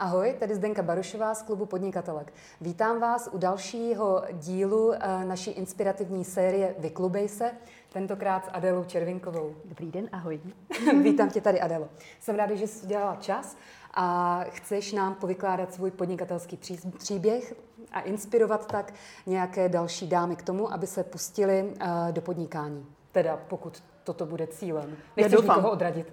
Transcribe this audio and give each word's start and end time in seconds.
Ahoj, 0.00 0.34
tady 0.38 0.54
Zdenka 0.54 0.82
Barušová 0.82 1.34
z 1.34 1.42
klubu 1.42 1.66
Podnikatelek. 1.66 2.32
Vítám 2.60 3.00
vás 3.00 3.28
u 3.32 3.38
dalšího 3.38 4.22
dílu 4.32 4.92
eh, 4.92 5.24
naší 5.24 5.50
inspirativní 5.50 6.24
série 6.24 6.74
Vyklubej 6.78 7.28
se, 7.28 7.50
tentokrát 7.92 8.44
s 8.44 8.48
Adelou 8.52 8.84
Červinkovou. 8.84 9.54
Dobrý 9.64 9.90
den, 9.90 10.08
ahoj. 10.12 10.40
Vítám 11.02 11.30
tě 11.30 11.40
tady, 11.40 11.60
Adelo. 11.60 11.88
Jsem 12.20 12.36
ráda, 12.36 12.54
že 12.54 12.66
jsi 12.66 12.84
udělala 12.84 13.16
čas 13.16 13.56
a 13.94 14.40
chceš 14.48 14.92
nám 14.92 15.14
povykládat 15.14 15.74
svůj 15.74 15.90
podnikatelský 15.90 16.58
příběh 16.98 17.54
a 17.92 18.00
inspirovat 18.00 18.66
tak 18.66 18.94
nějaké 19.26 19.68
další 19.68 20.08
dámy 20.08 20.36
k 20.36 20.42
tomu, 20.42 20.72
aby 20.72 20.86
se 20.86 21.04
pustili 21.04 21.74
eh, 21.80 22.12
do 22.12 22.22
podnikání. 22.22 22.86
Teda 23.12 23.36
pokud 23.48 23.82
toto 24.04 24.26
bude 24.26 24.46
cílem. 24.46 24.96
Nechci 25.16 25.36
nikoho 25.36 25.70
odradit. 25.70 26.12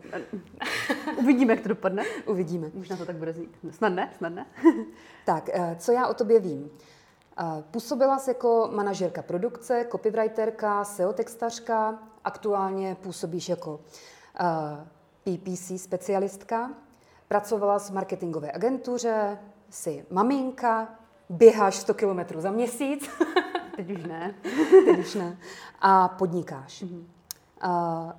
Uvidíme, 1.17 1.53
jak 1.53 1.61
to 1.61 1.69
dopadne. 1.69 2.03
Uvidíme. 2.25 2.71
Možná 2.73 2.97
to 2.97 3.05
tak 3.05 3.15
bude 3.15 3.33
znít. 3.33 3.57
Snad 3.71 3.89
ne, 3.89 4.13
snad 4.17 4.29
ne. 4.29 4.45
tak, 5.25 5.49
eh, 5.53 5.75
co 5.79 5.91
já 5.91 6.07
o 6.07 6.13
tobě 6.13 6.39
vím? 6.39 6.69
Eh, 7.39 7.63
působila 7.71 8.19
jsi 8.19 8.29
jako 8.29 8.69
manažerka 8.73 9.21
produkce, 9.21 9.87
copywriterka, 9.91 10.83
SEO 10.83 11.13
textařka, 11.13 11.99
aktuálně 12.23 12.95
působíš 12.95 13.49
jako 13.49 13.79
PPC 15.23 15.77
specialistka, 15.77 16.71
pracovala 17.27 17.79
v 17.79 17.89
marketingové 17.89 18.51
agentuře, 18.51 19.39
jsi 19.69 20.05
maminka, 20.09 20.95
běháš 21.29 21.75
100 21.75 21.93
kilometrů 21.93 22.41
za 22.41 22.51
měsíc. 22.51 23.09
Teď 23.75 23.91
už 23.91 24.03
ne. 24.03 24.35
Teď 24.85 24.99
už 24.99 25.15
ne. 25.15 25.37
A 25.79 26.07
podnikáš. 26.07 26.83
Mm-hmm. 26.83 27.16
Uh, 27.63 28.11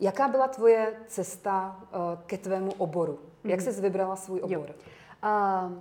jaká 0.00 0.28
byla 0.28 0.48
tvoje 0.48 0.94
cesta 1.06 1.80
uh, 1.80 1.98
ke 2.26 2.38
tvému 2.38 2.72
oboru? 2.72 3.12
Mm-hmm. 3.12 3.50
Jak 3.50 3.60
jsi 3.60 3.80
vybrala 3.80 4.16
svůj 4.16 4.40
obor? 4.40 4.50
Jo. 4.50 4.74
Uh, 5.24 5.72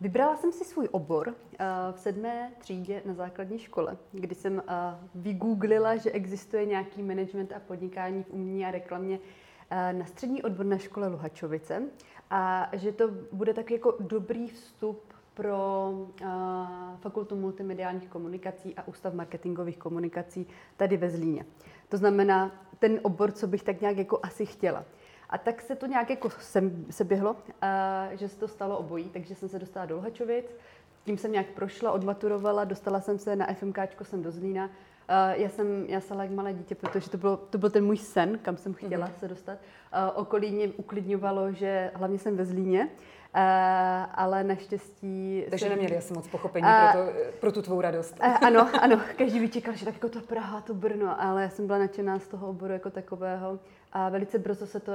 Vybrala 0.00 0.36
jsem 0.36 0.52
si 0.52 0.64
svůj 0.64 0.88
obor 0.90 1.28
uh, 1.28 1.34
v 1.92 1.98
sedmé 1.98 2.52
třídě 2.58 3.02
na 3.04 3.14
základní 3.14 3.58
škole, 3.58 3.96
kdy 4.12 4.34
jsem 4.34 4.54
uh, 4.54 4.62
vygooglila, 5.14 5.96
že 5.96 6.10
existuje 6.10 6.66
nějaký 6.66 7.02
management 7.02 7.52
a 7.52 7.60
podnikání 7.60 8.22
v 8.22 8.30
umění 8.30 8.66
a 8.66 8.70
reklamě 8.70 9.18
uh, 9.18 9.98
na 9.98 10.06
střední 10.06 10.42
odborné 10.42 10.78
škole 10.78 11.08
Luhačovice 11.08 11.82
a 12.30 12.70
že 12.72 12.92
to 12.92 13.08
bude 13.32 13.54
tak 13.54 13.70
jako 13.70 13.94
dobrý 14.00 14.48
vstup 14.48 15.15
pro 15.36 15.90
uh, 16.22 16.28
Fakultu 16.96 17.36
multimediálních 17.36 18.08
komunikací 18.08 18.74
a 18.76 18.88
Ústav 18.88 19.14
marketingových 19.14 19.78
komunikací 19.78 20.46
tady 20.76 20.96
ve 20.96 21.10
Zlíně. 21.10 21.44
To 21.88 21.96
znamená 21.96 22.50
ten 22.78 23.00
obor, 23.02 23.32
co 23.32 23.46
bych 23.46 23.62
tak 23.62 23.80
nějak 23.80 23.96
jako 23.96 24.20
asi 24.22 24.46
chtěla. 24.46 24.84
A 25.30 25.38
tak 25.38 25.60
se 25.60 25.76
to 25.76 25.86
nějak 25.86 26.10
jako 26.10 26.30
sem, 26.30 26.86
se 26.90 27.04
běhlo, 27.04 27.30
uh, 27.32 27.38
že 28.12 28.28
se 28.28 28.38
to 28.38 28.48
stalo 28.48 28.78
obojí, 28.78 29.04
takže 29.04 29.34
jsem 29.34 29.48
se 29.48 29.58
dostala 29.58 29.86
do 29.86 29.96
Lhačovic, 29.96 30.46
tím 31.04 31.18
jsem 31.18 31.32
nějak 31.32 31.46
prošla, 31.46 31.92
odmaturovala, 31.92 32.64
dostala 32.64 33.00
jsem 33.00 33.18
se 33.18 33.36
na 33.36 33.46
FMKčko 33.54 34.04
jsem 34.04 34.22
do 34.22 34.30
Zlína. 34.30 34.64
Uh, 34.64 34.70
já 35.42 35.48
jsem 35.48 35.84
já 35.88 36.00
jsem 36.00 36.18
jak 36.18 36.30
malé 36.30 36.52
dítě, 36.52 36.74
protože 36.74 37.10
to, 37.10 37.18
bylo, 37.18 37.36
to 37.36 37.58
byl 37.58 37.70
ten 37.70 37.84
můj 37.84 37.96
sen, 37.96 38.38
kam 38.38 38.56
jsem 38.56 38.74
chtěla 38.74 39.06
mm-hmm. 39.06 39.20
se 39.20 39.28
dostat. 39.28 39.58
Uh, 39.58 40.20
okolí 40.20 40.50
mě 40.50 40.68
uklidňovalo, 40.68 41.52
že 41.52 41.90
hlavně 41.94 42.18
jsem 42.18 42.36
ve 42.36 42.44
Zlíně, 42.44 42.88
Uh, 42.88 42.94
ale 44.14 44.44
naštěstí... 44.44 45.44
Takže 45.50 45.64
jsem... 45.64 45.74
neměli 45.74 45.96
asi 45.96 46.14
moc 46.14 46.28
pochopení 46.28 46.66
uh, 46.66 46.92
pro, 46.92 47.02
to, 47.02 47.12
pro 47.40 47.52
tu 47.52 47.62
tvou 47.62 47.80
radost. 47.80 48.16
Uh, 48.26 48.36
ano, 48.46 48.68
ano, 48.80 49.00
každý 49.18 49.40
by 49.40 49.48
čekal, 49.48 49.74
že 49.74 49.84
tak 49.84 49.94
jako 49.94 50.08
to 50.08 50.20
Praha, 50.20 50.60
to 50.60 50.74
Brno, 50.74 51.22
ale 51.22 51.42
já 51.42 51.48
jsem 51.48 51.66
byla 51.66 51.78
nadšená 51.78 52.18
z 52.18 52.28
toho 52.28 52.48
oboru 52.48 52.72
jako 52.72 52.90
takového 52.90 53.58
a 53.92 54.08
velice 54.08 54.38
brzo 54.38 54.66
se 54.66 54.80
to 54.80 54.92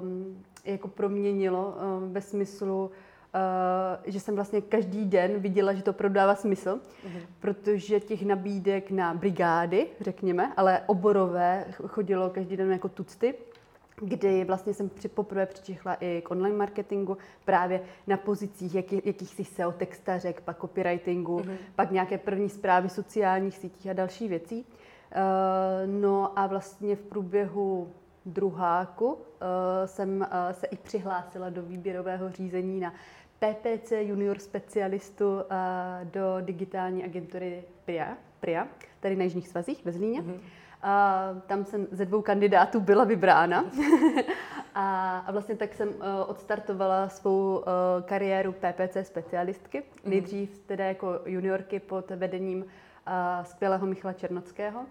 um, 0.00 0.44
jako 0.64 0.88
proměnilo 0.88 1.74
um, 1.98 2.12
ve 2.12 2.20
smyslu, 2.20 2.90
Uh, 3.34 4.12
že 4.12 4.20
jsem 4.20 4.34
vlastně 4.34 4.60
každý 4.60 5.04
den 5.04 5.38
viděla, 5.38 5.72
že 5.72 5.82
to 5.82 5.92
prodává 5.92 6.34
smysl, 6.34 6.80
uh-huh. 7.06 7.20
protože 7.40 8.00
těch 8.00 8.22
nabídek 8.22 8.90
na 8.90 9.14
brigády, 9.14 9.86
řekněme, 10.00 10.52
ale 10.56 10.80
oborové 10.86 11.64
chodilo 11.86 12.30
každý 12.30 12.56
den 12.56 12.72
jako 12.72 12.88
tucty 12.88 13.34
kdy 14.00 14.44
vlastně 14.44 14.74
jsem 14.74 14.88
při, 14.88 15.08
poprvé 15.08 15.46
přičichla 15.46 15.94
i 16.00 16.22
k 16.24 16.30
online 16.30 16.56
marketingu, 16.56 17.16
právě 17.44 17.80
na 18.06 18.16
pozicích 18.16 18.74
jaký, 18.74 19.02
jakýchsi 19.04 19.44
SEO 19.44 19.72
textařek, 19.72 20.40
pak 20.40 20.60
copywritingu, 20.60 21.38
mm-hmm. 21.38 21.56
pak 21.76 21.90
nějaké 21.90 22.18
první 22.18 22.48
zprávy 22.48 22.88
sociálních 22.88 23.56
sítích 23.56 23.90
a 23.90 23.92
další 23.92 24.28
věcí. 24.28 24.64
Uh, 24.64 26.00
no 26.00 26.38
a 26.38 26.46
vlastně 26.46 26.96
v 26.96 27.02
průběhu 27.02 27.92
druháku 28.26 29.06
uh, 29.06 29.18
jsem 29.86 30.20
uh, 30.20 30.52
se 30.52 30.66
i 30.66 30.76
přihlásila 30.76 31.50
do 31.50 31.62
výběrového 31.62 32.30
řízení 32.30 32.80
na 32.80 32.94
PPC 33.38 33.92
junior 33.92 34.38
specialistu 34.38 35.34
uh, 35.34 35.40
do 36.04 36.36
digitální 36.40 37.04
agentury 37.04 37.64
PRIA, 37.84 38.16
PRIA 38.40 38.68
tady 39.00 39.16
na 39.16 39.24
Jižních 39.24 39.48
svazích 39.48 39.84
ve 39.84 39.92
Zlíně. 39.92 40.22
Mm-hmm. 40.22 40.40
A 40.86 41.28
tam 41.46 41.64
jsem 41.64 41.86
ze 41.90 42.04
dvou 42.04 42.22
kandidátů 42.22 42.80
byla 42.80 43.04
vybrána. 43.04 43.64
a, 44.74 45.18
a 45.18 45.32
vlastně 45.32 45.56
tak 45.56 45.74
jsem 45.74 45.88
uh, 45.88 45.94
odstartovala 46.26 47.08
svou 47.08 47.56
uh, 47.56 47.64
kariéru 48.04 48.52
PPC 48.52 48.96
specialistky. 49.02 49.78
Mm. 49.78 50.10
Nejdřív 50.10 50.58
teda 50.58 50.84
jako 50.84 51.20
juniorky 51.26 51.80
pod 51.80 52.10
vedením 52.10 52.58
uh, 52.58 53.44
skvělého 53.44 53.86
Michala 53.86 54.12
Černockého. 54.12 54.86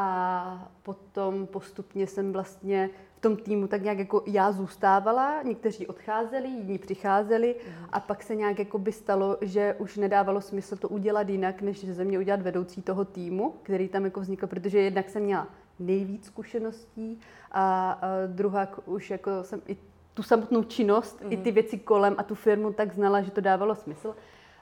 A 0.00 0.68
potom 0.82 1.46
postupně 1.46 2.06
jsem 2.06 2.32
vlastně 2.32 2.90
v 3.16 3.20
tom 3.20 3.36
týmu 3.36 3.66
tak 3.66 3.82
nějak 3.82 3.98
jako 3.98 4.22
já 4.26 4.52
zůstávala, 4.52 5.42
někteří 5.42 5.86
odcházeli, 5.86 6.48
jiní 6.48 6.78
přicházeli 6.78 7.56
mm. 7.66 7.84
a 7.92 8.00
pak 8.00 8.22
se 8.22 8.34
nějak 8.34 8.58
jako 8.58 8.78
by 8.78 8.92
stalo, 8.92 9.38
že 9.40 9.74
už 9.78 9.96
nedávalo 9.96 10.40
smysl 10.40 10.76
to 10.76 10.88
udělat 10.88 11.28
jinak, 11.28 11.62
než 11.62 11.84
ze 11.84 12.04
mě 12.04 12.18
udělat 12.18 12.42
vedoucí 12.42 12.82
toho 12.82 13.04
týmu, 13.04 13.54
který 13.62 13.88
tam 13.88 14.04
jako 14.04 14.20
vznikl, 14.20 14.46
protože 14.46 14.80
jednak 14.80 15.08
jsem 15.08 15.22
měla 15.22 15.48
nejvíc 15.78 16.26
zkušeností 16.26 17.20
a, 17.52 17.90
a 17.90 18.06
druhá 18.26 18.68
už 18.86 19.10
jako 19.10 19.30
jsem 19.42 19.62
i 19.66 19.76
tu 20.14 20.22
samotnou 20.22 20.64
činnost, 20.64 21.20
mm. 21.24 21.32
i 21.32 21.36
ty 21.36 21.50
mhm. 21.50 21.54
věci 21.54 21.78
kolem 21.78 22.14
a 22.18 22.22
tu 22.22 22.34
firmu 22.34 22.72
tak 22.72 22.94
znala, 22.94 23.22
že 23.22 23.30
to 23.30 23.40
dávalo 23.40 23.74
smysl. 23.74 24.14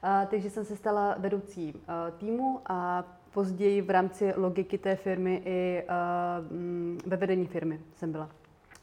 A, 0.03 0.27
takže 0.27 0.51
jsem 0.51 0.65
se 0.65 0.77
stala 0.77 1.15
vedoucí 1.19 1.75
a, 1.89 2.11
týmu 2.11 2.61
a 2.67 3.05
později 3.37 3.83
v 3.83 3.91
rámci 3.91 4.33
logiky 4.37 4.79
té 4.79 4.97
firmy 4.97 5.43
i 5.45 5.83
uh, 5.83 7.07
ve 7.07 7.17
vedení 7.17 7.47
firmy 7.47 7.81
jsem 7.95 8.13
byla. 8.13 8.31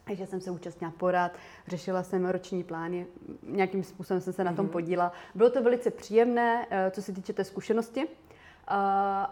Takže 0.06 0.26
jsem 0.26 0.42
se 0.42 0.52
účastnila 0.52 0.94
porad, 0.98 1.32
řešila 1.68 2.04
jsem 2.04 2.26
roční 2.26 2.64
plány, 2.64 3.06
nějakým 3.48 3.84
způsobem 3.84 4.22
jsem 4.22 4.34
se 4.34 4.44
na 4.44 4.54
tom 4.54 4.66
mhm. 4.66 4.72
podíla. 4.72 5.12
Bylo 5.36 5.50
to 5.50 5.64
velice 5.64 5.92
příjemné, 5.92 6.68
eh, 6.70 6.92
co 6.92 7.02
se 7.02 7.14
týče 7.14 7.34
té 7.34 7.44
zkušenosti. 7.44 8.08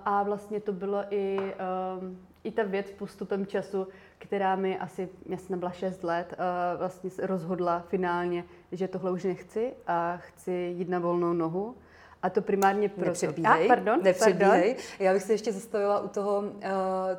A 0.05 0.23
vlastně 0.25 0.59
to 0.59 0.73
bylo 0.73 1.03
i, 1.09 1.53
i 2.43 2.51
ta 2.51 2.63
věc 2.63 2.91
postupem 2.91 3.45
času, 3.45 3.87
která 4.17 4.55
mi 4.55 4.79
asi, 4.79 5.09
já 5.25 5.37
jsem 5.37 5.59
byla 5.59 5.71
6 5.71 6.03
let, 6.03 6.33
eh, 6.33 6.77
vlastně 6.77 7.09
rozhodla 7.21 7.79
finálně, 7.79 8.43
že 8.71 8.87
tohle 8.87 9.11
už 9.11 9.23
nechci 9.23 9.73
a 9.87 10.17
chci 10.17 10.51
jít 10.51 10.89
na 10.89 10.99
volnou 10.99 11.33
nohu. 11.33 11.75
A 12.23 12.29
to 12.29 12.41
primárně 12.41 12.89
pro... 12.89 13.05
Nepředbíhej, 13.05 13.65
ah, 13.65 13.67
pardon, 13.67 13.99
nepředbíhej. 14.03 14.75
Pardon. 14.75 14.85
Já 14.99 15.13
bych 15.13 15.23
se 15.23 15.33
ještě 15.33 15.51
zastavila 15.51 15.99
u 15.99 16.07
toho 16.07 16.39
uh, 16.39 16.49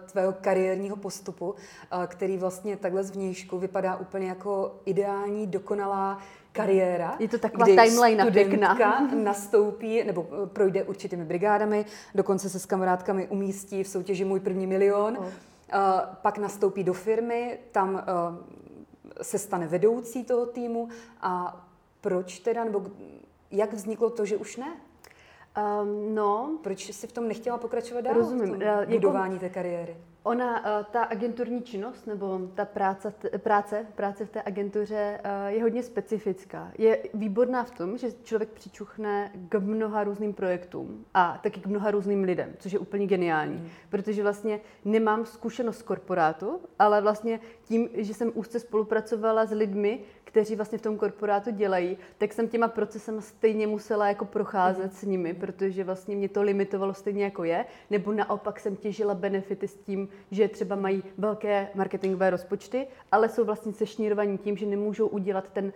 tvého 0.07 0.35
kariérního 0.41 0.97
postupu, 0.97 1.51
uh, 1.51 2.05
který 2.07 2.39
vlastně 2.39 2.77
takhle 2.77 3.05
zvnějšku 3.05 3.59
vypadá 3.59 3.97
úplně 3.97 4.29
jako 4.29 4.81
ideální, 4.85 5.47
dokonalá 5.47 6.19
kariéra. 6.53 7.17
Je 7.19 7.29
to 7.29 7.39
taková 7.39 7.67
timeline 7.67 8.31
pěkná. 8.31 8.77
nastoupí, 9.15 10.05
nebo 10.05 10.27
projde 10.47 10.85
určitými 10.85 11.25
brigádami, 11.25 11.85
dokonce 12.15 12.49
se 12.49 12.59
s 12.59 12.67
kamarádkami 12.67 13.29
umístí 13.29 13.83
v 13.83 13.89
soutěži 13.89 14.25
Můj 14.25 14.41
první 14.41 14.67
milion. 14.67 15.17
Oh. 15.19 15.25
Uh, 15.25 15.31
pak 16.23 16.39
nastoupí 16.39 16.85
do 16.85 16.93
firmy, 16.93 17.59
tam 17.73 17.95
uh, 17.95 18.01
se 19.23 19.39
stane 19.39 19.67
vedoucí 19.67 20.25
toho 20.25 20.47
týmu 20.47 20.89
a 21.21 21.65
proč 22.01 22.39
teda, 22.39 22.65
nebo 22.65 22.83
jak 23.51 23.73
vzniklo 23.73 24.11
to, 24.11 24.25
že 24.25 24.37
už 24.37 24.57
ne? 24.57 24.77
Um, 25.57 26.15
no. 26.15 26.59
Proč 26.63 26.91
jsi 26.91 27.07
v 27.07 27.13
tom 27.13 27.29
nechtěla 27.29 27.59
pokračovat 27.59 28.01
dál? 28.01 28.15
Rozumím. 28.15 28.47
V 28.47 28.51
tom 28.51 28.61
jako 28.61 28.91
budování 28.91 29.39
té 29.39 29.49
kariéry? 29.49 29.97
Ona, 30.23 30.81
eh, 30.81 30.85
ta 30.91 31.03
agenturní 31.03 31.63
činnost 31.63 32.07
nebo 32.07 32.41
ta 32.55 32.65
práce, 32.65 33.15
práce, 33.39 33.87
práce 33.95 34.27
v 34.27 34.31
té 34.31 34.43
agentuře 34.43 35.21
eh, 35.25 35.53
je 35.53 35.63
hodně 35.63 35.83
specifická. 35.83 36.73
Je 36.79 36.99
výborná 37.15 37.65
v 37.65 37.71
tom, 37.71 37.99
že 37.99 38.13
člověk 38.23 38.49
přičuchne 38.49 39.33
k 39.49 39.59
mnoha 39.59 40.05
různým 40.05 40.35
projektům 40.35 41.05
a 41.15 41.41
taky 41.43 41.61
k 41.61 41.67
mnoha 41.67 41.91
různým 41.91 42.25
lidem, 42.25 42.53
což 42.59 42.73
je 42.73 42.79
úplně 42.79 43.07
geniální. 43.07 43.57
Mm. 43.57 43.69
Protože 43.89 44.23
vlastně 44.23 44.61
nemám 44.85 45.27
zkušenost 45.27 45.79
z 45.79 45.83
korporátu, 45.83 46.61
ale 46.79 47.01
vlastně 47.01 47.41
tím, 47.73 47.89
že 47.95 48.15
jsem 48.15 48.33
úzce 48.35 48.61
spolupracovala 48.61 49.47
s 49.47 49.51
lidmi, 49.51 50.01
kteří 50.25 50.57
vlastně 50.57 50.79
v 50.79 50.83
tom 50.83 50.97
korporátu 50.97 51.51
dělají, 51.51 51.97
tak 52.19 52.33
jsem 52.33 52.49
těma 52.49 52.69
procesem 52.69 53.21
stejně 53.21 53.67
musela 53.67 54.09
jako 54.09 54.25
procházet 54.25 54.95
s 54.95 55.03
nimi, 55.03 55.35
protože 55.35 55.85
vlastně 55.85 56.17
mě 56.17 56.29
to 56.29 56.43
limitovalo 56.43 56.95
stejně 56.95 57.25
jako 57.25 57.45
je, 57.45 57.65
nebo 57.91 58.13
naopak 58.13 58.61
jsem 58.61 58.77
těžila 58.77 59.15
benefity 59.15 59.69
s 59.69 59.77
tím, 59.77 60.09
že 60.31 60.49
třeba 60.49 60.77
mají 60.77 61.03
velké 61.19 61.69
marketingové 61.75 62.31
rozpočty, 62.31 62.87
ale 63.13 63.29
jsou 63.29 63.45
vlastně 63.45 63.73
sešněrovaní 63.73 64.39
tím, 64.39 64.57
že 64.57 64.67
nemůžou 64.67 65.07
udělat 65.07 65.49
ten 65.53 65.73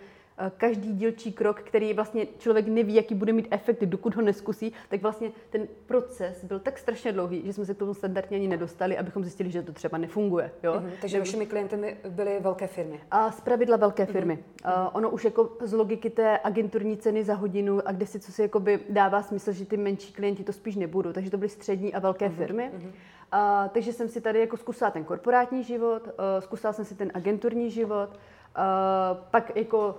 každý 0.57 0.93
dílčí 0.93 1.33
krok, 1.33 1.61
který 1.61 1.95
vlastně 1.95 2.27
člověk 2.39 2.67
neví, 2.67 2.95
jaký 2.95 3.15
bude 3.15 3.33
mít 3.33 3.49
efekt, 3.51 3.85
dokud 3.85 4.15
ho 4.15 4.23
neskusí, 4.23 4.73
tak 4.89 5.03
vlastně 5.03 5.31
ten 5.51 5.69
proces 5.87 6.45
byl 6.45 6.59
tak 6.59 6.79
strašně 6.79 7.13
dlouhý, 7.13 7.43
že 7.45 7.53
jsme 7.53 7.67
se 7.67 7.75
k 7.75 7.79
tomu 7.79 7.95
standardně 7.95 8.37
ani 8.37 8.49
nedostali, 8.49 8.99
abychom 8.99 9.25
zjistili, 9.25 9.51
že 9.51 9.63
to 9.63 9.73
třeba 9.73 9.99
nefunguje. 9.99 10.51
Jo? 10.63 10.73
Mm-hmm. 10.73 10.91
Takže 11.01 11.19
vašimi 11.19 11.47
klienty 11.47 11.97
byly 12.09 12.41
velké 12.41 12.67
firmy? 12.67 13.01
A 13.11 13.33
z 13.33 13.41
pravidla 13.41 13.77
velké 13.77 14.07
firmy. 14.07 14.39
Mm-hmm. 14.39 14.87
Uh, 14.87 14.91
ono 14.93 15.11
už 15.11 15.25
jako 15.25 15.51
z 15.61 15.73
logiky 15.73 16.11
té 16.11 16.39
agenturní 16.45 16.97
ceny 16.97 17.25
za 17.25 17.35
hodinu 17.35 17.89
a 17.89 17.93
kde 17.93 18.07
si 18.07 18.21
co 18.21 18.33
si 18.33 18.43
jakoby 18.43 18.81
dává 18.91 19.23
smysl, 19.23 19.53
že 19.53 19.67
ty 19.67 19.77
menší 19.77 20.13
klienti 20.13 20.45
to 20.45 20.53
spíš 20.53 20.77
nebudou. 20.77 21.13
Takže 21.13 21.31
to 21.31 21.37
byly 21.37 21.49
střední 21.49 21.95
a 21.95 21.99
velké 21.99 22.29
mm-hmm. 22.29 22.37
firmy. 22.37 22.71
Mm-hmm. 22.75 22.91
Uh, 23.35 23.69
takže 23.69 23.93
jsem 23.93 24.09
si 24.09 24.21
tady 24.21 24.41
jako 24.41 24.57
zkusila 24.57 24.91
ten 24.91 25.05
korporátní 25.05 25.65
život, 25.65 26.03
uh, 26.07 26.13
zkusila 26.41 26.73
jsem 26.73 26.85
si 26.85 26.95
ten 26.95 27.11
agenturní 27.15 27.71
život, 27.71 28.11
uh, 28.11 29.19
pak 29.31 29.57
jako 29.57 29.97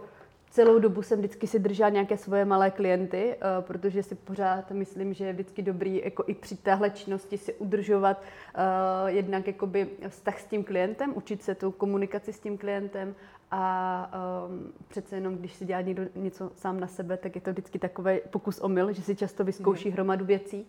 celou 0.49 0.79
dobu 0.79 1.01
jsem 1.01 1.19
vždycky 1.19 1.47
si 1.47 1.59
držela 1.59 1.89
nějaké 1.89 2.17
svoje 2.17 2.45
malé 2.45 2.71
klienty, 2.71 3.35
uh, 3.35 3.65
protože 3.65 4.03
si 4.03 4.15
pořád 4.15 4.71
myslím, 4.71 5.13
že 5.13 5.25
je 5.25 5.33
vždycky 5.33 5.61
dobrý 5.61 6.01
jako 6.03 6.23
i 6.27 6.33
při 6.33 6.55
téhle 6.55 6.89
činnosti 6.89 7.37
si 7.37 7.53
udržovat 7.53 8.21
uh, 8.21 9.07
jednak 9.07 9.47
jakoby 9.47 9.89
vztah 10.07 10.39
s 10.39 10.45
tím 10.45 10.63
klientem, 10.63 11.13
učit 11.15 11.43
se 11.43 11.55
tu 11.55 11.71
komunikaci 11.71 12.33
s 12.33 12.39
tím 12.39 12.57
klientem 12.57 13.15
a 13.51 14.11
um, 14.47 14.73
přece 14.87 15.15
jenom, 15.15 15.35
když 15.35 15.53
si 15.53 15.65
dělá 15.65 15.81
někdo 15.81 16.03
něco 16.15 16.51
sám 16.55 16.79
na 16.79 16.87
sebe, 16.87 17.17
tak 17.17 17.35
je 17.35 17.41
to 17.41 17.51
vždycky 17.51 17.79
takový 17.79 18.19
pokus 18.29 18.59
omyl, 18.59 18.93
že 18.93 19.01
si 19.01 19.15
často 19.15 19.43
vyzkouší 19.43 19.89
mm. 19.89 19.93
hromadu 19.93 20.25
věcí 20.25 20.67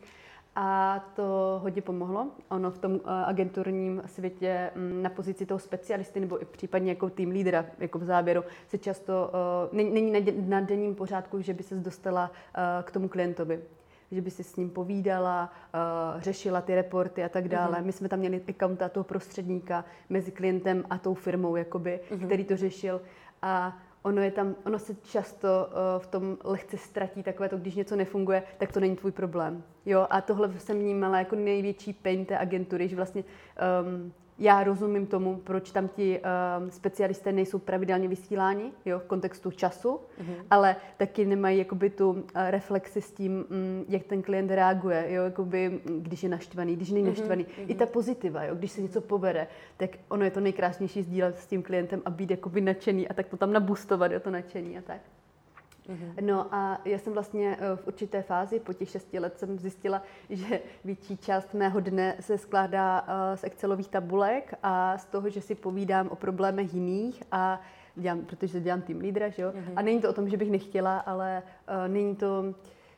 a 0.60 1.00
to 1.14 1.60
hodně 1.62 1.82
pomohlo. 1.82 2.30
Ono 2.50 2.70
v 2.70 2.78
tom 2.78 2.92
uh, 2.92 3.00
agenturním 3.10 4.02
světě 4.06 4.70
um, 4.76 5.02
na 5.02 5.10
pozici 5.10 5.46
toho 5.46 5.58
specialisty 5.58 6.20
nebo 6.20 6.42
i 6.42 6.44
případně 6.44 6.92
jako 6.92 7.10
tým 7.10 7.30
lídra, 7.30 7.64
jako 7.78 7.98
v 7.98 8.04
závěru, 8.04 8.44
se 8.68 8.78
často 8.78 9.30
uh, 9.72 9.78
není, 9.78 10.12
na 10.48 10.60
denním 10.60 10.94
pořádku, 10.94 11.40
že 11.40 11.54
by 11.54 11.62
se 11.62 11.74
dostala 11.74 12.30
uh, 12.30 12.84
k 12.84 12.90
tomu 12.90 13.08
klientovi 13.08 13.60
že 14.10 14.20
by 14.20 14.30
si 14.30 14.44
s 14.44 14.56
ním 14.56 14.70
povídala, 14.70 15.52
uh, 16.14 16.20
řešila 16.20 16.60
ty 16.60 16.74
reporty 16.74 17.24
a 17.24 17.28
tak 17.28 17.48
dále. 17.48 17.78
Mm-hmm. 17.78 17.84
My 17.84 17.92
jsme 17.92 18.08
tam 18.08 18.18
měli 18.18 18.42
accounta 18.48 18.88
toho 18.88 19.04
prostředníka 19.04 19.84
mezi 20.08 20.30
klientem 20.30 20.84
a 20.90 20.98
tou 20.98 21.14
firmou, 21.14 21.56
jakoby, 21.56 22.00
mm-hmm. 22.10 22.26
který 22.26 22.44
to 22.44 22.56
řešil. 22.56 23.00
A 23.42 23.76
ono, 24.02 24.22
je 24.22 24.30
tam, 24.30 24.54
ono 24.66 24.78
se 24.78 24.94
často 24.94 25.48
uh, 25.48 26.02
v 26.02 26.06
tom 26.06 26.38
lehce 26.44 26.78
ztratí 26.78 27.22
takové 27.22 27.48
to, 27.48 27.56
když 27.56 27.74
něco 27.74 27.96
nefunguje, 27.96 28.42
tak 28.58 28.72
to 28.72 28.80
není 28.80 28.96
tvůj 28.96 29.12
problém. 29.12 29.62
Jo, 29.86 30.06
a 30.10 30.20
tohle 30.20 30.58
jsem 30.58 30.78
vnímala 30.78 31.18
jako 31.18 31.36
největší 31.36 31.92
pain 31.92 32.24
té 32.24 32.38
agentury, 32.38 32.88
že 32.88 32.96
vlastně 32.96 33.24
um, 33.82 34.12
já 34.38 34.64
rozumím 34.64 35.06
tomu, 35.06 35.36
proč 35.36 35.70
tam 35.70 35.88
ti 35.88 36.20
um, 36.20 36.70
specialisté 36.70 37.32
nejsou 37.32 37.58
pravidelně 37.58 38.08
vysíláni, 38.08 38.72
jo, 38.84 38.98
v 38.98 39.04
kontextu 39.04 39.50
času, 39.50 39.88
mm-hmm. 39.88 40.34
ale 40.50 40.76
taky 40.96 41.24
nemají 41.24 41.58
jakoby 41.58 41.90
tu 41.90 42.10
uh, 42.10 42.20
reflexi 42.34 43.00
s 43.00 43.12
tím, 43.12 43.32
um, 43.32 43.84
jak 43.88 44.04
ten 44.04 44.22
klient 44.22 44.50
reaguje, 44.50 45.06
jo, 45.08 45.22
jakoby, 45.22 45.80
když 45.84 46.22
je 46.22 46.28
naštvaný, 46.28 46.76
když 46.76 46.90
není 46.90 47.04
mm-hmm. 47.04 47.08
naštvaný. 47.08 47.44
Mm-hmm. 47.44 47.64
I 47.70 47.74
ta 47.74 47.86
pozitiva, 47.86 48.44
jo, 48.44 48.54
když 48.54 48.72
se 48.72 48.82
něco 48.82 49.00
povede, 49.00 49.46
tak 49.76 49.90
ono 50.08 50.24
je 50.24 50.30
to 50.30 50.40
nejkrásnější 50.40 51.02
sdílet 51.02 51.38
s 51.38 51.46
tím 51.46 51.62
klientem 51.62 52.02
a 52.04 52.10
být 52.10 52.30
jakoby 52.30 52.60
nadšený 52.60 53.08
a 53.08 53.14
tak 53.14 53.28
to 53.28 53.36
tam 53.36 53.52
nabustovat, 53.52 54.12
jo, 54.12 54.20
to 54.20 54.30
nadšení 54.30 54.78
a 54.78 54.82
tak. 54.82 55.00
Mm-hmm. 55.88 56.24
No 56.24 56.54
a 56.54 56.80
já 56.84 56.98
jsem 56.98 57.12
vlastně 57.12 57.56
eh, 57.60 57.76
v 57.76 57.86
určité 57.86 58.22
fázi, 58.22 58.60
po 58.60 58.72
těch 58.72 58.90
šesti 58.90 59.18
let 59.18 59.38
jsem 59.38 59.58
zjistila, 59.58 60.02
že 60.30 60.60
větší 60.84 61.16
část 61.16 61.54
mého 61.54 61.80
dne 61.80 62.16
se 62.20 62.38
skládá 62.38 63.06
eh, 63.08 63.36
z 63.36 63.44
Excelových 63.44 63.88
tabulek 63.88 64.54
a 64.62 64.98
z 64.98 65.06
toho, 65.06 65.30
že 65.30 65.40
si 65.40 65.54
povídám 65.54 66.08
o 66.08 66.16
problémech 66.16 66.74
jiných 66.74 67.22
a 67.32 67.60
dělám, 67.96 68.20
protože 68.20 68.60
dělám 68.60 68.82
tým 68.82 69.00
lídra, 69.00 69.28
že 69.28 69.42
jo? 69.42 69.50
Mm-hmm. 69.50 69.72
A 69.76 69.82
není 69.82 70.00
to 70.00 70.10
o 70.10 70.12
tom, 70.12 70.28
že 70.28 70.36
bych 70.36 70.50
nechtěla, 70.50 70.98
ale 70.98 71.42
uh, 71.42 71.92
není 71.92 72.16
to, 72.16 72.54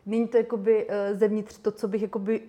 není 0.07 0.29
to 0.29 0.37
jakoby 0.37 0.87
uh, 0.87 1.19
zevnitř 1.19 1.59
to, 1.59 1.73
co 1.73 1.89
bych 1.89 2.03
jakoby 2.03 2.43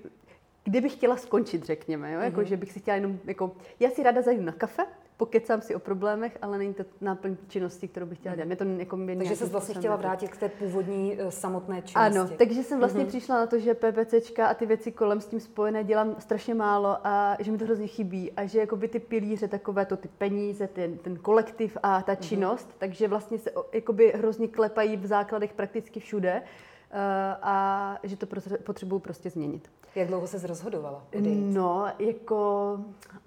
kde 0.64 0.82
bych 0.82 0.94
chtěla 0.94 1.18
skončit, 1.18 1.66
řekněme, 1.66 2.12
jo? 2.12 2.20
Mm-hmm. 2.20 2.24
Jako, 2.24 2.44
že 2.44 2.58
bych 2.58 2.72
si 2.72 2.80
chtěla 2.80 2.96
jenom, 2.96 3.20
jako, 3.26 3.52
já 3.80 3.90
si 3.90 4.04
ráda 4.04 4.22
zajdu 4.22 4.44
na 4.44 4.52
kafe, 4.52 4.84
pokecám 5.22 5.62
si 5.62 5.76
o 5.76 5.80
problémech, 5.80 6.38
ale 6.42 6.58
není 6.58 6.74
to 6.74 6.84
náplň 7.02 7.38
činnosti, 7.48 7.88
kterou 7.88 8.06
bych 8.06 8.18
chtěla 8.18 8.36
dělat. 8.36 8.46
Mě 8.46 8.56
to 8.56 8.64
jako 8.64 8.98
mě 8.98 9.16
takže 9.16 9.36
jsi 9.36 9.46
vlastně 9.46 9.76
chtěla 9.76 9.96
vrátit 9.96 10.28
k 10.28 10.38
té 10.38 10.50
původní 10.50 11.18
uh, 11.18 11.30
samotné 11.30 11.82
činnosti. 11.82 12.20
Ano, 12.20 12.30
takže 12.38 12.64
jsem 12.64 12.80
vlastně 12.80 13.04
mm-hmm. 13.04 13.08
přišla 13.08 13.36
na 13.36 13.48
to, 13.48 13.60
že 13.60 13.74
PPCčka 13.74 14.48
a 14.48 14.54
ty 14.54 14.66
věci 14.66 14.92
kolem 14.92 15.22
s 15.22 15.28
tím 15.28 15.40
spojené 15.40 15.84
dělám 15.84 16.16
strašně 16.20 16.54
málo 16.54 16.98
a 17.04 17.38
že 17.40 17.52
mi 17.52 17.58
to 17.58 17.66
hrozně 17.66 17.88
chybí 17.88 18.32
a 18.32 18.46
že 18.46 18.60
jakoby 18.60 18.88
ty 18.88 19.00
pilíře, 19.00 19.48
takové 19.48 19.86
to 19.86 19.98
ty 19.98 20.08
peníze, 20.08 20.68
ten, 20.68 20.98
ten 20.98 21.16
kolektiv 21.16 21.78
a 21.84 22.02
ta 22.02 22.12
mhm. 22.12 22.22
činnost, 22.22 22.70
mm-hmm. 22.70 22.78
takže 22.78 23.08
vlastně 23.08 23.38
se 23.38 23.52
jakoby 23.74 24.14
hrozně 24.16 24.48
klepají 24.48 24.98
v 24.98 25.06
základech 25.06 25.54
prakticky 25.54 26.00
všude 26.00 26.42
uh, 26.42 26.98
a 27.42 27.98
že 28.04 28.18
to 28.18 28.26
potřebuju 28.64 29.00
prostě 29.00 29.30
změnit. 29.30 29.72
Jak 29.96 30.08
dlouho 30.08 30.28
se 30.28 30.48
rozhodovala? 30.48 31.08
No, 31.54 31.88
jako... 32.00 32.80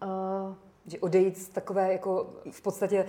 Uh, 0.03 0.55
že 0.87 0.99
odejít 0.99 1.39
z 1.39 1.49
takové 1.49 1.93
jako 1.93 2.27
v 2.51 2.63
podstatě 2.63 3.07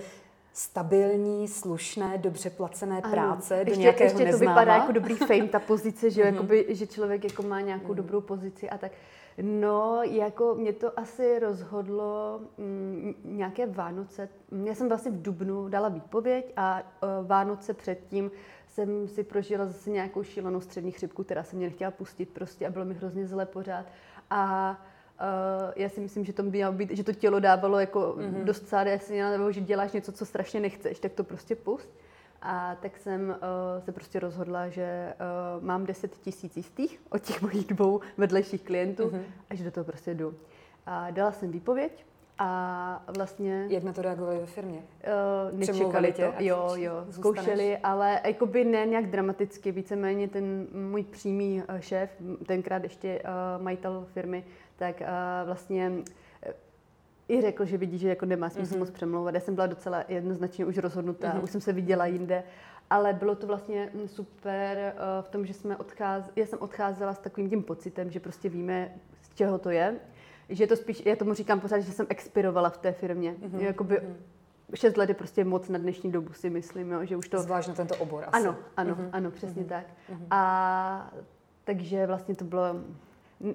stabilní, 0.52 1.48
slušné, 1.48 2.18
dobře 2.18 2.50
placené 2.50 3.00
ano. 3.02 3.12
práce 3.12 3.64
do 3.64 3.70
ještě, 3.70 3.82
nějakého 3.82 4.10
ještě 4.10 4.24
neznáma. 4.24 4.54
to 4.54 4.60
vypadá 4.60 4.74
jako 4.74 4.92
dobrý 4.92 5.14
fame, 5.14 5.48
ta 5.48 5.58
pozice, 5.58 6.10
že, 6.10 6.22
jakoby, 6.22 6.66
že 6.68 6.86
člověk 6.86 7.24
jako 7.24 7.42
má 7.42 7.60
nějakou 7.60 7.88
mm. 7.88 7.94
dobrou 7.94 8.20
pozici 8.20 8.70
a 8.70 8.78
tak. 8.78 8.92
No, 9.42 10.00
jako 10.02 10.54
mě 10.54 10.72
to 10.72 10.98
asi 10.98 11.38
rozhodlo 11.38 12.40
mm, 12.58 13.14
nějaké 13.24 13.66
Vánoce. 13.66 14.28
Já 14.64 14.74
jsem 14.74 14.88
vlastně 14.88 15.10
v 15.10 15.22
Dubnu 15.22 15.68
dala 15.68 15.88
výpověď 15.88 16.52
a 16.56 16.80
uh, 16.80 17.26
Vánoce 17.26 17.74
předtím 17.74 18.30
jsem 18.68 19.08
si 19.08 19.24
prožila 19.24 19.66
zase 19.66 19.90
nějakou 19.90 20.22
šílenou 20.22 20.60
střední 20.60 20.92
chřipku, 20.92 21.24
která 21.24 21.44
se 21.44 21.56
mě 21.56 21.66
nechtěla 21.66 21.90
pustit 21.90 22.28
prostě 22.28 22.66
a 22.66 22.70
bylo 22.70 22.84
mi 22.84 22.94
hrozně 22.94 23.26
zle 23.26 23.46
pořád. 23.46 23.86
A 24.30 24.76
Uh, 25.20 25.72
já 25.76 25.88
si 25.88 26.00
myslím, 26.00 26.24
že 26.24 26.32
to 26.32 26.42
mělo 26.42 26.72
být, 26.72 26.90
že 26.90 27.04
to 27.04 27.12
tělo 27.12 27.40
dávalo 27.40 27.80
jako 27.80 28.00
mm-hmm. 28.18 28.44
dost 28.44 28.68
sáde, 28.68 28.90
jestli 28.90 29.20
nebo 29.20 29.52
že 29.52 29.60
děláš 29.60 29.92
něco, 29.92 30.12
co 30.12 30.26
strašně 30.26 30.60
nechceš, 30.60 30.98
tak 30.98 31.12
to 31.12 31.24
prostě 31.24 31.56
pust. 31.56 31.88
A 32.42 32.76
tak 32.82 32.98
jsem 32.98 33.28
uh, 33.28 33.84
se 33.84 33.92
prostě 33.92 34.20
rozhodla, 34.20 34.68
že 34.68 35.14
uh, 35.58 35.64
mám 35.64 35.86
10 35.86 36.16
tisíc 36.16 36.56
jistých 36.56 37.00
od 37.10 37.22
těch 37.22 37.42
mojich 37.42 37.66
dvou 37.66 38.00
vedlejších 38.16 38.62
klientů 38.62 39.02
mm-hmm. 39.02 39.22
a 39.50 39.54
že 39.54 39.64
do 39.64 39.70
toho 39.70 39.84
prostě 39.84 40.14
jdu. 40.14 40.34
A 40.86 41.10
dala 41.10 41.32
jsem 41.32 41.50
výpověď 41.50 42.04
a 42.38 43.02
vlastně... 43.16 43.66
Jak 43.68 43.82
na 43.82 43.92
to 43.92 44.02
reagovali 44.02 44.38
ve 44.38 44.46
firmě? 44.46 44.82
Uh, 45.52 45.58
nečekali 45.58 46.12
tě, 46.12 46.32
to, 46.38 46.44
jo, 46.44 46.72
jo, 46.74 47.06
zkoušeli, 47.10 47.78
ale 47.78 48.20
jakoby 48.24 48.64
ne 48.64 48.86
nějak 48.86 49.10
dramaticky, 49.10 49.72
víceméně 49.72 50.28
ten 50.28 50.66
můj 50.72 51.02
přímý 51.02 51.62
šéf, 51.80 52.10
tenkrát 52.46 52.82
ještě 52.82 53.22
uh, 53.22 53.62
majitel 53.62 54.06
firmy, 54.12 54.44
tak 54.76 55.00
uh, 55.00 55.06
vlastně 55.46 55.90
uh, 55.90 56.52
i 57.28 57.40
řekl, 57.40 57.64
že 57.64 57.76
vidí, 57.76 57.98
že 57.98 58.08
jako 58.08 58.26
nemá 58.26 58.50
smysl 58.50 58.74
mm-hmm. 58.74 58.78
moc 58.78 58.90
přemlouvat. 58.90 59.34
Já 59.34 59.40
jsem 59.40 59.54
byla 59.54 59.66
docela 59.66 60.04
jednoznačně 60.08 60.64
už 60.64 60.78
rozhodnutá, 60.78 61.32
mm-hmm. 61.32 61.42
už 61.42 61.50
jsem 61.50 61.60
se 61.60 61.72
viděla 61.72 62.06
jinde, 62.06 62.44
ale 62.90 63.12
bylo 63.12 63.34
to 63.34 63.46
vlastně 63.46 63.90
mm, 63.94 64.08
super 64.08 64.94
uh, 64.94 65.24
v 65.24 65.28
tom, 65.28 65.46
že 65.46 65.54
jsme 65.54 65.76
odcházeli, 65.76 66.32
já 66.36 66.46
jsem 66.46 66.58
odcházela 66.58 67.14
s 67.14 67.18
takovým 67.18 67.50
tím 67.50 67.62
pocitem, 67.62 68.10
že 68.10 68.20
prostě 68.20 68.48
víme, 68.48 68.94
z 69.22 69.34
čeho 69.34 69.58
to 69.58 69.70
je, 69.70 69.96
že 70.48 70.66
to 70.66 70.76
spíš, 70.76 71.02
já 71.06 71.16
tomu 71.16 71.34
říkám 71.34 71.60
pořád, 71.60 71.78
že 71.78 71.92
jsem 71.92 72.06
expirovala 72.08 72.70
v 72.70 72.78
té 72.78 72.92
firmě. 72.92 73.34
Mm-hmm. 73.40 73.60
Jakoby, 73.60 73.96
mm-hmm. 73.96 74.14
Šest 74.74 74.96
let 74.96 75.08
je 75.08 75.14
prostě 75.14 75.44
moc 75.44 75.68
na 75.68 75.78
dnešní 75.78 76.12
dobu, 76.12 76.32
si 76.32 76.50
myslím, 76.50 76.90
jo, 76.90 77.04
že 77.04 77.16
už 77.16 77.28
to... 77.28 77.38
Zvlášť 77.38 77.68
na 77.68 77.74
tento 77.74 77.96
obor 77.96 78.24
asi. 78.26 78.46
Ano, 78.46 78.56
ano, 78.76 78.94
mm-hmm. 78.94 79.08
ano, 79.12 79.30
přesně 79.30 79.62
mm-hmm. 79.62 79.68
tak. 79.68 79.86
Mm-hmm. 79.86 80.26
A 80.30 81.14
takže 81.64 82.06
vlastně 82.06 82.34
to 82.34 82.44
bylo 82.44 82.64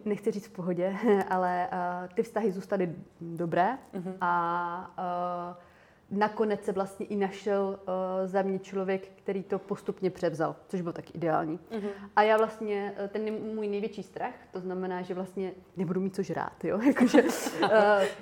nechci 0.06 0.32
říct 0.32 0.48
v 0.48 0.52
pohodě, 0.52 0.98
ale 1.30 1.68
uh, 1.72 2.14
ty 2.14 2.24
vztahy 2.24 2.52
zůstaly 2.52 2.96
dobré 3.22 3.78
mm-hmm. 3.94 4.14
a 4.22 4.94
uh, 4.98 5.64
nakonec 6.12 6.64
se 6.64 6.72
vlastně 6.72 7.06
i 7.06 7.16
našel 7.16 7.80
uh, 7.80 8.28
za 8.28 8.42
mě 8.42 8.60
člověk, 8.60 9.08
který 9.16 9.44
to 9.44 9.60
postupně 9.60 10.10
převzal, 10.10 10.56
což 10.68 10.82
bylo 10.82 10.94
tak 10.94 11.16
ideální. 11.16 11.60
Mm-hmm. 11.72 11.90
A 12.16 12.24
já 12.24 12.38
vlastně, 12.38 12.94
eh, 12.98 13.08
ten 13.08 13.34
můj 13.56 13.68
největší 13.68 14.04
strach, 14.04 14.34
to 14.52 14.60
znamená, 14.60 15.02
že 15.02 15.14
vlastně 15.14 15.52
nebudu 15.78 16.02
mít 16.02 16.16
co 16.16 16.24
žrát, 16.24 16.64
jo? 16.64 16.82
jako, 16.88 17.08
že, 17.08 17.24
uh, 17.24 17.70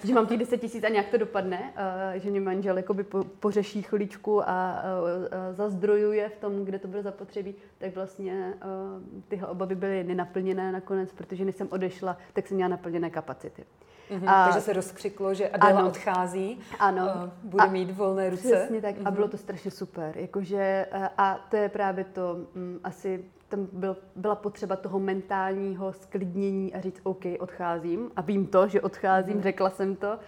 že 0.03 0.13
mám 0.13 0.27
těch 0.27 0.37
10 0.37 0.57
tisíc 0.57 0.83
a 0.83 0.89
nějak 0.89 1.09
to 1.09 1.17
dopadne, 1.17 1.73
uh, 2.13 2.21
že 2.21 2.29
mě 2.29 2.41
manžel 2.41 2.77
jakoby 2.77 3.03
po, 3.03 3.23
pořeší 3.23 3.81
chvíličku 3.81 4.49
a 4.49 4.83
uh, 4.83 5.55
zazdrojuje 5.55 6.29
v 6.29 6.37
tom, 6.37 6.65
kde 6.65 6.79
to 6.79 6.87
bude 6.87 7.03
zapotřebí, 7.03 7.55
tak 7.77 7.95
vlastně 7.95 8.53
uh, 8.55 9.21
tyhle 9.27 9.47
obavy 9.47 9.75
byly 9.75 10.03
nenaplněné 10.03 10.71
nakonec, 10.71 11.13
protože 11.13 11.45
než 11.45 11.55
jsem 11.55 11.67
odešla, 11.71 12.17
tak 12.33 12.47
jsem 12.47 12.55
měla 12.55 12.69
naplněné 12.69 13.09
kapacity. 13.09 13.65
Mm-hmm, 14.09 14.29
a, 14.29 14.45
takže 14.45 14.61
se 14.61 14.73
rozkřiklo, 14.73 15.33
že 15.33 15.49
Adela 15.49 15.79
ano, 15.79 15.87
odchází, 15.87 16.59
ano, 16.79 17.03
uh, 17.03 17.29
bude 17.43 17.63
a, 17.63 17.67
mít 17.67 17.78
volné 17.85 18.29
ruce. 18.29 18.55
Přesně 18.55 18.81
tak 18.81 18.95
mm-hmm. 18.95 19.07
a 19.07 19.11
bylo 19.11 19.27
to 19.27 19.37
strašně 19.37 19.71
super. 19.71 20.17
Jakože, 20.17 20.85
uh, 20.95 21.05
a 21.17 21.47
to 21.49 21.55
je 21.55 21.69
právě 21.69 22.03
to 22.03 22.37
um, 22.55 22.79
asi 22.83 23.25
tam 23.49 23.67
byl, 23.71 23.97
byla 24.15 24.35
potřeba 24.35 24.75
toho 24.75 24.99
mentálního 24.99 25.93
sklidnění 25.93 26.73
a 26.73 26.81
říct, 26.81 26.99
OK, 27.03 27.25
odcházím 27.39 28.11
a 28.15 28.21
vím 28.21 28.47
to, 28.47 28.67
že 28.67 28.81
odcházím, 28.81 29.35
mm. 29.35 29.43
řekla 29.43 29.69
jsem 29.69 29.95
to 29.95 30.19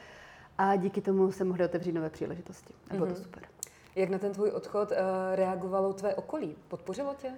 a 0.57 0.75
díky 0.75 1.01
tomu 1.01 1.31
se 1.31 1.43
mohly 1.43 1.65
otevřít 1.65 1.91
nové 1.91 2.09
příležitosti. 2.09 2.73
A 2.89 2.93
bylo 2.93 3.05
mm. 3.05 3.11
to 3.13 3.19
mhm. 3.19 3.23
super. 3.23 3.43
Jak 3.95 4.09
na 4.09 4.17
ten 4.17 4.33
tvůj 4.33 4.49
odchod 4.49 4.91
uh, 4.91 4.97
reagovalo 5.35 5.93
tvé 5.93 6.15
okolí? 6.15 6.55
Podpořilo 6.67 7.15
tě? 7.17 7.31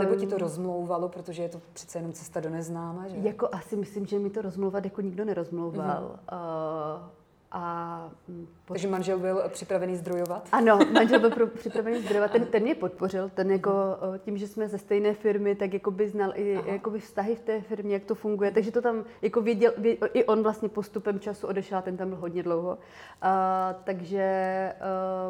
Nebo 0.00 0.14
ti 0.14 0.26
to 0.26 0.34
ehm, 0.34 0.40
rozmlouvalo, 0.40 1.08
protože 1.08 1.42
je 1.42 1.48
to 1.48 1.60
přece 1.72 1.98
jenom 1.98 2.12
cesta 2.12 2.40
do 2.40 2.50
neznáma, 2.50 3.08
že? 3.08 3.16
Jako 3.16 3.48
asi 3.52 3.76
myslím, 3.76 4.06
že 4.06 4.18
mi 4.18 4.30
to 4.30 4.42
rozmlouvat 4.42 4.84
jako 4.84 5.00
nikdo 5.00 5.24
nerozmlouval. 5.24 6.18
Mm-hmm. 6.28 6.96
Uh, 6.96 7.19
a 7.52 8.10
mm, 8.28 8.46
pod... 8.64 8.74
Takže 8.74 8.88
manžel 8.88 9.18
byl 9.18 9.42
připravený 9.48 9.96
zdrojovat? 9.96 10.48
Ano, 10.52 10.78
manžel 10.92 11.20
byl 11.20 11.46
připravený 11.46 12.02
zdrojovat. 12.02 12.30
Ten, 12.30 12.46
ten 12.46 12.62
mě 12.62 12.74
podpořil. 12.74 13.28
Ten 13.34 13.50
jako, 13.50 13.72
tím, 14.18 14.38
že 14.38 14.48
jsme 14.48 14.68
ze 14.68 14.78
stejné 14.78 15.14
firmy, 15.14 15.54
tak 15.54 15.72
jako 15.72 15.90
by 15.90 16.08
znal 16.08 16.32
i 16.34 16.58
jako 16.66 16.90
by 16.90 17.00
vztahy 17.00 17.34
v 17.34 17.40
té 17.40 17.60
firmě, 17.60 17.94
jak 17.94 18.04
to 18.04 18.14
funguje. 18.14 18.50
Takže 18.50 18.70
to 18.70 18.82
tam 18.82 19.04
jako 19.22 19.40
věděl, 19.40 19.72
věděl, 19.78 20.08
i 20.12 20.24
on 20.24 20.42
vlastně 20.42 20.68
postupem 20.68 21.20
času 21.20 21.46
odešel, 21.46 21.82
ten 21.82 21.96
tam 21.96 22.08
byl 22.08 22.18
hodně 22.18 22.42
dlouho. 22.42 22.78
A, 23.22 23.74
takže 23.84 24.72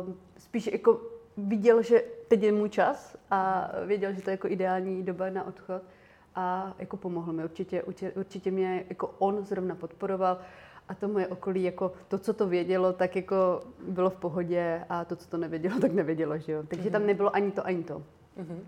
uh, 0.06 0.14
spíš 0.38 0.66
jako 0.66 1.00
viděl, 1.36 1.82
že 1.82 2.02
teď 2.28 2.42
je 2.42 2.52
můj 2.52 2.68
čas 2.68 3.16
a 3.30 3.70
věděl, 3.86 4.12
že 4.12 4.22
to 4.22 4.30
je 4.30 4.32
jako 4.32 4.48
ideální 4.48 5.02
doba 5.02 5.30
na 5.30 5.46
odchod 5.46 5.82
a 6.34 6.74
jako 6.78 6.96
pomohl 6.96 7.32
mi. 7.32 7.44
Určitě, 7.44 7.82
určitě, 7.82 8.12
určitě 8.12 8.50
mě 8.50 8.84
jako 8.88 9.14
on 9.18 9.44
zrovna 9.44 9.74
podporoval 9.74 10.38
a 10.90 10.94
to 10.94 11.08
moje 11.08 11.26
okolí, 11.26 11.62
jako 11.62 11.92
to, 12.08 12.18
co 12.18 12.32
to 12.32 12.46
vědělo, 12.46 12.92
tak 12.92 13.16
jako 13.16 13.60
bylo 13.88 14.10
v 14.10 14.16
pohodě 14.16 14.84
a 14.88 15.04
to, 15.04 15.16
co 15.16 15.28
to 15.28 15.36
nevědělo, 15.36 15.80
tak 15.80 15.92
nevědělo, 15.92 16.38
že 16.38 16.52
jo. 16.52 16.62
Takže 16.68 16.88
mm-hmm. 16.88 16.92
tam 16.92 17.06
nebylo 17.06 17.36
ani 17.36 17.50
to, 17.50 17.66
ani 17.66 17.82
to. 17.84 18.02
Mm-hmm. 18.38 18.60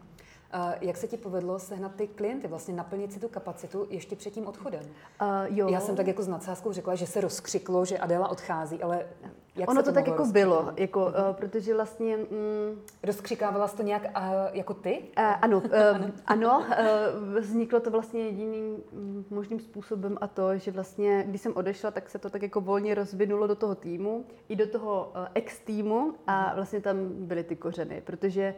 Jak 0.80 0.96
se 0.96 1.08
ti 1.08 1.16
povedlo 1.16 1.58
sehnat 1.58 1.94
ty 1.94 2.06
klienty, 2.06 2.48
vlastně 2.48 2.74
naplnit 2.74 3.12
si 3.12 3.20
tu 3.20 3.28
kapacitu 3.28 3.86
ještě 3.90 4.16
před 4.16 4.30
tím 4.30 4.46
odchodem? 4.46 4.80
Uh, 4.82 5.56
jo. 5.56 5.68
Já 5.68 5.80
jsem 5.80 5.96
tak 5.96 6.06
jako 6.06 6.22
s 6.22 6.28
nadsázkou 6.28 6.72
řekla, 6.72 6.94
že 6.94 7.06
se 7.06 7.20
rozkřiklo, 7.20 7.84
že 7.84 7.98
Adela 7.98 8.28
odchází, 8.28 8.82
ale 8.82 9.06
jak 9.56 9.70
ono 9.70 9.82
to, 9.82 9.92
tak 9.92 10.06
jako 10.06 10.26
bylo, 10.26 10.72
jako, 10.76 11.06
uh, 11.06 11.12
protože 11.32 11.74
vlastně... 11.74 12.16
Mm, 12.16 12.82
Rozkřikávala 13.02 13.68
jsi 13.68 13.76
to 13.76 13.82
nějak 13.82 14.02
uh, 14.02 14.22
jako 14.52 14.74
ty? 14.74 15.02
Uh, 15.18 15.24
ano, 15.40 15.58
uh, 15.58 16.10
ano 16.26 16.58
uh, 16.58 17.38
vzniklo 17.38 17.80
to 17.80 17.90
vlastně 17.90 18.20
jediným 18.20 18.76
mm, 18.92 19.24
možným 19.30 19.60
způsobem 19.60 20.18
a 20.20 20.26
to, 20.26 20.58
že 20.58 20.70
vlastně, 20.70 21.24
když 21.28 21.40
jsem 21.40 21.56
odešla, 21.56 21.90
tak 21.90 22.10
se 22.10 22.18
to 22.18 22.30
tak 22.30 22.42
jako 22.42 22.60
volně 22.60 22.94
rozvinulo 22.94 23.46
do 23.46 23.54
toho 23.54 23.74
týmu, 23.74 24.24
i 24.48 24.56
do 24.56 24.66
toho 24.66 25.12
uh, 25.16 25.26
ex-týmu 25.34 26.14
a 26.26 26.46
mhm. 26.46 26.56
vlastně 26.56 26.80
tam 26.80 26.96
byly 27.08 27.44
ty 27.44 27.56
kořeny, 27.56 28.02
protože, 28.04 28.54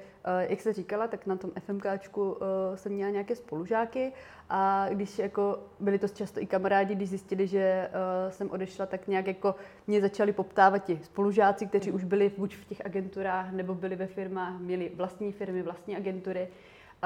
jak 0.49 0.61
se 0.61 0.73
říkala, 0.73 1.07
tak 1.09 1.27
na 1.27 1.37
tom 1.37 1.51
FMKčku 1.59 2.33
uh, 2.33 2.39
jsem 2.75 2.93
měla 2.93 3.11
nějaké 3.11 3.37
spolužáky 3.37 4.13
a 4.51 4.87
když 4.91 5.19
jako 5.19 5.59
byli 5.81 5.99
to 5.99 6.09
často 6.09 6.41
i 6.41 6.47
kamarádi, 6.47 6.95
když 6.95 7.09
zjistili, 7.09 7.47
že 7.47 7.89
uh, 7.89 8.33
jsem 8.33 8.51
odešla, 8.51 8.87
tak 8.87 9.09
nějak 9.09 9.27
jako 9.27 9.55
mě 9.87 10.01
začali 10.01 10.33
poptávat 10.33 10.85
ti 10.85 11.01
spolužáci, 11.03 11.67
kteří 11.67 11.91
už 11.93 12.05
byli 12.05 12.33
buď 12.39 12.57
v 12.57 12.65
těch 12.65 12.87
agenturách, 12.87 13.53
nebo 13.53 13.75
byli 13.75 13.97
ve 13.97 14.07
firmách, 14.07 14.61
měli 14.61 14.93
vlastní 14.95 15.33
firmy, 15.33 15.63
vlastní 15.63 15.97
agentury. 15.97 16.49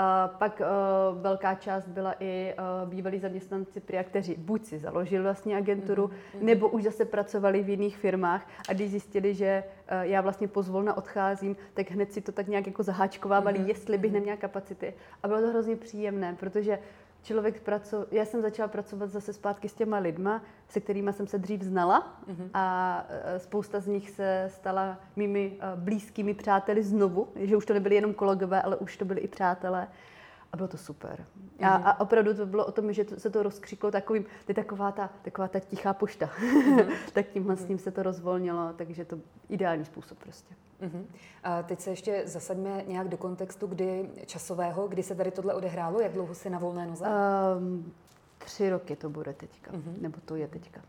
A 0.00 0.28
pak 0.38 0.60
uh, 0.60 1.22
velká 1.22 1.54
část 1.54 1.88
byla 1.88 2.14
i 2.20 2.54
uh, 2.82 2.90
bývalí 2.90 3.18
zaměstnanci 3.18 3.80
PRIA, 3.80 4.04
kteří 4.04 4.34
buď 4.34 4.64
si 4.64 4.78
založili 4.78 5.22
vlastní 5.22 5.54
agenturu, 5.54 6.06
mm-hmm. 6.06 6.42
nebo 6.42 6.68
už 6.68 6.82
zase 6.82 7.04
pracovali 7.04 7.62
v 7.62 7.68
jiných 7.68 7.96
firmách 7.96 8.46
a 8.68 8.72
když 8.72 8.90
zjistili, 8.90 9.34
že 9.34 9.64
uh, 9.66 10.00
já 10.00 10.20
vlastně 10.20 10.48
pozvolna 10.48 10.96
odcházím, 10.96 11.56
tak 11.74 11.90
hned 11.90 12.12
si 12.12 12.20
to 12.20 12.32
tak 12.32 12.48
nějak 12.48 12.66
jako 12.66 12.82
zaháčkovávali, 12.82 13.58
mm-hmm. 13.58 13.68
jestli 13.68 13.98
bych 13.98 14.10
mhm. 14.10 14.14
neměla 14.14 14.36
kapacity. 14.36 14.94
A 15.22 15.28
bylo 15.28 15.40
to 15.40 15.48
hrozně 15.48 15.76
příjemné, 15.76 16.36
protože 16.40 16.78
člověk 17.22 17.60
pracoval, 17.60 18.06
já 18.10 18.24
jsem 18.24 18.42
začala 18.42 18.68
pracovat 18.68 19.10
zase 19.10 19.32
zpátky 19.32 19.68
s 19.68 19.74
těma 19.74 19.98
lidma, 19.98 20.42
se 20.68 20.80
kterými 20.80 21.12
jsem 21.12 21.26
se 21.26 21.38
dřív 21.38 21.62
znala 21.62 22.20
mm-hmm. 22.28 22.50
a 22.54 23.06
e, 23.08 23.38
spousta 23.38 23.80
z 23.80 23.86
nich 23.86 24.10
se 24.10 24.50
stala 24.54 24.98
mými 25.16 25.58
e, 25.60 25.76
blízkými 25.76 26.34
přáteli 26.34 26.82
znovu, 26.82 27.28
že 27.36 27.56
už 27.56 27.66
to 27.66 27.74
nebyli 27.74 27.94
jenom 27.94 28.14
kolegové, 28.14 28.62
ale 28.62 28.76
už 28.76 28.96
to 28.96 29.04
byli 29.04 29.20
i 29.20 29.28
přátelé. 29.28 29.88
A 30.52 30.56
bylo 30.56 30.68
to 30.68 30.76
super. 30.76 31.24
Mm-hmm. 31.58 31.66
A, 31.66 31.74
a 31.74 32.00
opravdu 32.00 32.34
to 32.34 32.46
bylo 32.46 32.66
o 32.66 32.72
tom, 32.72 32.92
že 32.92 33.04
to, 33.04 33.20
se 33.20 33.30
to 33.30 33.42
rozkřiklo 33.42 33.90
takovým, 33.90 34.22
to 34.22 34.28
je 34.48 34.54
taková 34.54 34.92
ta, 34.92 35.10
taková 35.22 35.48
ta 35.48 35.60
tichá 35.60 35.94
pošta. 35.94 36.26
Mm-hmm. 36.26 36.92
tak 37.12 37.26
tímhle 37.26 37.54
mm-hmm. 37.54 37.64
s 37.64 37.64
tím 37.64 37.78
se 37.78 37.90
to 37.90 38.02
rozvolnilo, 38.02 38.72
takže 38.76 39.04
to 39.04 39.18
ideální 39.48 39.84
způsob 39.84 40.18
prostě. 40.18 40.54
Uh-huh. 40.82 41.04
A 41.42 41.62
teď 41.62 41.80
se 41.80 41.90
ještě 41.90 42.22
zasaďme 42.26 42.84
nějak 42.86 43.08
do 43.08 43.16
kontextu, 43.16 43.66
kdy 43.66 44.10
časového, 44.26 44.88
kdy 44.88 45.02
se 45.02 45.14
tady 45.14 45.30
tohle 45.30 45.54
odehrálo, 45.54 46.00
jak 46.00 46.12
dlouho 46.12 46.34
jsi 46.34 46.50
na 46.50 46.58
volné 46.58 46.86
noze? 46.86 47.04
Um, 47.58 47.92
tři 48.38 48.70
roky 48.70 48.96
to 48.96 49.10
bude 49.10 49.32
teďka, 49.32 49.72
uh-huh. 49.72 50.00
nebo 50.00 50.18
to 50.24 50.36
je 50.36 50.48
teďka. 50.48 50.80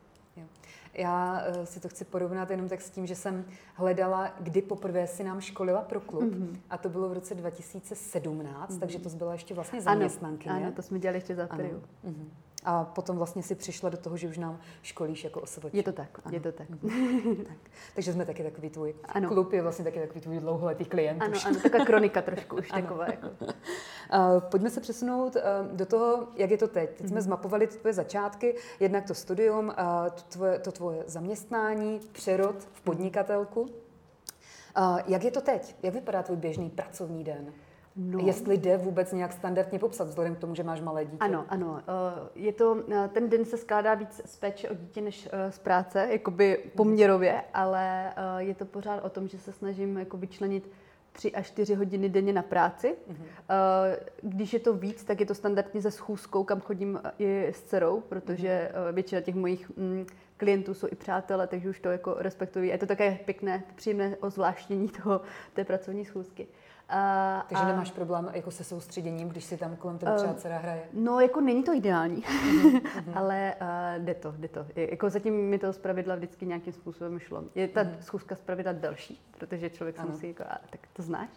Já 0.93 1.43
uh, 1.57 1.63
si 1.63 1.79
to 1.79 1.89
chci 1.89 2.05
porovnat 2.05 2.51
jenom 2.51 2.69
tak 2.69 2.81
s 2.81 2.89
tím, 2.89 3.07
že 3.07 3.15
jsem 3.15 3.45
hledala, 3.73 4.33
kdy 4.39 4.61
poprvé 4.61 5.07
si 5.07 5.23
nám 5.23 5.41
školila 5.41 5.81
pro 5.81 5.99
klub 5.99 6.23
uh-huh. 6.23 6.57
a 6.69 6.77
to 6.77 6.89
bylo 6.89 7.09
v 7.09 7.13
roce 7.13 7.35
2017, 7.35 8.71
uh-huh. 8.71 8.79
takže 8.79 8.99
to 8.99 9.09
byla 9.09 9.33
ještě 9.33 9.53
vlastně 9.53 9.81
zaměstnankyně. 9.81 10.55
Ano, 10.55 10.65
ano, 10.65 10.75
to 10.75 10.81
jsme 10.81 10.99
dělali 10.99 11.17
ještě 11.17 11.35
za 11.35 11.45
Uh-huh. 11.45 12.25
A 12.65 12.85
potom 12.85 13.17
vlastně 13.17 13.43
si 13.43 13.55
přišla 13.55 13.89
do 13.89 13.97
toho, 13.97 14.17
že 14.17 14.27
už 14.27 14.37
nám 14.37 14.59
školíš 14.81 15.23
jako 15.23 15.41
osoboč. 15.41 15.73
Je 15.73 15.83
to 15.83 15.91
tak, 15.91 16.19
ano. 16.23 16.35
je 16.35 16.39
to 16.39 16.51
tak. 16.51 16.67
tak. 17.47 17.57
Takže 17.95 18.13
jsme 18.13 18.25
taky 18.25 18.43
takový 18.43 18.69
tvůj 18.69 18.95
ano. 19.03 19.29
klub, 19.29 19.53
je 19.53 19.61
vlastně 19.61 19.85
taky 19.85 19.99
takový 19.99 20.21
tvůj 20.21 20.39
dlouholetý 20.39 20.85
klient. 20.85 21.21
Ano, 21.21 21.31
už. 21.31 21.45
ano, 21.45 21.59
taková 21.59 21.85
kronika 21.85 22.21
trošku 22.31 22.55
už 22.55 22.71
ano. 22.71 22.81
taková. 22.81 23.05
Jako. 23.05 23.27
Uh, 23.27 24.39
pojďme 24.49 24.69
se 24.69 24.81
přesunout 24.81 25.35
uh, 25.35 25.41
do 25.75 25.85
toho, 25.85 26.27
jak 26.35 26.51
je 26.51 26.57
to 26.57 26.67
teď. 26.67 26.89
Teď 26.89 26.99
mm-hmm. 26.99 27.07
jsme 27.07 27.15
mhm. 27.15 27.23
zmapovali 27.23 27.67
tvoje 27.67 27.93
začátky, 27.93 28.55
jednak 28.79 29.05
to 29.07 29.13
studium, 29.13 29.67
uh, 29.67 29.73
to, 30.09 30.21
tvoje, 30.29 30.59
to 30.59 30.71
tvoje 30.71 31.03
zaměstnání, 31.07 31.99
přerod 32.11 32.55
v 32.73 32.81
podnikatelku. 32.81 33.61
Uh, 33.61 34.99
jak 35.07 35.23
je 35.23 35.31
to 35.31 35.41
teď? 35.41 35.75
Jak 35.83 35.93
vypadá 35.93 36.23
tvůj 36.23 36.37
běžný 36.37 36.69
pracovní 36.69 37.23
den? 37.23 37.53
No. 38.01 38.19
Jestli 38.25 38.57
jde 38.57 38.77
vůbec 38.77 39.13
nějak 39.13 39.33
standardně 39.33 39.79
popsat, 39.79 40.07
vzhledem 40.07 40.35
k 40.35 40.39
tomu, 40.39 40.55
že 40.55 40.63
máš 40.63 40.81
malé 40.81 41.05
dítě. 41.05 41.17
Ano, 41.19 41.45
ano. 41.49 41.79
Eh, 41.79 42.29
je 42.35 42.53
to, 42.53 42.83
eh, 42.91 43.09
ten 43.13 43.29
den 43.29 43.45
se 43.45 43.57
skládá 43.57 43.93
víc 43.93 44.21
z 44.25 44.35
péče 44.35 44.69
o 44.69 44.75
dítě 44.75 45.01
než 45.01 45.29
eh, 45.31 45.51
z 45.51 45.59
práce, 45.59 46.07
jakoby 46.11 46.59
poměrově, 46.75 47.41
ale 47.53 48.13
je 48.37 48.55
to 48.55 48.65
pořád 48.65 49.03
o 49.03 49.09
tom, 49.09 49.27
že 49.27 49.37
se 49.37 49.51
snažím 49.51 49.97
jako 49.97 50.17
vyčlenit 50.17 50.71
tři 51.11 51.31
až 51.31 51.47
čtyři 51.47 51.75
hodiny 51.75 52.09
denně 52.09 52.33
na 52.33 52.41
práci. 52.41 52.95
Mm-hmm. 53.11 53.97
Když 54.21 54.53
je 54.53 54.59
to 54.59 54.73
víc, 54.73 55.03
tak 55.03 55.19
je 55.19 55.25
to 55.25 55.35
standardně 55.35 55.81
ze 55.81 55.91
schůzkou, 55.91 56.43
kam 56.43 56.61
chodím 56.61 56.99
i 57.19 57.47
s 57.47 57.61
dcerou, 57.61 58.01
protože 58.01 58.71
mm-hmm. 58.73 58.93
většina 58.93 59.21
těch 59.21 59.35
mojich 59.35 59.77
mm, 59.77 60.05
klientů 60.37 60.73
jsou 60.73 60.87
i 60.91 60.95
přátelé, 60.95 61.47
takže 61.47 61.69
už 61.69 61.79
to 61.79 61.89
jako 61.89 62.15
respektují. 62.17 62.69
Je 62.69 62.77
to 62.77 62.85
také 62.85 63.19
pěkné, 63.25 63.63
příjemné 63.75 64.17
ozvláštnění 64.19 64.87
toho, 64.87 65.21
té 65.53 65.63
pracovní 65.63 66.05
schůzky. 66.05 66.47
A, 66.89 67.45
Takže 67.49 67.63
a, 67.63 67.67
nemáš 67.67 67.91
problém 67.91 68.29
jako 68.33 68.51
se 68.51 68.63
soustředěním, 68.63 69.29
když 69.29 69.43
si 69.43 69.57
tam 69.57 69.75
kolem 69.75 69.97
tebe 69.97 70.15
třeba 70.15 70.33
dcera 70.33 70.57
hraje? 70.57 70.83
No, 70.93 71.19
jako 71.19 71.41
není 71.41 71.63
to 71.63 71.73
ideální, 71.73 72.21
uh-huh, 72.21 72.81
ale 73.15 73.55
uh, 73.61 74.05
jde 74.05 74.13
to, 74.13 74.33
jde 74.37 74.47
to. 74.47 74.65
Je, 74.75 74.91
jako 74.91 75.09
zatím 75.09 75.49
mi 75.49 75.59
to 75.59 75.73
zpravidla 75.73 76.15
vždycky 76.15 76.45
nějakým 76.45 76.73
způsobem 76.73 77.19
šlo. 77.19 77.43
Je 77.55 77.67
ta 77.67 77.83
uh-huh. 77.83 77.99
schůzka 77.99 78.35
zpravidla 78.35 78.71
delší, 78.71 79.21
protože 79.37 79.69
člověk 79.69 79.97
se 79.97 80.05
musí, 80.05 80.27
jako, 80.27 80.43
a, 80.43 80.57
tak 80.69 80.79
to 80.93 81.01
znáš, 81.01 81.29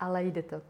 ale 0.00 0.24
jde 0.24 0.42
to. 0.42 0.60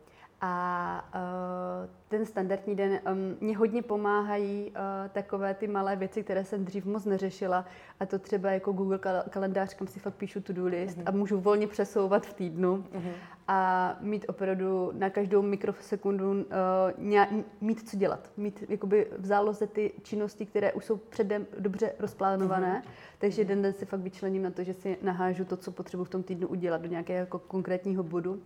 A 0.45 1.05
uh, 1.15 1.91
ten 2.09 2.27
standardní 2.27 2.75
den 2.77 2.93
um, 2.93 3.37
mě 3.41 3.57
hodně 3.57 3.83
pomáhají 3.83 4.71
uh, 4.71 5.09
takové 5.13 5.55
ty 5.55 5.69
malé 5.69 5.97
věci, 5.97 6.23
které 6.23 6.45
jsem 6.45 6.65
dřív 6.65 6.85
moc 6.85 7.05
neřešila. 7.05 7.65
A 8.01 8.07
to 8.07 8.19
třeba 8.19 8.51
jako 8.51 8.73
Google 8.73 8.99
kalendář, 9.31 9.75
kam 9.75 9.87
si 9.87 10.01
fakt 10.01 10.15
píšu 10.15 10.41
to-do 10.41 10.67
list 10.67 10.99
uh-huh. 10.99 11.03
a 11.07 11.11
můžu 11.11 11.41
volně 11.41 11.67
přesouvat 11.67 12.27
v 12.27 12.33
týdnu. 12.33 12.85
Uh-huh. 12.93 13.13
A 13.49 13.97
mít 14.01 14.25
opravdu 14.29 14.91
na 14.95 15.11
každou 15.11 15.43
mikrosekundu 15.43 16.31
uh, 16.31 16.45
ně, 16.99 17.29
mít 17.61 17.89
co 17.89 17.97
dělat. 17.97 18.31
Mít 18.37 18.65
jakoby 18.69 19.07
v 19.19 19.27
záloze 19.27 19.67
ty 19.67 19.93
činnosti, 20.03 20.47
které 20.47 20.73
už 20.73 20.85
jsou 20.85 20.97
předem 20.97 21.47
dobře 21.59 21.93
rozplánované. 21.99 22.83
Uh-huh. 22.85 22.91
Takže 23.19 23.45
den 23.45 23.63
den 23.63 23.73
si 23.73 23.87
fakt 23.87 24.01
vyčlením 24.01 24.43
na 24.43 24.51
to, 24.51 24.65
že 24.65 24.75
si 24.75 24.99
nahážu 25.03 25.45
to, 25.45 25.57
co 25.57 25.71
potřebuji 25.71 26.05
v 26.05 26.11
tom 26.11 26.23
týdnu 26.23 26.49
udělat 26.49 26.81
do 26.81 26.89
nějakého 26.89 27.19
jako 27.19 27.39
konkrétního 27.39 28.03
bodu 28.03 28.43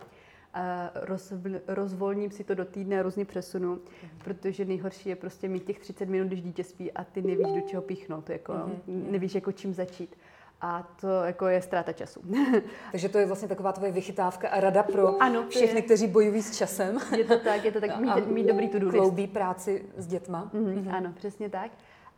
rozvl, 0.95 1.49
rozvolním 1.67 2.31
si 2.31 2.43
to 2.43 2.55
do 2.55 2.65
týdne 2.65 2.99
a 2.99 3.03
různě 3.03 3.25
přesunu, 3.25 3.75
mm-hmm. 3.75 4.23
protože 4.23 4.65
nejhorší 4.65 5.09
je 5.09 5.15
prostě 5.15 5.47
mít 5.47 5.63
těch 5.63 5.79
30 5.79 6.09
minut, 6.09 6.27
když 6.27 6.41
dítě 6.41 6.63
spí 6.63 6.91
a 6.91 7.03
ty 7.03 7.21
nevíš, 7.21 7.47
do 7.47 7.61
čeho 7.61 7.81
píchnout, 7.81 8.29
jako, 8.29 8.53
mm-hmm. 8.53 9.11
nevíš, 9.11 9.35
jako 9.35 9.51
čím 9.51 9.73
začít. 9.73 10.15
A 10.61 10.87
to 11.01 11.23
jako 11.23 11.47
je 11.47 11.61
ztráta 11.61 11.93
času. 11.93 12.21
Takže 12.91 13.09
to 13.09 13.17
je 13.17 13.25
vlastně 13.25 13.47
taková 13.47 13.71
tvoje 13.71 13.91
vychytávka 13.91 14.49
a 14.49 14.59
rada 14.59 14.83
pro 14.83 15.23
ano, 15.23 15.45
všechny, 15.49 15.79
je... 15.79 15.81
kteří 15.81 16.07
bojují 16.07 16.41
s 16.41 16.57
časem. 16.57 16.97
Je 17.17 17.23
to 17.23 17.39
tak, 17.39 17.65
je 17.65 17.71
to 17.71 17.81
tak, 17.81 17.99
mít, 18.15 18.27
mít 18.27 18.47
dobrý 18.47 18.69
to 18.69 18.79
Kloubí 18.79 19.27
práci 19.27 19.85
s 19.97 20.07
dětma. 20.07 20.49
Mm-hmm, 20.53 20.83
mm-hmm. 20.83 20.95
Ano, 20.95 21.13
přesně 21.15 21.49
tak. 21.49 21.71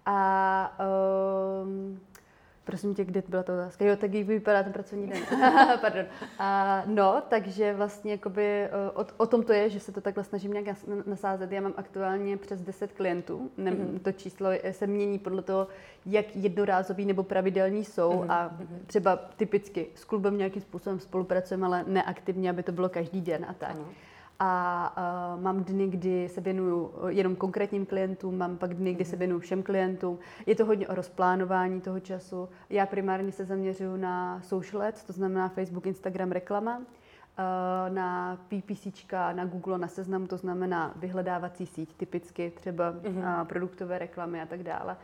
A 0.05 0.79
um, 1.63 1.99
Prosím 2.69 2.95
tě, 2.95 3.05
kde 3.05 3.23
byla 3.27 3.43
ta 3.43 3.53
otázka? 3.53 3.85
Jo, 3.85 3.95
tak 3.95 4.13
jak 4.13 4.27
vypadá 4.27 4.63
ten 4.63 4.73
pracovní 4.73 5.07
den. 5.07 5.19
Pardon. 5.81 6.05
A, 6.39 6.83
no, 6.85 7.23
takže 7.29 7.73
vlastně 7.73 8.11
jakoby, 8.11 8.43
eh, 8.43 8.69
o, 8.93 9.05
o, 9.17 9.25
tom 9.25 9.43
to 9.43 9.53
je, 9.53 9.69
že 9.69 9.79
se 9.79 9.91
to 9.91 10.01
takhle 10.01 10.23
snažím 10.23 10.53
nějak 10.53 10.77
nasázet. 11.05 11.51
Já 11.51 11.61
mám 11.61 11.73
aktuálně 11.77 12.37
přes 12.37 12.61
10 12.61 12.91
klientů. 12.91 13.51
Ne, 13.57 13.71
mm-hmm. 13.71 13.99
To 13.99 14.11
číslo 14.11 14.49
se 14.71 14.87
mění 14.87 15.19
podle 15.19 15.41
toho, 15.41 15.67
jak 16.05 16.35
jednorázový 16.35 17.05
nebo 17.05 17.23
pravidelní 17.23 17.85
jsou 17.85 18.11
mm-hmm. 18.11 18.31
a 18.31 18.49
mhm. 18.59 18.79
třeba 18.87 19.15
typicky 19.15 19.87
s 19.95 20.05
klubem 20.05 20.37
nějakým 20.37 20.61
způsobem 20.61 20.99
spolupracujeme, 20.99 21.65
ale 21.65 21.83
neaktivně, 21.87 22.49
aby 22.49 22.63
to 22.63 22.71
bylo 22.71 22.89
každý 22.89 23.21
den 23.21 23.45
a 23.49 23.53
tak. 23.53 23.71
Ano 23.71 23.85
a 24.39 25.33
uh, 25.35 25.41
mám 25.41 25.63
dny, 25.63 25.87
kdy 25.87 26.29
se 26.29 26.41
věnuju 26.41 26.93
jenom 27.07 27.35
konkrétním 27.35 27.85
klientům, 27.85 28.37
mám 28.37 28.57
pak 28.57 28.73
dny, 28.73 28.93
kdy 28.93 29.05
se 29.05 29.11
mhm. 29.11 29.19
věnuju 29.19 29.39
všem 29.39 29.63
klientům. 29.63 30.19
Je 30.45 30.55
to 30.55 30.65
hodně 30.65 30.87
o 30.87 30.95
rozplánování 30.95 31.81
toho 31.81 31.99
času. 31.99 32.49
Já 32.69 32.85
primárně 32.85 33.31
se 33.31 33.45
zaměřuju 33.45 33.95
na 33.95 34.41
social 34.41 34.83
ads, 34.83 35.03
to 35.03 35.13
znamená 35.13 35.49
Facebook, 35.49 35.85
Instagram, 35.85 36.31
reklama, 36.31 36.77
uh, 36.77 36.83
na 37.93 38.37
PPC, 38.47 38.87
na 39.33 39.45
Google, 39.45 39.77
na 39.77 39.87
seznamu, 39.87 40.27
to 40.27 40.37
znamená 40.37 40.93
vyhledávací 40.95 41.65
síť, 41.65 41.93
typicky 41.93 42.51
třeba 42.55 42.89
uh, 42.89 43.23
produktové 43.43 43.99
reklamy 43.99 44.41
a 44.41 44.45
tak 44.45 44.63
dále. 44.63 44.97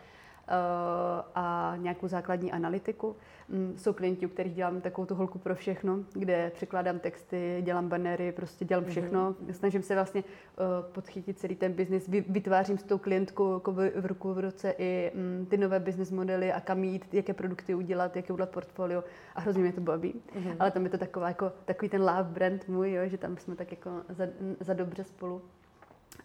Eh, 0.48 1.24
a 1.36 1.76
nějakou 1.78 2.08
základní 2.08 2.52
analytiku. 2.52 3.16
Mm, 3.50 3.74
jsou 3.78 3.94
klienti, 3.94 4.26
u 4.26 4.30
kterých 4.30 4.54
dělám 4.54 4.82
takovou 4.82 5.06
tu 5.06 5.16
holku 5.16 5.40
pro 5.40 5.56
všechno, 5.56 6.00
kde 6.14 6.52
překládám 6.56 7.00
texty, 7.00 7.62
dělám 7.66 7.90
banery, 7.90 8.32
prostě 8.32 8.66
dělám 8.66 8.84
mhm. 8.84 8.92
všechno. 8.92 9.36
Snažím 9.52 9.82
se 9.84 9.96
vlastně 9.96 10.24
uh, 10.24 10.92
podchytit 10.92 11.40
celý 11.40 11.56
ten 11.56 11.74
biznis, 11.74 12.08
vytvářím 12.08 12.78
s 12.78 12.84
tou 12.84 12.98
klientkou 12.98 13.54
jako 13.54 13.74
v 13.74 14.06
ruku 14.06 14.34
v 14.34 14.40
roce 14.40 14.76
i 14.78 15.12
um, 15.16 15.46
ty 15.46 15.58
nové 15.58 15.80
business 15.80 16.12
modely 16.12 16.54
a 16.54 16.60
kam 16.60 16.84
jít, 16.84 17.14
jaké 17.14 17.34
produkty 17.34 17.76
udělat, 17.76 18.16
jaké 18.16 18.34
udělat 18.34 18.50
portfolio 18.50 19.04
a 19.36 19.42
hrozně 19.42 19.62
mě 19.62 19.74
to 19.74 19.82
baví. 19.82 20.14
Mm-hmm. 20.14 20.56
Ale 20.60 20.72
tam 20.72 20.84
je 20.84 20.90
to 20.90 20.98
taková, 20.98 21.28
jako, 21.28 21.52
takový 21.66 21.90
ten 21.90 22.02
love 22.02 22.24
brand 22.24 22.68
můj, 22.68 22.92
jo, 22.92 23.10
že 23.10 23.18
tam 23.18 23.38
jsme 23.38 23.56
tak 23.56 23.72
jako 23.72 23.90
za, 24.10 24.28
za 24.60 24.74
dobře 24.74 25.04
spolu. 25.04 25.42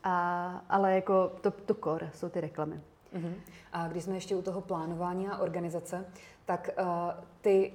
A, 0.04 0.64
ale 0.68 0.94
jako 0.94 1.32
to, 1.40 1.50
to 1.50 1.74
core 1.74 2.10
jsou 2.14 2.28
ty 2.28 2.40
reklamy. 2.40 2.80
Uh-huh. 3.14 3.34
A 3.72 3.88
když 3.88 4.04
jsme 4.04 4.14
ještě 4.14 4.36
u 4.36 4.42
toho 4.42 4.60
plánování 4.60 5.28
a 5.28 5.38
organizace, 5.38 6.04
tak 6.44 6.70
uh, 6.78 6.86
ty 7.40 7.72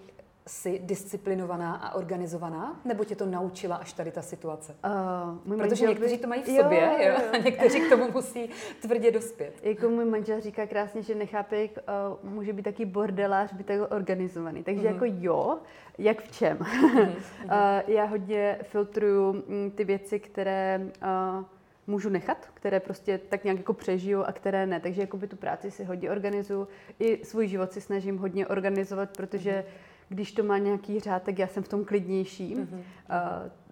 jsi 0.48 0.82
disciplinovaná 0.84 1.76
a 1.76 1.96
organizovaná, 1.96 2.82
nebo 2.86 3.04
tě 3.04 3.16
to 3.16 3.26
naučila 3.26 3.76
až 3.76 3.94
tady 3.94 4.12
ta 4.12 4.22
situace? 4.22 4.76
Uh, 4.86 5.58
Protože 5.58 5.58
manžel, 5.58 5.90
někteří 5.90 6.18
to 6.18 6.28
mají 6.28 6.42
v 6.42 6.46
sobě, 6.46 6.82
jo, 6.82 7.08
jo, 7.08 7.14
jo. 7.14 7.30
a 7.34 7.38
někteří 7.38 7.80
k 7.80 7.90
tomu 7.90 8.12
musí 8.12 8.50
tvrdě 8.82 9.12
dospět. 9.12 9.60
Jako 9.64 9.90
můj 9.90 10.06
manžel 10.06 10.42
říká 10.42 10.68
krásně, 10.68 11.02
že 11.02 11.16
nechápe, 11.16 11.62
jak 11.62 11.72
uh, 12.24 12.32
může 12.32 12.54
být 12.54 12.64
taky 12.64 12.86
bordelář, 12.86 13.54
být 13.54 13.68
tak 13.68 13.92
organizovaný. 13.92 14.64
Takže 14.64 14.82
uh-huh. 14.82 14.94
jako 14.94 15.06
jo, 15.08 15.58
jak 15.98 16.22
v 16.22 16.32
čem? 16.32 16.58
Uh-huh. 16.58 17.10
uh, 17.44 17.52
já 17.88 18.06
hodně 18.06 18.60
filtruju 18.62 19.34
mm, 19.34 19.72
ty 19.72 19.84
věci, 19.84 20.20
které 20.20 20.82
uh, 21.40 21.46
můžu 21.88 22.10
nechat, 22.10 22.50
které 22.54 22.80
prostě 22.80 23.18
tak 23.18 23.44
nějak 23.44 23.58
jako 23.58 23.74
přežiju 23.74 24.24
a 24.24 24.32
které 24.32 24.66
ne. 24.66 24.80
Takže 24.80 25.02
jakoby 25.02 25.28
tu 25.28 25.36
práci 25.36 25.72
si 25.72 25.84
hodně 25.84 26.12
organizuju. 26.12 26.68
I 27.00 27.26
svůj 27.26 27.48
život 27.48 27.72
si 27.72 27.82
snažím 27.82 28.18
hodně 28.18 28.48
organizovat, 28.48 29.10
protože 29.18 29.52
mm-hmm. 29.52 30.10
když 30.10 30.32
to 30.32 30.44
má 30.44 30.58
nějaký 30.58 31.00
řád, 31.00 31.24
tak 31.24 31.40
já 31.40 31.48
jsem 31.48 31.64
v 31.64 31.68
tom 31.68 31.86
klidnější. 31.86 32.56
Mm-hmm. 32.56 32.84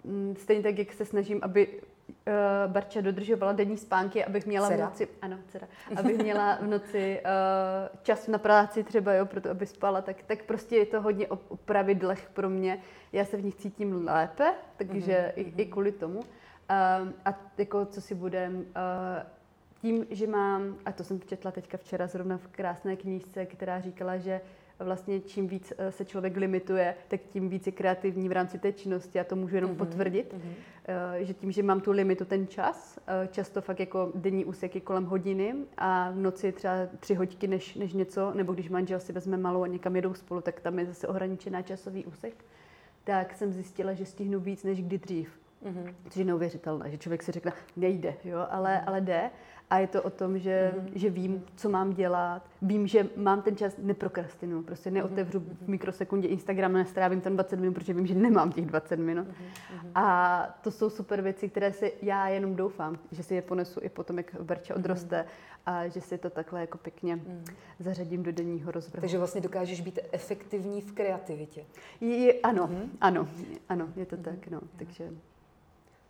Uh, 0.04 0.36
stejně 0.36 0.62
tak, 0.62 0.78
jak 0.78 0.92
se 0.92 1.04
snažím, 1.04 1.38
aby 1.42 1.68
uh, 1.68 2.72
Barča 2.72 3.00
dodržovala 3.00 3.52
denní 3.52 3.76
spánky, 3.76 4.24
abych 4.24 4.46
měla 4.46 4.68
cera. 4.68 4.86
v 4.86 4.90
noci, 4.90 5.08
ano, 5.22 5.38
dcera, 5.48 5.66
abych 5.96 6.18
měla 6.18 6.58
v 6.62 6.66
noci 6.66 7.20
uh, 7.24 7.98
čas 8.02 8.28
na 8.28 8.38
práci 8.38 8.84
třeba, 8.84 9.12
jo, 9.12 9.26
proto 9.26 9.50
aby 9.50 9.66
spala, 9.66 10.02
tak, 10.02 10.22
tak 10.22 10.44
prostě 10.44 10.76
je 10.76 10.86
to 10.86 11.00
hodně 11.00 11.28
o, 11.28 11.38
o 11.48 11.56
pravidlech 11.56 12.30
pro 12.34 12.50
mě. 12.50 12.78
Já 13.12 13.24
se 13.24 13.36
v 13.36 13.44
nich 13.44 13.54
cítím 13.54 14.06
lépe, 14.06 14.54
takže 14.76 15.32
mm-hmm. 15.36 15.54
i, 15.58 15.62
i 15.62 15.66
kvůli 15.66 15.92
tomu. 15.92 16.20
Uh, 16.70 17.08
a 17.24 17.40
jako 17.58 17.86
co 17.86 18.00
si 18.00 18.14
budem, 18.14 18.56
uh, 18.56 18.64
tím, 19.80 20.06
že 20.10 20.26
mám, 20.26 20.76
a 20.84 20.92
to 20.92 21.04
jsem 21.04 21.20
četla 21.20 21.50
teďka 21.50 21.78
včera 21.78 22.06
zrovna 22.06 22.38
v 22.38 22.46
krásné 22.46 22.96
knížce, 22.96 23.46
která 23.46 23.80
říkala, 23.80 24.16
že 24.16 24.40
vlastně 24.78 25.20
čím 25.20 25.48
víc 25.48 25.72
eh, 25.78 25.92
se 25.92 26.04
člověk 26.04 26.36
limituje, 26.36 26.94
tak 27.08 27.20
tím 27.20 27.48
víc 27.48 27.66
je 27.66 27.72
kreativní 27.72 28.28
v 28.28 28.32
rámci 28.32 28.58
té 28.58 28.72
činnosti. 28.72 29.18
Já 29.18 29.24
to 29.24 29.36
můžu 29.36 29.54
jenom 29.54 29.70
mm-hmm. 29.70 29.76
potvrdit, 29.76 30.34
mm-hmm. 30.34 30.74
Že 31.18 31.34
tím, 31.34 31.52
že 31.52 31.62
mám 31.62 31.80
tu 31.80 31.92
limitu, 31.92 32.24
ten 32.24 32.46
čas, 32.46 32.98
často 33.30 33.60
fakt 33.60 33.80
jako 33.80 34.12
denní 34.14 34.44
úsek 34.44 34.74
je 34.74 34.80
kolem 34.80 35.04
hodiny 35.04 35.54
a 35.76 36.10
v 36.10 36.16
noci 36.16 36.52
třeba 36.52 36.74
tři 37.00 37.14
hodiny 37.14 37.48
než, 37.48 37.74
než 37.74 37.92
něco, 37.92 38.34
nebo 38.34 38.52
když 38.52 38.68
manžel 38.68 39.00
si 39.00 39.12
vezme 39.12 39.36
malou 39.36 39.62
a 39.62 39.66
někam 39.66 39.96
jedou 39.96 40.14
spolu, 40.14 40.40
tak 40.40 40.60
tam 40.60 40.78
je 40.78 40.86
zase 40.86 41.08
ohraničená 41.08 41.62
časový 41.62 42.04
úsek, 42.04 42.44
tak 43.04 43.34
jsem 43.34 43.52
zjistila, 43.52 43.92
že 43.92 44.06
stihnu 44.06 44.40
víc 44.40 44.64
než 44.64 44.82
kdy 44.82 44.98
dřív. 44.98 45.43
Mm-hmm. 45.64 45.94
Což 46.04 46.16
je 46.16 46.24
neuvěřitelné, 46.24 46.90
že 46.90 46.98
člověk 46.98 47.22
si 47.22 47.32
řekne, 47.32 47.52
nejde, 47.76 48.14
jo, 48.24 48.46
ale, 48.50 48.74
mm-hmm. 48.74 48.84
ale 48.86 49.00
jde. 49.00 49.30
A 49.70 49.78
je 49.78 49.86
to 49.86 50.02
o 50.02 50.10
tom, 50.10 50.38
že, 50.38 50.72
mm-hmm. 50.76 50.90
že 50.94 51.10
vím, 51.10 51.44
co 51.56 51.68
mám 51.68 51.92
dělat, 51.92 52.50
vím, 52.62 52.86
že 52.86 53.08
mám 53.16 53.42
ten 53.42 53.56
čas, 53.56 53.74
neprokrastinu, 53.78 54.62
prostě 54.62 54.90
neotevřu 54.90 55.40
mm-hmm. 55.40 55.56
v 55.64 55.68
mikrosekundě 55.68 56.28
Instagram, 56.28 56.72
nestrávím 56.72 57.20
tam 57.20 57.34
20 57.34 57.60
minut, 57.60 57.74
protože 57.74 57.94
vím, 57.94 58.06
že 58.06 58.14
nemám 58.14 58.52
těch 58.52 58.66
20 58.66 58.96
minut. 58.96 59.28
Mm-hmm. 59.28 59.90
A 59.94 60.58
to 60.62 60.70
jsou 60.70 60.90
super 60.90 61.22
věci, 61.22 61.48
které 61.48 61.72
si 61.72 61.92
já 62.02 62.28
jenom 62.28 62.56
doufám, 62.56 62.98
že 63.10 63.22
si 63.22 63.34
je 63.34 63.42
ponesu 63.42 63.80
i 63.82 63.88
potom, 63.88 64.18
jak 64.18 64.36
Berča 64.42 64.74
odroste 64.74 65.20
mm-hmm. 65.20 65.72
a 65.72 65.88
že 65.88 66.00
si 66.00 66.18
to 66.18 66.30
takhle 66.30 66.60
jako 66.60 66.78
pěkně 66.78 67.16
mm. 67.16 67.44
zařadím 67.78 68.22
do 68.22 68.32
denního 68.32 68.70
rozvrhu. 68.70 69.00
Takže 69.00 69.18
vlastně 69.18 69.40
dokážeš 69.40 69.80
být 69.80 69.98
efektivní 70.12 70.80
v 70.80 70.92
kreativitě. 70.92 71.64
Je, 72.00 72.16
je, 72.16 72.32
ano, 72.32 72.66
mm-hmm. 72.66 72.88
ano, 73.00 73.28
ano, 73.68 73.88
je 73.96 74.06
to 74.06 74.16
mm-hmm. 74.16 74.22
tak, 74.22 74.48
no, 74.48 74.60
takže 74.76 75.10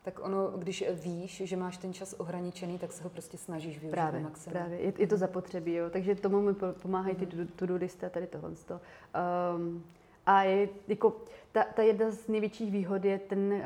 tak 0.05 0.21
ono, 0.23 0.51
když 0.57 0.85
víš, 0.93 1.43
že 1.45 1.57
máš 1.57 1.77
ten 1.77 1.93
čas 1.93 2.15
ohraničený, 2.19 2.79
tak 2.79 2.93
se 2.93 3.05
ho 3.05 3.11
prostě 3.11 3.37
snažíš 3.39 3.79
využít 3.79 3.91
právě, 3.91 4.21
maximum. 4.21 4.53
Právě, 4.53 4.81
je, 4.81 4.93
je 4.99 5.07
to 5.07 5.17
zapotřebí, 5.17 5.75
jo. 5.75 5.91
takže 5.91 6.15
tomu 6.15 6.41
mi 6.41 6.55
pomáhají 6.83 7.17
ty 7.17 7.37
mhm. 7.37 7.47
to-do 7.47 7.77
listy 7.77 8.07
a 8.07 8.11
tady 8.11 8.27
tohle. 8.27 8.51
Um, 8.51 9.85
a 10.27 10.43
je, 10.43 10.69
jako, 10.89 11.17
ta, 11.53 11.65
ta 11.75 11.83
jedna 11.83 12.11
z 12.11 12.29
největších 12.29 12.73
výhod 12.73 13.05
je 13.05 13.19
ten, 13.19 13.63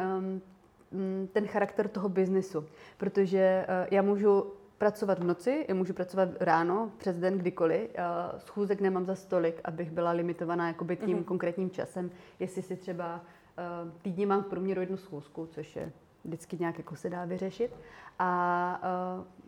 um, 0.92 1.28
ten 1.32 1.46
charakter 1.46 1.88
toho 1.88 2.08
biznesu, 2.08 2.64
protože 2.98 3.66
uh, 3.68 3.86
já 3.90 4.02
můžu 4.02 4.52
pracovat 4.78 5.18
v 5.18 5.24
noci, 5.24 5.64
já 5.68 5.74
můžu 5.74 5.94
pracovat 5.94 6.28
ráno, 6.40 6.92
přes 6.98 7.18
den, 7.18 7.38
kdykoliv. 7.38 7.90
Uh, 7.90 8.38
schůzek 8.38 8.80
nemám 8.80 9.04
za 9.04 9.14
stolik, 9.14 9.60
abych 9.64 9.90
byla 9.90 10.10
limitovaná 10.10 10.68
jakoby 10.68 10.96
tím 10.96 11.18
mm-hmm. 11.18 11.24
konkrétním 11.24 11.70
časem. 11.70 12.10
Jestli 12.40 12.62
si 12.62 12.76
třeba 12.76 13.20
uh, 13.84 13.90
týdně 14.02 14.26
mám 14.26 14.42
v 14.42 14.46
průměru 14.46 14.80
jednu 14.80 14.96
schůzku, 14.96 15.46
což 15.46 15.76
je 15.76 15.92
vždycky 16.24 16.58
nějak 16.58 16.78
jako 16.78 16.96
se 16.96 17.10
dá 17.10 17.24
vyřešit. 17.24 17.76
A 18.18 18.80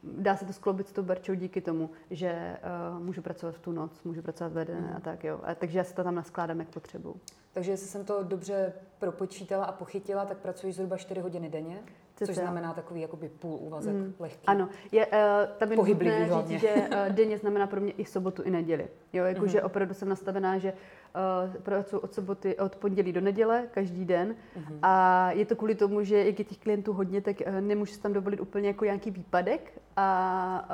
uh, 0.05 0.23
dá 0.23 0.37
se 0.37 0.45
to 0.45 0.53
skloubit 0.53 0.89
s 0.89 0.93
tou 0.93 1.03
barčou 1.03 1.35
díky 1.35 1.61
tomu, 1.61 1.91
že 2.11 2.57
uh, 2.95 3.03
můžu 3.05 3.23
pracovat 3.23 3.55
v 3.55 3.59
tu 3.59 3.73
noc, 3.73 4.03
můžu 4.03 4.23
pracovat 4.23 4.53
ve 4.53 4.65
den 4.65 4.93
a 4.97 5.01
tak 5.01 5.25
jo. 5.25 5.41
A, 5.43 5.55
takže 5.55 5.79
já 5.79 5.85
si 5.85 5.95
to 5.95 6.05
tam 6.05 6.15
naskládám, 6.15 6.59
jak 6.59 6.69
potřebuju. 6.69 7.17
Takže 7.53 7.71
jestli 7.71 7.87
jsem 7.87 8.05
to 8.05 8.23
dobře 8.23 8.73
propočítala 8.99 9.65
a 9.65 9.73
pochytila, 9.73 10.25
tak 10.25 10.39
pracuji 10.39 10.73
zhruba 10.73 10.97
4 10.97 11.21
hodiny 11.21 11.49
denně. 11.49 11.79
Což 12.27 12.37
znamená 12.37 12.75
takový 12.75 13.01
jakoby 13.01 13.29
půl 13.29 13.59
úvazek 13.61 13.95
mm. 13.95 14.15
lehký. 14.19 14.47
Ano, 14.47 14.69
je, 14.93 15.07
uh, 15.07 15.13
tam 15.59 15.71
je 15.71 15.77
nutné 15.77 16.29
říct, 16.29 16.61
že 16.61 16.75
uh, 16.75 17.15
denně 17.15 17.39
znamená 17.39 17.67
pro 17.67 17.81
mě 17.81 17.93
i 17.93 18.05
sobotu, 18.05 18.43
i 18.43 18.51
neděli. 18.51 18.89
Jo, 19.13 19.25
jakože 19.25 19.59
mm-hmm. 19.59 19.67
opravdu 19.67 19.95
jsem 19.95 20.09
nastavená, 20.09 20.59
že 20.59 20.73
uh, 20.73 21.63
pracuji 21.63 21.99
od 21.99 22.15
soboty, 22.15 22.57
od 22.57 22.77
pondělí 22.77 23.13
do 23.13 23.21
neděle, 23.21 23.69
každý 23.71 24.05
den. 24.05 24.37
Mm-hmm. 24.57 24.79
A 24.83 25.31
je 25.31 25.47
to 25.47 25.57
kvůli 25.57 25.75
tomu, 25.75 26.05
že 26.05 26.25
jak 26.25 26.39
je 26.39 26.45
těch 26.45 26.59
klientů 26.59 26.93
hodně, 26.93 27.21
tak 27.21 27.37
uh, 27.47 27.61
nemůžu 27.61 27.93
si 27.93 28.01
tam 28.01 28.13
dovolit 28.13 28.41
úplně 28.41 28.69
jako 28.69 28.85
nějaký 28.85 29.11
výpadek. 29.11 29.81
A 29.97 30.69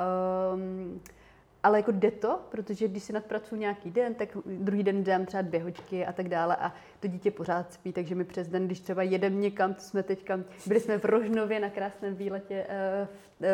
um, 0.53 1.01
ale 1.67 1.79
jako 1.79 1.91
jde 1.91 2.11
to, 2.11 2.39
protože 2.49 2.87
když 2.87 3.03
si 3.03 3.13
nadpracuji 3.13 3.61
nějaký 3.61 3.91
den, 3.91 4.13
tak 4.13 4.37
druhý 4.45 4.83
den 4.83 5.03
dám 5.03 5.25
třeba 5.25 5.41
dvě 5.41 5.63
hoďky 5.63 6.05
a 6.05 6.13
tak 6.13 6.29
dále 6.29 6.55
a 6.55 6.73
to 6.99 7.07
dítě 7.07 7.31
pořád 7.31 7.73
spí, 7.73 7.93
takže 7.93 8.15
mi 8.15 8.23
přes 8.23 8.47
den, 8.47 8.65
když 8.65 8.79
třeba 8.79 9.03
jedem 9.03 9.41
někam, 9.41 9.73
to 9.73 9.81
jsme 9.81 10.03
teďka, 10.03 10.39
byli 10.65 10.79
jsme 10.79 10.97
v 10.97 11.05
Rožnově 11.05 11.59
na 11.59 11.69
krásném 11.69 12.15
výletě 12.15 12.67
uh, 12.69 13.07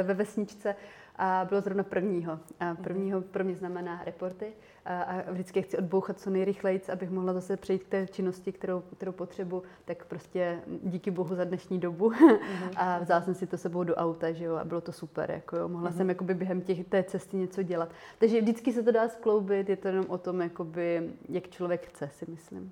ve 0.03 0.13
vesničce 0.13 0.75
a 1.23 1.45
bylo 1.49 1.61
zrovna 1.61 1.83
prvního. 1.83 2.39
A 2.59 2.75
prvního 2.75 3.21
pro 3.21 3.43
mě 3.43 3.55
znamená 3.55 4.03
reporty 4.03 4.53
a, 4.85 5.01
a 5.01 5.31
vždycky 5.31 5.61
chci 5.61 5.77
odbouchat 5.77 6.19
co 6.19 6.29
nejrychleji, 6.29 6.81
abych 6.93 7.09
mohla 7.09 7.33
zase 7.33 7.57
přejít 7.57 7.83
k 7.83 7.87
té 7.87 8.07
činnosti, 8.07 8.51
kterou, 8.51 8.83
kterou 8.97 9.11
potřebuji, 9.11 9.63
tak 9.85 10.05
prostě 10.05 10.59
díky 10.83 11.11
bohu 11.11 11.35
za 11.35 11.43
dnešní 11.43 11.79
dobu. 11.79 12.09
Mm-hmm. 12.09 12.69
a 12.75 12.99
vzala 12.99 13.21
jsem 13.21 13.33
si 13.33 13.47
to 13.47 13.57
sebou 13.57 13.83
do 13.83 13.95
auta, 13.95 14.31
že 14.31 14.45
jo, 14.45 14.55
a 14.55 14.63
bylo 14.63 14.81
to 14.81 14.91
super, 14.91 15.31
jako 15.31 15.57
jo. 15.57 15.67
Mohla 15.67 15.89
mm-hmm. 15.89 15.97
jsem 15.97 16.09
jakoby 16.09 16.33
během 16.33 16.61
těch, 16.61 16.87
té 16.87 17.03
cesty 17.03 17.37
něco 17.37 17.63
dělat. 17.63 17.89
Takže 18.17 18.41
vždycky 18.41 18.73
se 18.73 18.83
to 18.83 18.91
dá 18.91 19.09
skloubit, 19.09 19.69
je 19.69 19.77
to 19.77 19.87
jenom 19.87 20.05
o 20.07 20.17
tom, 20.17 20.41
jakoby, 20.41 21.09
jak 21.29 21.49
člověk 21.49 21.87
chce, 21.87 22.09
si 22.13 22.25
myslím. 22.31 22.71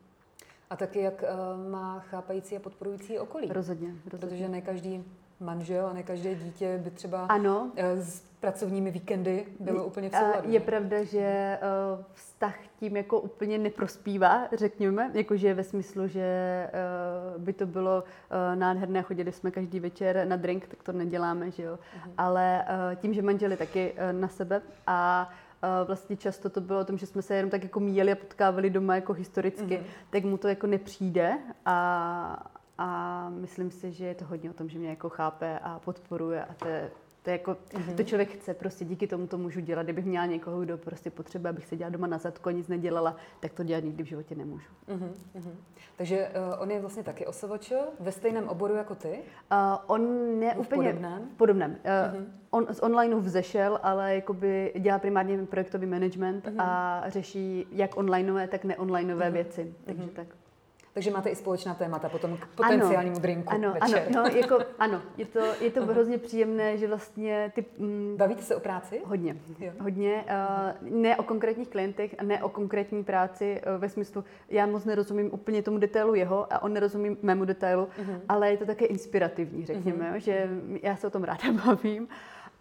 A 0.69 0.75
taky 0.75 0.99
jak 0.99 1.23
uh, 1.23 1.71
má 1.71 1.99
chápající 1.99 2.57
a 2.57 2.59
podporující 2.59 3.19
okolí. 3.19 3.47
Rozhodně, 3.51 3.95
rozhodně. 4.11 4.27
Protože 4.27 4.49
ne 4.49 4.61
každý 4.61 5.03
manžel 5.39 5.87
a 5.87 5.93
ne 5.93 6.03
každé 6.03 6.35
dítě 6.35 6.81
by 6.83 6.91
třeba 6.91 7.25
ano. 7.25 7.71
s 7.77 8.30
pracovními 8.41 8.91
víkendy 8.91 9.45
bylo 9.59 9.85
úplně 9.85 10.09
v 10.09 10.15
souladu. 10.15 10.51
Je 10.51 10.59
pravda, 10.59 11.03
že 11.03 11.57
vztah 12.13 12.55
tím 12.79 12.97
jako 12.97 13.19
úplně 13.19 13.57
neprospívá, 13.57 14.47
řekněme, 14.53 15.11
jakože 15.13 15.53
ve 15.53 15.63
smyslu, 15.63 16.07
že 16.07 16.69
by 17.37 17.53
to 17.53 17.65
bylo 17.65 18.03
nádherné, 18.55 19.01
chodili 19.01 19.31
jsme 19.31 19.51
každý 19.51 19.79
večer 19.79 20.27
na 20.27 20.35
drink, 20.35 20.67
tak 20.67 20.83
to 20.83 20.91
neděláme, 20.91 21.51
že 21.51 21.63
jo. 21.63 21.73
Uh-huh. 21.73 22.11
Ale 22.17 22.65
tím, 22.95 23.13
že 23.13 23.21
manželi 23.21 23.57
taky 23.57 23.93
na 24.11 24.27
sebe 24.27 24.61
a 24.87 25.29
vlastně 25.85 26.17
často 26.17 26.49
to 26.49 26.61
bylo 26.61 26.79
o 26.79 26.85
tom, 26.85 26.97
že 26.97 27.05
jsme 27.05 27.21
se 27.21 27.35
jenom 27.35 27.49
tak 27.49 27.63
jako 27.63 27.79
míjeli 27.79 28.11
a 28.11 28.15
potkávali 28.15 28.69
doma 28.69 28.95
jako 28.95 29.13
historicky, 29.13 29.77
mm-hmm. 29.77 30.09
tak 30.09 30.23
mu 30.23 30.37
to 30.37 30.47
jako 30.47 30.67
nepřijde 30.67 31.37
a, 31.65 32.49
a 32.77 33.29
myslím 33.29 33.71
si, 33.71 33.91
že 33.91 34.05
je 34.05 34.15
to 34.15 34.25
hodně 34.25 34.49
o 34.49 34.53
tom, 34.53 34.69
že 34.69 34.79
mě 34.79 34.89
jako 34.89 35.09
chápe 35.09 35.59
a 35.63 35.79
podporuje 35.79 36.45
a 36.45 36.53
to 36.53 36.67
je, 36.67 36.91
to 37.23 37.29
je 37.29 37.31
jako, 37.31 37.51
mm-hmm. 37.51 37.95
to 37.95 38.03
člověk 38.03 38.29
chce, 38.29 38.53
prostě 38.53 38.85
díky 38.85 39.07
tomu 39.07 39.27
to 39.27 39.37
můžu 39.37 39.59
dělat. 39.59 39.83
Kdybych 39.83 40.05
měla 40.05 40.25
někoho, 40.25 40.61
kdo 40.61 40.77
prostě 40.77 41.09
potřebuje, 41.09 41.49
abych 41.49 41.65
se 41.67 41.77
dělala 41.77 41.91
doma 41.91 42.07
na 42.07 42.17
zadku 42.17 42.49
a 42.49 42.51
nic 42.51 42.67
nedělala, 42.67 43.15
tak 43.39 43.53
to 43.53 43.63
dělat 43.63 43.83
nikdy 43.83 44.03
v 44.03 44.07
životě 44.07 44.35
nemůžu. 44.35 44.69
Mm-hmm. 44.87 45.51
Takže 45.97 46.27
uh, 46.27 46.61
on 46.61 46.71
je 46.71 46.79
vlastně 46.79 47.03
taky 47.03 47.25
osovoč 47.25 47.73
ve 47.99 48.11
stejném 48.11 48.47
oboru 48.47 48.75
jako 48.75 48.95
ty? 48.95 49.09
Uh, 49.09 49.57
on 49.87 50.01
ne 50.39 50.55
úplně... 50.55 50.89
Podobném? 50.89 51.29
Podobném. 51.37 51.71
Uh, 51.71 51.77
mm-hmm. 51.77 52.25
On 52.49 52.67
z 52.71 52.79
onlineu 52.79 53.19
vzešel, 53.19 53.79
ale 53.83 54.15
jakoby 54.15 54.73
dělá 54.79 54.99
primárně 54.99 55.37
projektový 55.37 55.87
management 55.87 56.45
mm-hmm. 56.45 56.61
a 56.61 57.03
řeší 57.07 57.67
jak 57.71 57.97
onlineové, 57.97 58.47
tak 58.47 58.63
neonlineové 58.63 59.29
mm-hmm. 59.29 59.33
věci. 59.33 59.75
Takže 59.85 60.03
mm-hmm. 60.03 60.09
tak. 60.09 60.27
Takže 60.93 61.11
máte 61.11 61.29
i 61.29 61.35
společná 61.35 61.73
témata 61.73 62.09
potom 62.09 62.37
k 62.37 62.47
potenciálnímu 62.47 63.15
ano, 63.15 63.21
drinku 63.21 63.53
ano, 63.53 63.73
večer. 63.81 64.07
Ano, 64.07 64.23
no, 64.23 64.37
jako, 64.37 64.59
ano, 64.79 65.01
je 65.17 65.25
to, 65.25 65.39
je 65.61 65.71
to 65.71 65.85
hrozně 65.85 66.17
příjemné, 66.17 66.77
že 66.77 66.87
vlastně 66.87 67.51
ty... 67.55 67.65
Mm, 67.77 68.15
Bavíte 68.17 68.41
se 68.41 68.55
o 68.55 68.59
práci? 68.59 69.01
Hodně, 69.05 69.35
jo. 69.59 69.71
hodně. 69.79 70.25
Uh, 70.81 70.89
ne 70.89 71.17
o 71.17 71.23
konkrétních 71.23 71.69
klientech 71.69 72.15
a 72.17 72.23
ne 72.23 72.43
o 72.43 72.49
konkrétní 72.49 73.03
práci 73.03 73.61
uh, 73.61 73.81
ve 73.81 73.89
smyslu, 73.89 74.23
já 74.49 74.65
moc 74.65 74.85
nerozumím 74.85 75.33
úplně 75.33 75.61
tomu 75.61 75.77
detailu 75.77 76.15
jeho 76.15 76.53
a 76.53 76.63
on 76.63 76.73
nerozumí 76.73 77.17
mému 77.21 77.45
detailu, 77.45 77.85
uh-huh. 77.85 78.19
ale 78.29 78.51
je 78.51 78.57
to 78.57 78.65
také 78.65 78.85
inspirativní, 78.85 79.65
řekněme, 79.65 80.11
uh-huh. 80.11 80.19
že 80.19 80.49
já 80.83 80.95
se 80.95 81.07
o 81.07 81.09
tom 81.09 81.23
ráda 81.23 81.51
bavím 81.65 82.07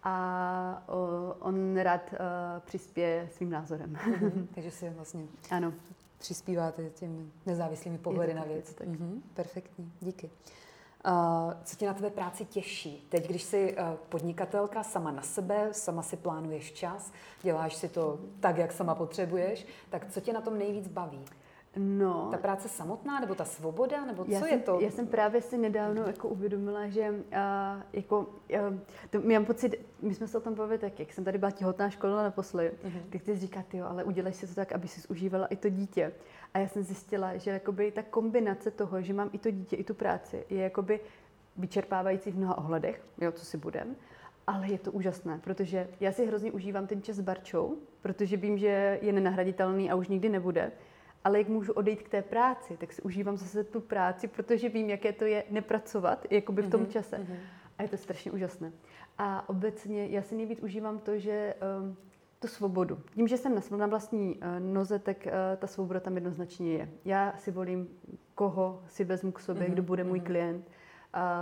a 0.02 0.82
uh, 0.88 1.48
on 1.48 1.76
rád 1.76 2.12
uh, 2.12 2.18
přispěje 2.64 3.28
svým 3.32 3.50
názorem. 3.50 3.92
Uh-huh. 3.92 4.46
Takže 4.54 4.70
si 4.70 4.90
vlastně 4.90 5.22
ano 5.50 5.72
přispíváte 6.20 6.90
těmi 6.90 7.30
nezávislými 7.46 7.98
pohledy 7.98 8.35
na 8.35 8.44
věc. 8.44 8.74
Tak. 8.74 8.88
Mm-hmm, 8.88 9.20
perfektní, 9.35 9.92
díky. 10.00 10.30
Uh, 11.06 11.52
co 11.64 11.76
tě 11.76 11.87
na 11.87 11.94
tvé 11.94 12.11
práci 12.11 12.44
těší? 12.44 13.06
Teď, 13.09 13.28
když 13.28 13.42
jsi 13.42 13.76
uh, 13.76 13.94
podnikatelka 14.09 14.83
sama 14.83 15.11
na 15.11 15.22
sebe, 15.22 15.68
sama 15.72 16.02
si 16.02 16.16
plánuješ 16.16 16.72
čas, 16.72 17.12
děláš 17.42 17.76
si 17.76 17.88
to 17.88 18.20
tak, 18.40 18.56
jak 18.56 18.72
sama 18.72 18.94
potřebuješ, 18.94 19.66
tak 19.90 20.12
co 20.12 20.20
tě 20.20 20.33
na 20.33 20.40
tom 20.40 20.59
nejvíc 20.59 20.88
baví? 20.88 21.24
No. 21.76 22.28
Ta 22.30 22.38
práce 22.38 22.68
samotná, 22.68 23.20
nebo 23.20 23.35
ta 23.35 23.44
svoboda, 23.44 24.04
nebo 24.04 24.24
co 24.24 24.30
já 24.30 24.46
je 24.46 24.59
to? 24.59 24.80
Já 24.80 24.90
jsem 24.90 25.06
právě 25.06 25.42
si 25.42 25.59
nedávno 25.59 26.02
jako 26.06 26.28
uvědomila, 26.28 26.88
že 26.88 27.11
uh, 27.11 27.16
jako, 27.92 28.18
uh, 28.20 28.78
to, 29.11 29.20
mám 29.20 29.44
pocit, 29.44 29.87
my 30.02 30.14
jsme 30.14 30.28
se 30.28 30.38
o 30.38 30.40
tom 30.40 30.54
bavili 30.54 30.78
tak, 30.78 31.00
jak 31.00 31.12
jsem 31.12 31.24
tady 31.24 31.38
byla 31.38 31.50
těhotná 31.50 31.90
škola 31.90 32.22
naposledy, 32.22 32.70
uh-huh. 32.70 33.02
tak 33.11 33.22
ty 33.22 33.37
říká, 33.37 33.64
jo, 33.72 33.87
ale 33.88 34.04
udělej 34.04 34.33
si 34.33 34.46
to 34.46 34.54
tak, 34.54 34.72
aby 34.72 34.88
si 34.88 35.09
užívala 35.09 35.46
i 35.46 35.56
to 35.56 35.68
dítě. 35.68 36.12
A 36.54 36.59
já 36.59 36.68
jsem 36.68 36.83
zjistila, 36.83 37.37
že 37.37 37.50
jakoby 37.50 37.90
ta 37.90 38.02
kombinace 38.02 38.70
toho, 38.70 39.02
že 39.02 39.14
mám 39.14 39.30
i 39.33 39.38
to 39.38 39.50
dítě, 39.50 39.76
i 39.76 39.85
tu 39.85 39.94
práci, 39.94 40.44
je 40.50 40.62
jakoby 40.62 41.00
vyčerpávající 41.56 42.30
v 42.30 42.37
mnoha 42.38 42.59
ohledech, 42.59 43.02
jo, 43.20 43.33
co 43.33 43.44
si 43.44 43.59
budem, 43.59 43.96
ale 44.46 44.68
je 44.68 44.78
to 44.78 44.92
úžasné, 44.92 45.40
protože 45.44 45.88
já 46.00 46.12
si 46.12 46.26
hrozně 46.26 46.52
užívám 46.52 46.87
ten 46.87 47.02
čas 47.02 47.16
s 47.16 47.20
Barčou, 47.20 47.76
protože 48.02 48.37
vím, 48.37 48.59
že 48.59 48.98
je 49.02 49.12
nenahraditelný 49.12 49.90
a 49.90 49.94
už 49.94 50.09
nikdy 50.09 50.28
nebude 50.28 50.72
ale 51.24 51.38
jak 51.38 51.48
můžu 51.48 51.72
odejít 51.72 52.02
k 52.02 52.09
té 52.09 52.22
práci, 52.22 52.76
tak 52.76 52.92
si 52.92 53.02
užívám 53.02 53.37
zase 53.37 53.64
tu 53.64 53.80
práci, 53.80 54.28
protože 54.28 54.68
vím, 54.68 54.90
jaké 54.90 55.12
to 55.12 55.24
je 55.24 55.44
nepracovat, 55.50 56.26
jakoby 56.30 56.62
v 56.62 56.70
tom 56.70 56.80
mhm, 56.80 56.90
čase. 56.90 57.16
Mm-hmm. 57.16 57.37
A 57.78 57.83
je 57.83 57.88
to 57.88 57.96
strašně 57.96 58.33
úžasné. 58.33 58.72
A 59.18 59.48
obecně 59.48 60.06
já 60.06 60.22
si 60.22 60.35
nejvíc 60.35 60.61
užívám 60.61 60.98
to, 60.98 61.18
že 61.18 61.54
um, 61.80 61.96
tu 62.38 62.48
svobodu. 62.48 62.98
Tím, 63.14 63.28
že 63.28 63.37
jsem 63.37 63.61
na 63.76 63.87
vlastní 63.87 64.37
uh, 64.37 64.42
noze, 64.59 64.98
tak 64.98 65.26
uh, 65.26 65.33
ta 65.56 65.66
svoboda 65.66 66.00
tam 66.00 66.14
jednoznačně 66.14 66.72
je. 66.72 66.88
Já 67.04 67.35
si 67.37 67.50
volím, 67.50 67.88
koho 68.35 68.83
si 68.88 69.04
vezmu 69.04 69.33
k 69.33 69.40
sobě, 69.40 69.68
mm-hmm. 69.68 69.72
kdo 69.72 69.83
bude 69.83 70.04
můj 70.04 70.20
mm-hmm. 70.20 70.26
klient. 70.26 70.70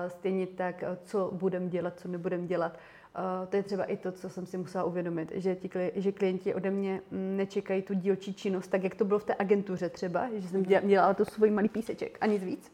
Stejně 0.09 0.47
tak, 0.47 0.83
uh, 0.83 0.97
co 1.05 1.31
budem 1.33 1.69
dělat, 1.69 2.01
co 2.01 2.09
nebudem 2.09 2.47
dělat. 2.47 2.79
Uh, 3.19 3.49
to 3.49 3.57
je 3.57 3.63
třeba 3.63 3.85
i 3.85 3.97
to, 3.97 4.13
co 4.13 4.29
jsem 4.29 4.47
si 4.47 4.59
musela 4.59 4.85
uvědomit, 4.85 5.33
že, 5.35 5.57
ti, 5.57 5.71
že 5.95 6.13
klienti 6.13 6.55
ode 6.55 6.71
mě 6.71 7.01
mm, 7.11 7.37
nečekají 7.37 7.83
tu 7.83 7.95
dílčí 7.95 8.35
činnost, 8.35 8.69
tak 8.69 8.85
jak 8.85 8.95
to 8.95 9.05
bylo 9.05 9.19
v 9.19 9.25
té 9.25 9.35
agentuře 9.39 9.89
třeba, 9.89 10.29
že 10.37 10.49
jsem 10.49 10.63
dělala 10.63 11.15
to 11.15 11.25
svůj 11.25 11.51
malý 11.51 11.69
píseček 11.69 12.19
a 12.21 12.27
nic 12.27 12.45
víc. 12.45 12.73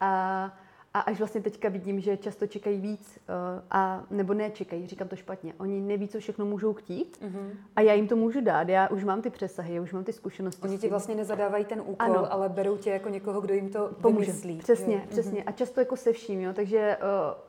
A 0.00 0.63
a 0.94 1.00
až 1.00 1.18
vlastně 1.18 1.40
teďka 1.40 1.68
vidím, 1.68 2.00
že 2.00 2.16
často 2.16 2.46
čekají 2.46 2.80
víc, 2.80 3.18
uh, 3.28 3.62
a 3.70 4.04
nebo 4.10 4.34
nečekají, 4.34 4.86
říkám 4.86 5.08
to 5.08 5.16
špatně. 5.16 5.54
Oni 5.58 5.80
neví, 5.80 6.08
co 6.08 6.20
všechno 6.20 6.44
můžou 6.44 6.74
chtít 6.74 7.18
mm-hmm. 7.22 7.50
a 7.76 7.80
já 7.80 7.92
jim 7.92 8.08
to 8.08 8.16
můžu 8.16 8.40
dát. 8.40 8.68
Já 8.68 8.88
už 8.88 9.04
mám 9.04 9.22
ty 9.22 9.30
přesahy, 9.30 9.74
já 9.74 9.82
už 9.82 9.92
mám 9.92 10.04
ty 10.04 10.12
zkušenosti. 10.12 10.68
Oni 10.68 10.78
ti 10.78 10.88
vlastně 10.88 11.14
nezadávají 11.14 11.64
ten 11.64 11.80
úkol, 11.80 11.94
ano. 11.98 12.32
ale 12.32 12.48
berou 12.48 12.76
tě 12.76 12.90
jako 12.90 13.08
někoho, 13.08 13.40
kdo 13.40 13.54
jim 13.54 13.70
to 13.70 13.90
Pomůže. 14.00 14.26
vymyslí. 14.26 14.58
Přesně, 14.58 14.94
jo. 14.94 15.00
přesně. 15.08 15.40
Mm-hmm. 15.40 15.44
A 15.46 15.52
často 15.52 15.80
jako 15.80 15.96
se 15.96 16.12
vším, 16.12 16.40
jo. 16.40 16.52
Takže 16.52 16.96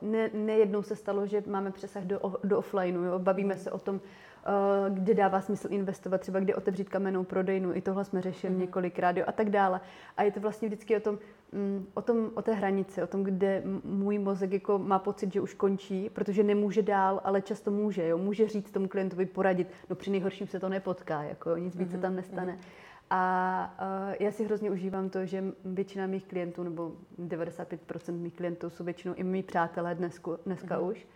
uh, 0.02 0.10
ne, 0.10 0.30
nejednou 0.34 0.82
se 0.82 0.96
stalo, 0.96 1.26
že 1.26 1.42
máme 1.46 1.70
přesah 1.70 2.04
do, 2.04 2.20
do 2.44 2.58
offlineu, 2.58 3.02
jo. 3.02 3.18
Bavíme 3.18 3.54
mm-hmm. 3.54 3.58
se 3.58 3.70
o 3.70 3.78
tom, 3.78 4.00
kde 4.88 5.14
dává 5.14 5.40
smysl 5.40 5.68
investovat, 5.70 6.20
třeba 6.20 6.40
kde 6.40 6.54
otevřít 6.54 6.88
kamennou 6.88 7.24
prodejnu, 7.24 7.74
i 7.74 7.80
tohle 7.80 8.04
jsme 8.04 8.22
řešili 8.22 8.54
mm-hmm. 8.54 8.58
několikrát 8.58 9.16
jo, 9.16 9.24
a 9.26 9.32
tak 9.32 9.50
dále. 9.50 9.80
A 10.16 10.22
je 10.22 10.32
to 10.32 10.40
vlastně 10.40 10.68
vždycky 10.68 10.96
o 10.96 11.00
tom, 11.00 11.18
Mm, 11.52 11.86
o, 11.94 12.02
tom, 12.02 12.30
o 12.34 12.42
té 12.42 12.54
hranici, 12.54 13.02
o 13.02 13.06
tom, 13.06 13.24
kde 13.24 13.62
můj 13.84 14.18
mozek 14.18 14.52
jako 14.52 14.78
má 14.78 14.98
pocit, 14.98 15.32
že 15.32 15.40
už 15.40 15.54
končí, 15.54 16.10
protože 16.10 16.42
nemůže 16.42 16.82
dál, 16.82 17.20
ale 17.24 17.42
často 17.42 17.70
může. 17.70 18.08
Jo? 18.08 18.18
Může 18.18 18.48
říct 18.48 18.70
tomu 18.70 18.88
klientovi 18.88 19.26
poradit, 19.26 19.68
no 19.90 19.96
při 19.96 20.10
nejhorším 20.10 20.46
se 20.46 20.60
to 20.60 20.68
nepotká, 20.68 21.22
jako 21.22 21.56
nic 21.56 21.76
víc 21.76 21.90
se 21.90 21.98
tam 21.98 22.10
mhm, 22.10 22.16
nestane. 22.16 22.52
Mhm. 22.52 22.60
A 23.10 23.76
uh, 24.08 24.14
já 24.20 24.32
si 24.32 24.44
hrozně 24.44 24.70
užívám 24.70 25.10
to, 25.10 25.26
že 25.26 25.44
většina 25.64 26.06
mých 26.06 26.26
klientů, 26.26 26.62
nebo 26.62 26.92
95% 27.18 28.12
mých 28.12 28.34
klientů 28.34 28.70
jsou 28.70 28.84
většinou 28.84 29.14
i 29.14 29.24
mý 29.24 29.42
přátelé 29.42 29.94
dnesku, 29.94 30.38
dneska 30.46 30.78
mm-hmm. 30.78 30.90
už. 30.90 31.06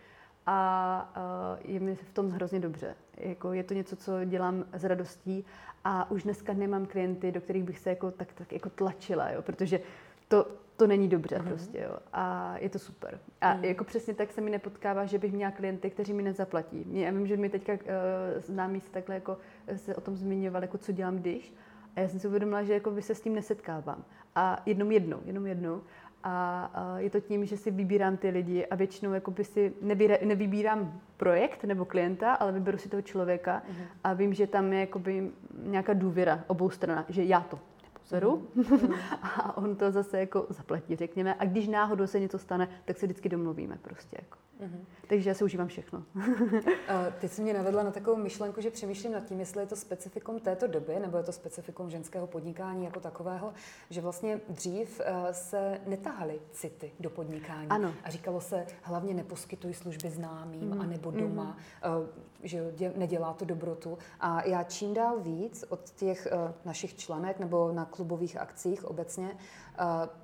A 0.45 1.13
uh, 1.17 1.71
je 1.71 1.79
mi 1.79 1.95
v 1.95 2.13
tom 2.13 2.29
hrozně 2.29 2.59
dobře. 2.59 2.95
Jako 3.17 3.53
je 3.53 3.63
to 3.63 3.73
něco, 3.73 3.95
co 3.95 4.25
dělám 4.25 4.65
s 4.73 4.83
radostí 4.83 5.45
a 5.83 6.11
už 6.11 6.23
dneska 6.23 6.53
nemám 6.53 6.85
klienty, 6.85 7.31
do 7.31 7.41
kterých 7.41 7.63
bych 7.63 7.79
se 7.79 7.89
jako 7.89 8.11
tak, 8.11 8.33
tak 8.33 8.53
jako 8.53 8.69
tlačila, 8.69 9.29
jo? 9.29 9.41
protože 9.41 9.79
to, 10.27 10.47
to 10.77 10.87
není 10.87 11.07
dobře 11.07 11.39
mm. 11.39 11.45
prostě, 11.47 11.79
jo. 11.79 11.97
A 12.13 12.55
je 12.57 12.69
to 12.69 12.79
super. 12.79 13.19
A 13.41 13.53
mm. 13.53 13.63
jako 13.63 13.83
přesně 13.83 14.13
tak 14.13 14.31
se 14.31 14.41
mi 14.41 14.49
nepotkává, 14.49 15.05
že 15.05 15.17
bych 15.17 15.33
měla 15.33 15.51
klienty, 15.51 15.89
kteří 15.89 16.13
mi 16.13 16.23
nezaplatí. 16.23 16.85
Já 16.91 17.11
vím, 17.11 17.27
že 17.27 17.37
mi 17.37 17.49
teďka 17.49 17.73
uh, 17.73 17.79
známí 18.37 18.81
se 18.81 18.91
takhle 18.91 19.15
jako 19.15 19.37
se 19.75 19.95
o 19.95 20.01
tom 20.01 20.15
zmiňovali, 20.15 20.63
jako 20.63 20.77
co 20.77 20.91
dělám 20.91 21.17
když. 21.17 21.53
A 21.95 21.99
já 21.99 22.07
jsem 22.07 22.19
si 22.19 22.27
uvědomila, 22.27 22.63
že 22.63 22.73
jako 22.73 22.91
by 22.91 23.01
se 23.01 23.15
s 23.15 23.21
tím 23.21 23.35
nesetkávám. 23.35 24.03
A 24.35 24.61
jednou 24.65 24.89
jednou, 24.89 25.19
jenom 25.25 25.47
jednou. 25.47 25.81
A, 26.23 26.95
je 26.97 27.09
to 27.09 27.19
tím, 27.19 27.45
že 27.45 27.57
si 27.57 27.71
vybírám 27.71 28.17
ty 28.17 28.29
lidi 28.29 28.65
a 28.65 28.75
většinou 28.75 29.13
jako 29.13 29.31
by 29.31 29.43
si 29.43 29.73
nevybírám 30.23 31.01
projekt 31.17 31.63
nebo 31.63 31.85
klienta, 31.85 32.33
ale 32.33 32.51
vyberu 32.51 32.77
si 32.77 32.89
toho 32.89 33.01
člověka 33.01 33.63
mm. 33.69 33.75
a 34.03 34.13
vím, 34.13 34.33
že 34.33 34.47
tam 34.47 34.73
je 34.73 34.79
jakoby 34.79 35.31
nějaká 35.63 35.93
důvěra 35.93 36.43
obou 36.47 36.69
stran, 36.69 37.05
že 37.09 37.23
já 37.23 37.41
to 37.41 37.59
seru 38.05 38.47
mm. 38.55 38.93
a 39.21 39.57
on 39.57 39.75
to 39.75 39.91
zase 39.91 40.19
jako 40.19 40.45
zaplatí, 40.49 40.95
řekněme. 40.95 41.35
A 41.35 41.45
když 41.45 41.67
náhodou 41.67 42.07
se 42.07 42.19
něco 42.19 42.39
stane, 42.39 42.67
tak 42.85 42.97
se 42.97 43.05
vždycky 43.05 43.29
domluvíme 43.29 43.77
prostě. 43.81 44.17
Jako. 44.21 44.37
Mm-hmm. 44.61 44.85
Takže 45.07 45.29
já 45.29 45.33
si 45.33 45.43
užívám 45.43 45.67
všechno. 45.67 46.03
Ty 47.19 47.29
jsi 47.29 47.41
mě 47.41 47.53
navedla 47.53 47.83
na 47.83 47.91
takovou 47.91 48.17
myšlenku, 48.17 48.61
že 48.61 48.71
přemýšlím 48.71 49.11
nad 49.11 49.25
tím, 49.25 49.39
jestli 49.39 49.61
je 49.61 49.67
to 49.67 49.75
specifikum 49.75 50.39
této 50.39 50.67
doby, 50.67 50.99
nebo 50.99 51.17
je 51.17 51.23
to 51.23 51.31
specifikum 51.31 51.89
ženského 51.89 52.27
podnikání 52.27 52.85
jako 52.85 52.99
takového, 52.99 53.53
že 53.89 54.01
vlastně 54.01 54.41
dřív 54.49 55.01
eh, 55.03 55.33
se 55.33 55.81
netahaly 55.87 56.39
city 56.51 56.91
do 56.99 57.09
podnikání. 57.09 57.67
Ano. 57.69 57.93
A 58.03 58.09
říkalo 58.09 58.41
se, 58.41 58.65
hlavně 58.81 59.13
neposkytuj 59.13 59.73
služby 59.73 60.09
známým, 60.09 60.69
mm. 60.69 60.81
anebo 60.81 61.11
doma, 61.11 61.43
mm. 61.43 62.07
Že 62.43 62.71
dě, 62.75 62.93
nedělá 62.95 63.33
to 63.33 63.45
dobrotu. 63.45 63.97
A 64.19 64.43
já 64.43 64.63
čím 64.63 64.93
dál 64.93 65.19
víc 65.19 65.65
od 65.69 65.89
těch 65.89 66.27
eh, 66.31 66.53
našich 66.65 66.95
členek 66.95 67.39
nebo 67.39 67.71
na 67.71 67.85
klubových 67.85 68.37
akcích 68.37 68.85
obecně 68.85 69.37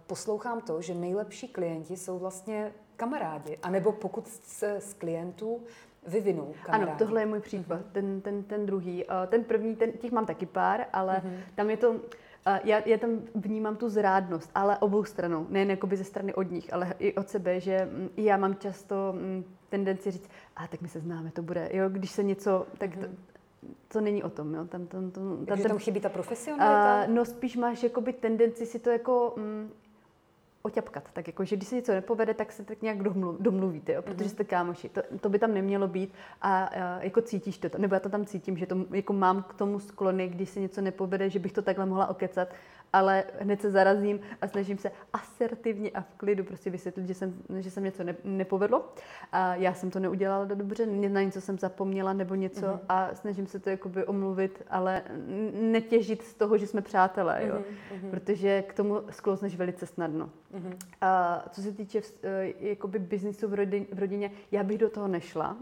poslouchám 0.08 0.62
to, 0.62 0.82
že 0.82 0.94
nejlepší 0.94 1.48
klienti 1.48 1.98
jsou 1.98 2.20
vlastně 2.20 2.74
kamarádi, 2.96 3.58
anebo 3.64 3.92
pokud 3.92 4.28
se 4.28 4.82
z 4.82 4.94
klientů 4.94 5.62
vyvinou 6.08 6.54
kamarádi. 6.64 6.92
Ano, 6.92 7.00
tohle 7.00 7.22
je 7.22 7.26
můj 7.26 7.40
případ, 7.40 7.80
mm-hmm. 7.80 7.92
ten, 7.92 8.22
ten, 8.22 8.44
ten 8.44 8.66
druhý. 8.66 9.06
Ten 9.28 9.44
první, 9.44 9.76
ten, 9.76 9.92
těch 9.92 10.12
mám 10.12 10.26
taky 10.26 10.46
pár, 10.46 10.86
ale 10.94 11.22
mm-hmm. 11.26 11.40
tam 11.56 11.70
je 11.70 11.78
to, 11.78 11.96
já, 12.64 12.82
já 12.86 12.98
tam 12.98 13.22
vnímám 13.36 13.76
tu 13.76 13.90
zrádnost, 13.90 14.52
ale 14.56 14.78
obou 14.78 15.04
stranou, 15.04 15.46
nejen 15.50 15.70
jakoby 15.70 15.98
ze 15.98 16.04
strany 16.04 16.34
od 16.34 16.52
nich, 16.52 16.74
ale 16.74 16.94
i 17.00 17.16
od 17.16 17.30
sebe, 17.30 17.60
že 17.60 17.90
mm, 17.92 18.10
i 18.16 18.24
já 18.24 18.38
mám 18.38 18.56
často 18.56 19.14
mm, 19.16 19.44
tendenci 19.70 20.12
říct, 20.12 20.30
a 20.56 20.68
tak 20.68 20.82
my 20.82 20.88
se 20.88 21.00
známe, 21.00 21.32
to 21.32 21.42
bude, 21.42 21.70
jo, 21.74 21.90
když 21.90 22.12
se 22.12 22.24
něco, 22.24 22.66
tak 22.78 22.96
to, 22.96 23.00
mhm. 23.00 23.16
to 23.88 24.02
není 24.02 24.24
o 24.24 24.30
tom, 24.30 24.54
jo. 24.54 24.66
Tam, 24.66 24.88
tam, 24.88 25.12
tam, 25.12 25.46
tam, 25.46 25.58
tam 25.58 25.78
chybí 25.78 26.00
ta 26.00 26.10
profesionalita? 26.10 27.06
Uh, 27.08 27.16
no 27.16 27.26
spíš 27.26 27.58
máš 27.58 27.84
jakoby 27.84 28.14
tendenci 28.14 28.66
si 28.66 28.80
to 28.80 28.90
jako 28.90 29.34
mm, 29.38 29.72
oťapkat. 30.68 31.04
Tak 31.14 31.28
jako, 31.28 31.46
že 31.46 31.56
když 31.56 31.68
se 31.68 31.76
něco 31.76 31.92
nepovede, 31.92 32.34
tak 32.34 32.52
se 32.52 32.64
tak 32.64 32.82
nějak 32.82 33.04
domluvíte, 33.40 33.94
jo? 33.94 34.02
protože 34.02 34.24
mhm. 34.24 34.30
jste 34.30 34.44
kámoši. 34.44 34.90
To, 34.90 35.02
to, 35.22 35.30
by 35.30 35.40
tam 35.40 35.54
nemělo 35.54 35.88
být 35.88 36.14
a, 36.42 36.64
a 36.64 37.04
jako 37.04 37.22
cítíš 37.22 37.58
to, 37.58 37.70
nebo 37.78 37.96
já 37.96 38.00
to 38.00 38.10
tam 38.10 38.26
cítím, 38.26 38.58
že 38.58 38.66
to 38.66 38.86
jako 38.92 39.14
mám 39.14 39.44
k 39.44 39.54
tomu 39.54 39.80
sklony, 39.80 40.28
když 40.28 40.50
se 40.50 40.60
něco 40.60 40.82
nepovede, 40.82 41.30
že 41.30 41.40
bych 41.40 41.54
to 41.54 41.62
takhle 41.62 41.86
mohla 41.86 42.08
okecat 42.08 42.50
ale 42.94 43.24
hned 43.40 43.62
se 43.62 43.72
zarazím 43.72 44.20
a 44.42 44.48
snažím 44.48 44.78
se 44.78 44.92
asertivně 45.14 45.90
a 45.90 46.02
v 46.02 46.16
klidu 46.18 46.44
prostě 46.44 46.70
vysvětlit, 46.70 47.08
že, 47.08 47.14
jsem, 47.14 47.34
že 47.60 47.72
jsem 47.72 47.84
něco 47.84 48.04
ne, 48.04 48.16
nepovedlo. 48.24 48.94
A 49.32 49.56
já 49.56 49.74
jsem 49.74 49.92
to 49.92 50.00
neudělala 50.00 50.46
do 50.46 50.56
dobře, 50.56 50.86
na 50.86 51.22
něco 51.22 51.42
jsem 51.42 51.60
zapomněla 51.60 52.14
nebo 52.14 52.36
něco 52.36 52.62
mm-hmm. 52.62 52.80
a 52.90 53.16
snažím 53.16 53.48
se 53.48 53.60
to 53.60 53.70
jakoby 53.70 54.06
omluvit, 54.06 54.64
ale 54.70 55.02
netěžit 55.54 56.24
z 56.24 56.34
toho, 56.34 56.58
že 56.58 56.68
jsme 56.68 56.82
přátelé, 56.82 57.46
jo? 57.48 57.56
Mm-hmm. 57.56 58.10
protože 58.10 58.62
k 58.62 58.74
tomu 58.74 59.02
sklozneš 59.10 59.56
velice 59.56 59.86
snadno. 59.86 60.26
Mm-hmm. 60.26 60.57
A 61.02 61.44
co 61.52 61.62
se 61.62 61.72
týče 61.72 62.02
eh, 62.24 62.54
jakoby 62.60 63.00
biznisu 63.00 63.48
v, 63.48 63.54
rodin, 63.54 63.86
v 63.94 64.00
rodině, 64.00 64.32
já 64.52 64.64
bych 64.64 64.78
do 64.78 64.90
toho 64.90 65.08
nešla, 65.08 65.58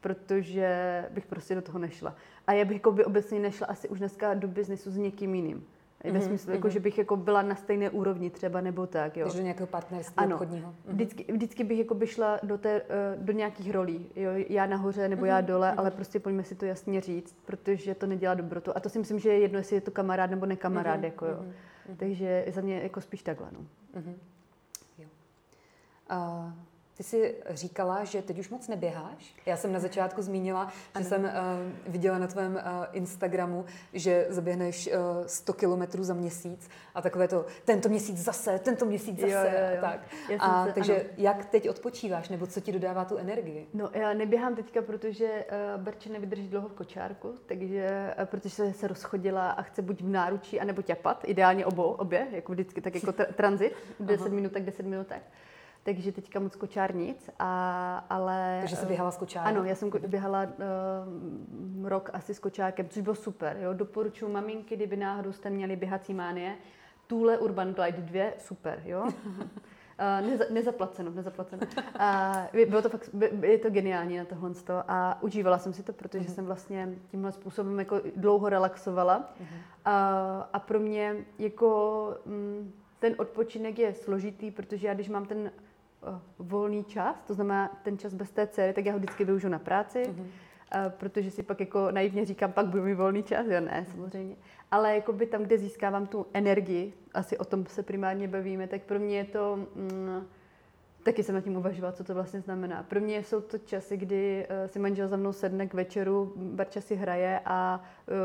protože 0.00 1.04
bych 1.10 1.26
prostě 1.26 1.54
do 1.54 1.62
toho 1.62 1.78
nešla. 1.78 2.16
A 2.46 2.52
já 2.52 2.64
bych 2.64 2.74
jako 2.74 2.92
by 2.92 3.04
obecně 3.04 3.40
nešla 3.40 3.66
asi 3.66 3.88
už 3.88 3.98
dneska 3.98 4.34
do 4.34 4.48
biznisu 4.48 4.90
s 4.90 4.96
někým 4.96 5.34
jiným. 5.34 5.66
Mm-hmm. 6.04 6.12
Ve 6.12 6.20
smyslu, 6.20 6.52
jako, 6.52 6.68
že 6.68 6.80
bych 6.80 6.98
jako 6.98 7.16
byla 7.16 7.42
na 7.42 7.54
stejné 7.54 7.90
úrovni 7.90 8.30
třeba, 8.30 8.60
nebo 8.60 8.86
tak. 8.86 9.16
Jo. 9.16 9.24
Takže 9.24 9.38
do 9.38 9.42
nějakého 9.42 9.66
partnerství 9.66 10.14
ano. 10.16 10.36
obchodního. 10.36 10.70
Mm-hmm. 10.70 10.92
Vždycky, 10.92 11.32
vždycky 11.32 11.64
bych 11.64 11.78
jako 11.78 11.94
by 11.94 12.06
šla 12.06 12.38
do, 12.42 12.58
té, 12.58 12.82
uh, 12.82 13.24
do 13.24 13.32
nějakých 13.32 13.70
rolí. 13.70 14.06
Jo. 14.16 14.30
Já 14.48 14.66
nahoře 14.66 15.08
nebo 15.08 15.22
mm-hmm. 15.22 15.26
já 15.26 15.40
dole, 15.40 15.70
mm-hmm. 15.70 15.78
ale 15.78 15.90
prostě 15.90 16.20
pojďme 16.20 16.44
si 16.44 16.54
to 16.54 16.64
jasně 16.64 17.00
říct, 17.00 17.36
protože 17.44 17.94
to 17.94 18.06
nedělá 18.06 18.34
dobrotu. 18.34 18.72
A 18.74 18.80
to 18.80 18.88
si 18.88 18.98
myslím, 18.98 19.18
že 19.18 19.28
je 19.28 19.38
jedno, 19.38 19.58
jestli 19.58 19.76
je 19.76 19.80
to 19.80 19.90
kamarád 19.90 20.30
nebo 20.30 20.46
nekamarád. 20.46 21.00
Mm-hmm. 21.00 21.04
Jako, 21.04 21.26
jo. 21.26 21.38
Mm-hmm. 21.40 21.96
Takže 21.96 22.44
za 22.48 22.60
mě 22.60 22.80
jako 22.80 23.00
spíš 23.00 23.22
takhle. 23.22 23.48
No. 23.52 23.60
Mm-hmm. 24.00 24.14
Uh... 26.10 26.66
Ty 26.96 27.02
jsi 27.02 27.34
říkala, 27.50 28.04
že 28.04 28.22
teď 28.22 28.38
už 28.38 28.48
moc 28.48 28.68
neběháš. 28.68 29.34
Já 29.46 29.56
jsem 29.56 29.72
na 29.72 29.78
začátku 29.78 30.22
zmínila, 30.22 30.60
ano. 30.62 31.02
že 31.02 31.04
jsem 31.04 31.24
uh, 31.24 31.30
viděla 31.86 32.18
na 32.18 32.26
tvém 32.26 32.54
uh, 32.54 32.60
Instagramu, 32.92 33.64
že 33.92 34.26
zaběhneš 34.28 34.86
uh, 34.86 35.26
100 35.26 35.52
kilometrů 35.52 36.04
za 36.04 36.14
měsíc 36.14 36.68
a 36.94 37.02
takové 37.02 37.28
to, 37.28 37.46
tento 37.64 37.88
měsíc 37.88 38.18
zase, 38.18 38.58
tento 38.58 38.84
měsíc 38.84 39.20
zase 39.20 39.32
jo, 39.32 39.40
jo, 39.40 39.70
jo. 39.72 39.78
a 39.78 39.80
tak. 39.80 40.00
a 40.38 40.66
se, 40.66 40.72
takže 40.72 40.94
ano. 40.94 41.04
jak 41.16 41.44
teď 41.44 41.68
odpočíváš, 41.68 42.28
nebo 42.28 42.46
co 42.46 42.60
ti 42.60 42.72
dodává 42.72 43.04
tu 43.04 43.16
energii? 43.16 43.66
No 43.74 43.90
já 43.92 44.14
neběhám 44.14 44.54
teďka, 44.54 44.82
protože 44.82 45.44
uh, 45.76 45.82
Berče 45.82 46.08
nevydrží 46.08 46.48
dlouho 46.48 46.68
v 46.68 46.72
kočárku, 46.72 47.34
takže 47.46 48.14
uh, 48.18 48.24
protože 48.24 48.54
se, 48.54 48.72
se 48.72 48.88
rozchodila 48.88 49.50
a 49.50 49.62
chce 49.62 49.82
buď 49.82 50.02
v 50.02 50.08
náručí, 50.08 50.60
anebo 50.60 50.82
ťapat, 50.82 51.24
ideálně 51.26 51.66
obou, 51.66 51.90
obě, 51.90 52.26
jako 52.30 52.52
vždycky, 52.52 52.80
tak 52.80 52.94
jako 52.94 53.10
tra- 53.10 53.32
tranzit, 53.34 53.72
10 54.00 54.32
minut, 54.32 54.52
tak 54.52 54.64
10 54.64 54.86
minut, 54.86 55.06
tak 55.06 55.22
takže 55.86 56.12
teďka 56.12 56.40
moc 56.40 56.56
kočár 56.56 56.94
nic, 56.94 57.30
a, 57.38 58.04
ale... 58.10 58.56
Takže 58.60 58.76
jsi 58.76 58.86
běhala 58.86 59.10
s 59.10 59.16
kočárem? 59.16 59.56
Ano, 59.56 59.64
já 59.64 59.74
jsem 59.74 59.90
běhala 60.06 60.42
uh, 60.42 61.88
rok 61.88 62.10
asi 62.12 62.34
s 62.34 62.38
kočárkem, 62.38 62.88
což 62.88 63.02
bylo 63.02 63.14
super. 63.14 63.56
Jo. 63.60 63.72
Doporučuji 63.72 64.32
maminky, 64.32 64.76
kdyby 64.76 64.96
náhodou 64.96 65.32
jste 65.32 65.50
měli 65.50 65.76
běhací 65.76 66.14
mánie, 66.14 66.56
Tule 67.06 67.38
Urban 67.38 67.74
Glide 67.74 67.98
2, 67.98 68.24
super, 68.38 68.82
jo. 68.84 69.02
Uh, 69.02 69.10
neza, 70.28 70.44
nezaplaceno, 70.50 71.10
nezaplaceno. 71.10 71.62
Uh, 72.54 72.68
bylo 72.68 72.82
to 72.82 72.88
fakt, 72.88 73.10
je 73.42 73.58
to 73.58 73.70
geniální 73.70 74.16
na 74.18 74.24
tohle 74.24 74.50
a 74.88 75.22
užívala 75.22 75.58
jsem 75.58 75.72
si 75.72 75.82
to, 75.82 75.92
protože 75.92 76.24
uh-huh. 76.28 76.34
jsem 76.34 76.46
vlastně 76.46 76.88
tímhle 77.08 77.32
způsobem 77.32 77.78
jako 77.78 78.00
dlouho 78.16 78.48
relaxovala. 78.48 79.18
Uh-huh. 79.18 79.44
Uh, 79.44 80.44
a 80.52 80.58
pro 80.58 80.80
mě 80.80 81.16
jako 81.38 82.08
mm, 82.24 82.72
ten 82.98 83.14
odpočinek 83.18 83.78
je 83.78 83.94
složitý, 83.94 84.50
protože 84.50 84.86
já 84.86 84.94
když 84.94 85.08
mám 85.08 85.26
ten 85.26 85.50
Eh, 85.56 85.65
volný 86.38 86.84
čas, 86.84 87.22
to 87.26 87.34
znamená 87.34 87.80
ten 87.82 87.98
čas 87.98 88.14
bez 88.14 88.30
té 88.30 88.46
dcery, 88.46 88.72
tak 88.72 88.86
já 88.86 88.92
ho 88.92 88.98
vždycky 88.98 89.24
využiju 89.24 89.50
na 89.50 89.58
práci, 89.58 90.02
mm-hmm. 90.02 90.90
protože 90.90 91.30
si 91.30 91.42
pak 91.42 91.60
jako 91.60 91.90
naivně 91.90 92.24
říkám, 92.24 92.52
pak 92.52 92.66
budu 92.66 92.82
mít 92.82 92.94
volný 92.94 93.22
čas, 93.22 93.46
jo 93.46 93.60
ne, 93.60 93.86
samozřejmě. 93.90 94.36
Ale 94.70 94.94
jako 94.94 95.12
by 95.12 95.26
tam, 95.26 95.42
kde 95.42 95.58
získávám 95.58 96.06
tu 96.06 96.26
energii, 96.32 96.92
asi 97.14 97.38
o 97.38 97.44
tom 97.44 97.66
se 97.66 97.82
primárně 97.82 98.28
bavíme, 98.28 98.66
tak 98.66 98.82
pro 98.82 98.98
mě 98.98 99.16
je 99.16 99.24
to, 99.24 99.56
mm, 99.74 100.26
taky 101.02 101.22
jsem 101.22 101.34
nad 101.34 101.40
tím 101.40 101.56
uvažovala, 101.56 101.92
co 101.92 102.04
to 102.04 102.14
vlastně 102.14 102.40
znamená. 102.40 102.82
Pro 102.82 103.00
mě 103.00 103.24
jsou 103.24 103.40
to 103.40 103.58
časy, 103.58 103.96
kdy 103.96 104.46
uh, 104.50 104.70
si 104.70 104.78
manžel 104.78 105.08
za 105.08 105.16
mnou 105.16 105.32
sedne 105.32 105.66
k 105.66 105.74
večeru, 105.74 106.32
Barča 106.36 106.80
si 106.80 106.96
hraje 106.96 107.40
a 107.44 107.80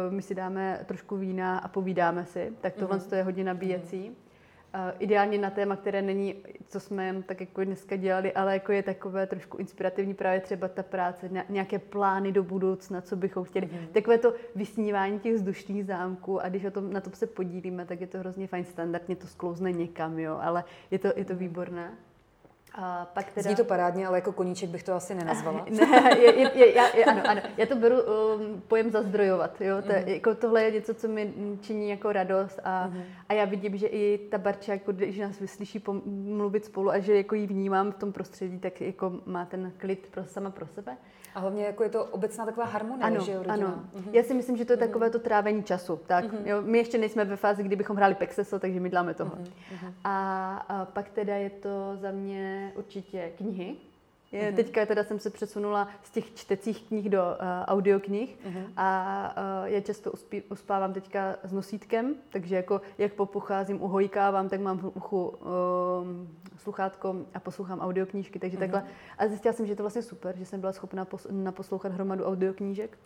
uh, 0.07 0.13
my 0.13 0.21
si 0.21 0.35
dáme 0.35 0.79
trošku 0.85 1.17
vína 1.17 1.57
a 1.57 1.67
povídáme 1.67 2.25
si, 2.25 2.53
tak 2.61 2.73
tohle 2.73 2.97
mm-hmm. 2.97 3.09
to 3.09 3.15
je 3.15 3.23
hodně 3.23 3.43
nabíjecí. 3.43 4.09
Mm-hmm. 4.09 4.30
Uh, 4.75 4.91
ideálně 4.99 5.37
na 5.37 5.49
téma, 5.49 5.75
které 5.75 6.01
není, 6.01 6.35
co 6.67 6.79
jsme 6.79 7.23
tak 7.25 7.39
jako 7.41 7.63
dneska 7.63 7.95
dělali, 7.95 8.33
ale 8.33 8.53
jako 8.53 8.71
je 8.71 8.83
takové 8.83 9.27
trošku 9.27 9.57
inspirativní 9.57 10.13
právě 10.13 10.39
třeba 10.39 10.67
ta 10.67 10.83
práce, 10.83 11.29
nějaké 11.49 11.79
plány 11.79 12.31
do 12.31 12.43
budoucna, 12.43 13.01
co 13.01 13.15
bychom 13.15 13.43
chtěli. 13.43 13.67
Mm-hmm. 13.67 13.87
Takové 13.91 14.17
to 14.17 14.33
vysnívání 14.55 15.19
těch 15.19 15.35
vzdušných 15.35 15.85
zámků 15.85 16.41
a 16.41 16.49
když 16.49 16.65
o 16.65 16.71
tom, 16.71 16.93
na 16.93 17.01
to 17.01 17.09
se 17.09 17.27
podílíme, 17.27 17.85
tak 17.85 18.01
je 18.01 18.07
to 18.07 18.19
hrozně 18.19 18.47
fajn. 18.47 18.65
Standardně 18.65 19.15
to 19.15 19.27
sklouzne 19.27 19.71
někam, 19.71 20.19
jo, 20.19 20.39
ale 20.41 20.63
je 20.91 20.99
to, 20.99 21.07
je 21.15 21.25
to 21.25 21.35
výborné. 21.35 21.91
A 22.75 23.05
pak 23.13 23.31
teda... 23.31 23.43
Zní 23.43 23.55
to 23.55 23.65
parádně, 23.65 24.07
ale 24.07 24.17
jako 24.17 24.31
koníček 24.31 24.69
bych 24.69 24.83
to 24.83 24.93
asi 24.93 25.15
nenazvala. 25.15 25.65
ne, 25.69 26.17
je, 26.19 26.39
je, 26.39 26.51
je, 26.57 26.75
já, 26.75 26.95
je, 26.95 27.05
ano, 27.05 27.21
ano. 27.27 27.41
Já 27.57 27.65
to 27.65 27.75
beru 27.75 27.95
um, 28.01 28.61
pojem 28.67 28.91
zazdrojovat. 28.91 29.61
Jo? 29.61 29.81
To, 29.81 29.89
mm. 29.89 30.07
jako 30.07 30.35
tohle 30.35 30.63
je 30.63 30.71
něco, 30.71 30.93
co 30.93 31.07
mi 31.07 31.33
činí 31.61 31.89
jako 31.89 32.11
radost 32.11 32.59
a, 32.63 32.87
mm. 32.87 33.01
a 33.29 33.33
já 33.33 33.45
vidím, 33.45 33.77
že 33.77 33.87
i 33.87 34.27
ta 34.31 34.37
Barča, 34.37 34.71
jako, 34.71 34.91
když 34.91 35.19
nás 35.19 35.39
vyslyší 35.39 35.83
mluvit 36.05 36.65
spolu 36.65 36.89
a 36.89 36.99
že 36.99 37.15
jako 37.15 37.35
ji 37.35 37.47
vnímám 37.47 37.91
v 37.91 37.97
tom 37.97 38.13
prostředí, 38.13 38.59
tak 38.59 38.81
jako 38.81 39.13
má 39.25 39.45
ten 39.45 39.71
klid 39.77 40.07
pro, 40.11 40.25
sama 40.25 40.49
pro 40.49 40.67
sebe. 40.67 40.97
A 41.35 41.39
hlavně 41.39 41.65
jako 41.65 41.83
je 41.83 41.89
to 41.89 42.05
obecná 42.05 42.45
taková 42.45 42.65
harmonie, 42.65 43.03
ano, 43.03 43.19
že 43.21 43.31
jo, 43.31 43.43
rodina. 43.43 43.67
Ano. 43.67 43.83
Mm-hmm. 43.95 44.09
Já 44.13 44.23
si 44.23 44.33
myslím, 44.33 44.57
že 44.57 44.65
to 44.65 44.73
je 44.73 44.77
takové 44.77 45.09
to 45.09 45.19
trávení 45.19 45.63
času. 45.63 45.99
Tak, 46.07 46.25
mm-hmm. 46.25 46.45
jo, 46.47 46.61
my 46.61 46.77
ještě 46.77 46.97
nejsme 46.97 47.25
ve 47.25 47.35
fázi, 47.35 47.63
kdybychom 47.63 47.97
hráli 47.97 48.15
Pexeso, 48.15 48.59
takže 48.59 48.79
my 48.79 48.89
děláme 48.89 49.13
toho. 49.13 49.35
Mm-hmm. 49.35 49.93
A, 50.03 50.55
a 50.69 50.85
pak 50.85 51.09
teda 51.09 51.35
je 51.35 51.49
to 51.49 51.97
za 52.01 52.11
mě 52.11 52.60
určitě 52.75 53.31
knihy. 53.37 53.75
Je, 54.31 54.51
mm-hmm. 54.51 54.55
Teďka 54.55 54.85
teda 54.85 55.03
jsem 55.03 55.19
se 55.19 55.29
přesunula 55.29 55.87
z 56.03 56.11
těch 56.11 56.35
čtecích 56.35 56.87
knih 56.87 57.09
do 57.09 57.21
uh, 57.21 57.25
audioknih 57.65 58.37
mm-hmm. 58.45 58.65
a 58.77 59.35
uh, 59.63 59.67
já 59.67 59.81
často 59.81 60.11
uspí, 60.11 60.41
uspávám 60.41 60.93
teďka 60.93 61.35
s 61.43 61.53
nosítkem, 61.53 62.15
takže 62.29 62.55
jako 62.55 62.81
jak 62.97 63.13
popocházím, 63.13 63.81
uhojkávám, 63.81 64.49
tak 64.49 64.59
mám 64.59 64.77
v 64.77 64.91
uchu 64.95 65.27
uh, 65.27 65.37
sluchátko 66.57 67.15
a 67.33 67.39
poslouchám 67.39 67.79
audioknížky, 67.79 68.39
takže 68.39 68.57
mm-hmm. 68.57 68.59
takhle. 68.59 68.83
A 69.17 69.27
zjistila 69.27 69.53
jsem, 69.53 69.65
že 69.65 69.71
je 69.71 69.75
to 69.75 69.83
vlastně 69.83 70.01
super, 70.01 70.37
že 70.37 70.45
jsem 70.45 70.59
byla 70.59 70.73
schopna 70.73 71.05
pos- 71.05 71.43
naposlouchat 71.43 71.91
hromadu 71.91 72.25
audioknížek. 72.25 72.97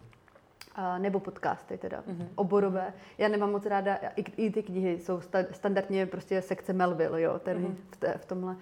A, 0.75 0.97
nebo 0.97 1.19
podcasty 1.19 1.77
teda, 1.77 2.03
mm-hmm. 2.07 2.27
oborové. 2.35 2.93
Já 3.17 3.27
nemám 3.27 3.51
moc 3.51 3.65
ráda, 3.65 3.95
i, 4.15 4.21
i 4.21 4.51
ty 4.51 4.63
knihy 4.63 4.99
jsou 4.99 5.21
sta, 5.21 5.39
standardně 5.51 6.05
prostě 6.05 6.41
sekce 6.41 6.73
Melville, 6.73 7.21
jo, 7.21 7.39
ten, 7.39 7.63
mm-hmm. 7.63 7.75
v, 7.91 7.97
té, 7.97 8.17
v 8.17 8.25
tomhle. 8.25 8.55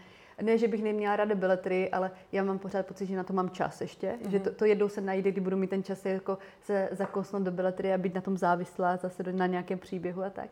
Ne, 0.44 0.58
že 0.58 0.68
bych 0.68 0.84
neměla 0.84 1.16
ráda 1.16 1.36
beletry, 1.36 1.90
ale 1.90 2.12
já 2.32 2.44
mám 2.44 2.60
pořád 2.60 2.86
pocit, 2.86 3.06
že 3.06 3.16
na 3.16 3.24
to 3.24 3.34
mám 3.34 3.50
čas 3.50 3.82
ještě. 3.82 4.08
Mm-hmm. 4.08 4.30
Že 4.30 4.40
to, 4.40 4.52
to 4.52 4.66
jednou 4.66 4.90
se 4.90 5.02
najde, 5.02 5.32
kdy 5.32 5.42
budu 5.42 5.58
mít 5.58 5.70
ten 5.70 5.84
čas 5.84 6.06
jako 6.06 6.38
se 6.62 6.90
zakousnout 6.92 7.44
do 7.44 7.52
beletry 7.52 7.94
a 7.94 7.98
být 7.98 8.16
na 8.16 8.22
tom 8.22 8.38
závislá 8.38 8.98
zase 8.98 9.24
na 9.24 9.48
nějakém 9.48 9.80
příběhu 9.80 10.24
a 10.24 10.30
tak. 10.30 10.50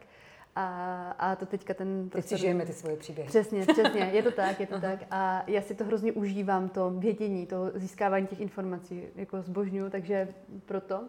A, 0.55 1.11
a 1.19 1.35
to 1.35 1.45
teďka 1.45 1.73
ten... 1.73 2.09
Teď 2.09 2.25
si 2.25 2.37
žijeme 2.37 2.65
ty 2.65 2.73
svoje 2.73 2.97
příběhy. 2.97 3.29
Přesně, 3.29 3.65
přesně, 3.65 4.01
je 4.01 4.23
to 4.23 4.31
tak, 4.31 4.59
je 4.59 4.67
to 4.67 4.81
tak. 4.81 4.99
A 5.11 5.43
já 5.47 5.61
si 5.61 5.75
to 5.75 5.83
hrozně 5.83 6.11
užívám, 6.11 6.69
to 6.69 6.89
vědění, 6.89 7.45
to 7.45 7.71
získávání 7.73 8.27
těch 8.27 8.39
informací, 8.39 9.03
jako 9.15 9.41
zbožňuju, 9.41 9.89
takže 9.89 10.27
proto. 10.65 11.03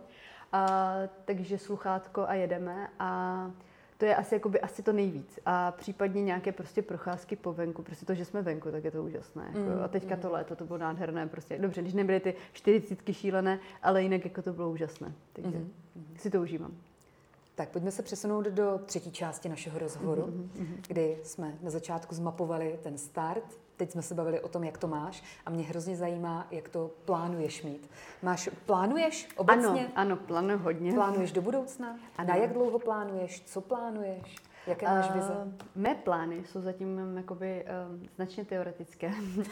A, 0.53 0.95
takže 1.25 1.59
sluchátko 1.59 2.25
a 2.29 2.35
jedeme. 2.35 2.89
A 2.99 3.51
to 4.03 4.07
je 4.07 4.17
asi, 4.17 4.35
jakoby, 4.35 4.61
asi 4.61 4.83
to 4.83 4.93
nejvíc. 4.93 5.39
A 5.47 5.73
případně 5.73 6.23
nějaké 6.23 6.53
prostě 6.53 6.83
procházky 6.83 7.37
po 7.37 7.53
venku, 7.53 7.83
prostě 7.83 8.07
to, 8.07 8.15
že 8.15 8.25
jsme 8.25 8.43
venku, 8.43 8.71
tak 8.71 8.85
je 8.85 8.91
to 8.91 9.03
úžasné. 9.03 9.45
Jako. 9.47 9.59
Mm, 9.59 9.83
a 9.85 9.89
teďka 9.89 10.15
mm. 10.15 10.21
to 10.21 10.31
léto, 10.31 10.57
to 10.57 10.65
bylo 10.65 10.79
nádherné. 10.79 11.27
Prostě. 11.27 11.59
Dobře, 11.59 11.83
když 11.83 11.95
nebyly 11.95 12.21
ty 12.21 12.35
čtyřicítky 12.53 13.15
šílené, 13.15 13.59
ale 13.83 14.03
jinak 14.03 14.25
jako 14.25 14.43
to 14.43 14.53
bylo 14.53 14.71
úžasné. 14.71 15.13
Takže 15.33 15.59
mm, 15.59 15.73
si 16.17 16.31
to 16.31 16.41
užívám. 16.41 16.73
Tak 17.55 17.69
pojďme 17.69 17.91
se 17.91 18.03
přesunout 18.03 18.47
do 18.47 18.81
třetí 18.87 19.13
části 19.13 19.49
našeho 19.49 19.79
rozhovoru, 19.79 20.23
mm-hmm. 20.23 20.77
kdy 20.89 21.19
jsme 21.23 21.59
na 21.63 21.71
začátku 21.71 22.15
zmapovali 22.15 22.79
ten 22.83 22.99
start, 22.99 23.45
teď 23.77 23.91
jsme 23.91 24.03
se 24.03 24.15
bavili 24.15 24.41
o 24.41 24.49
tom, 24.49 24.65
jak 24.65 24.79
to 24.79 24.89
máš 24.89 25.23
a 25.47 25.51
mě 25.51 25.65
hrozně 25.65 25.97
zajímá, 25.97 26.47
jak 26.51 26.69
to 26.69 26.91
plánuješ 27.05 27.63
mít. 27.63 27.91
Máš, 28.23 28.51
plánuješ 28.67 29.29
obecně? 29.37 29.69
Ano, 29.69 29.91
ano, 29.95 30.17
plánuji 30.17 30.57
hodně. 30.57 30.93
Plánuješ 30.93 31.33
do 31.33 31.43
budoucna? 31.43 31.99
A 32.17 32.25
na 32.25 32.37
jak 32.37 32.53
dlouho 32.53 32.79
plánuješ? 32.79 33.43
Co 33.45 33.61
plánuješ? 33.61 34.37
Jaké 34.67 34.87
máš 34.87 35.11
vize? 35.11 35.33
Uh, 35.33 35.53
mé 35.75 35.95
plány 35.95 36.45
jsou 36.45 36.61
zatím 36.61 37.17
jakoby, 37.17 37.65
uh, 37.65 38.01
značně 38.17 38.45
teoretické. 38.45 39.09
uh, 39.37 39.45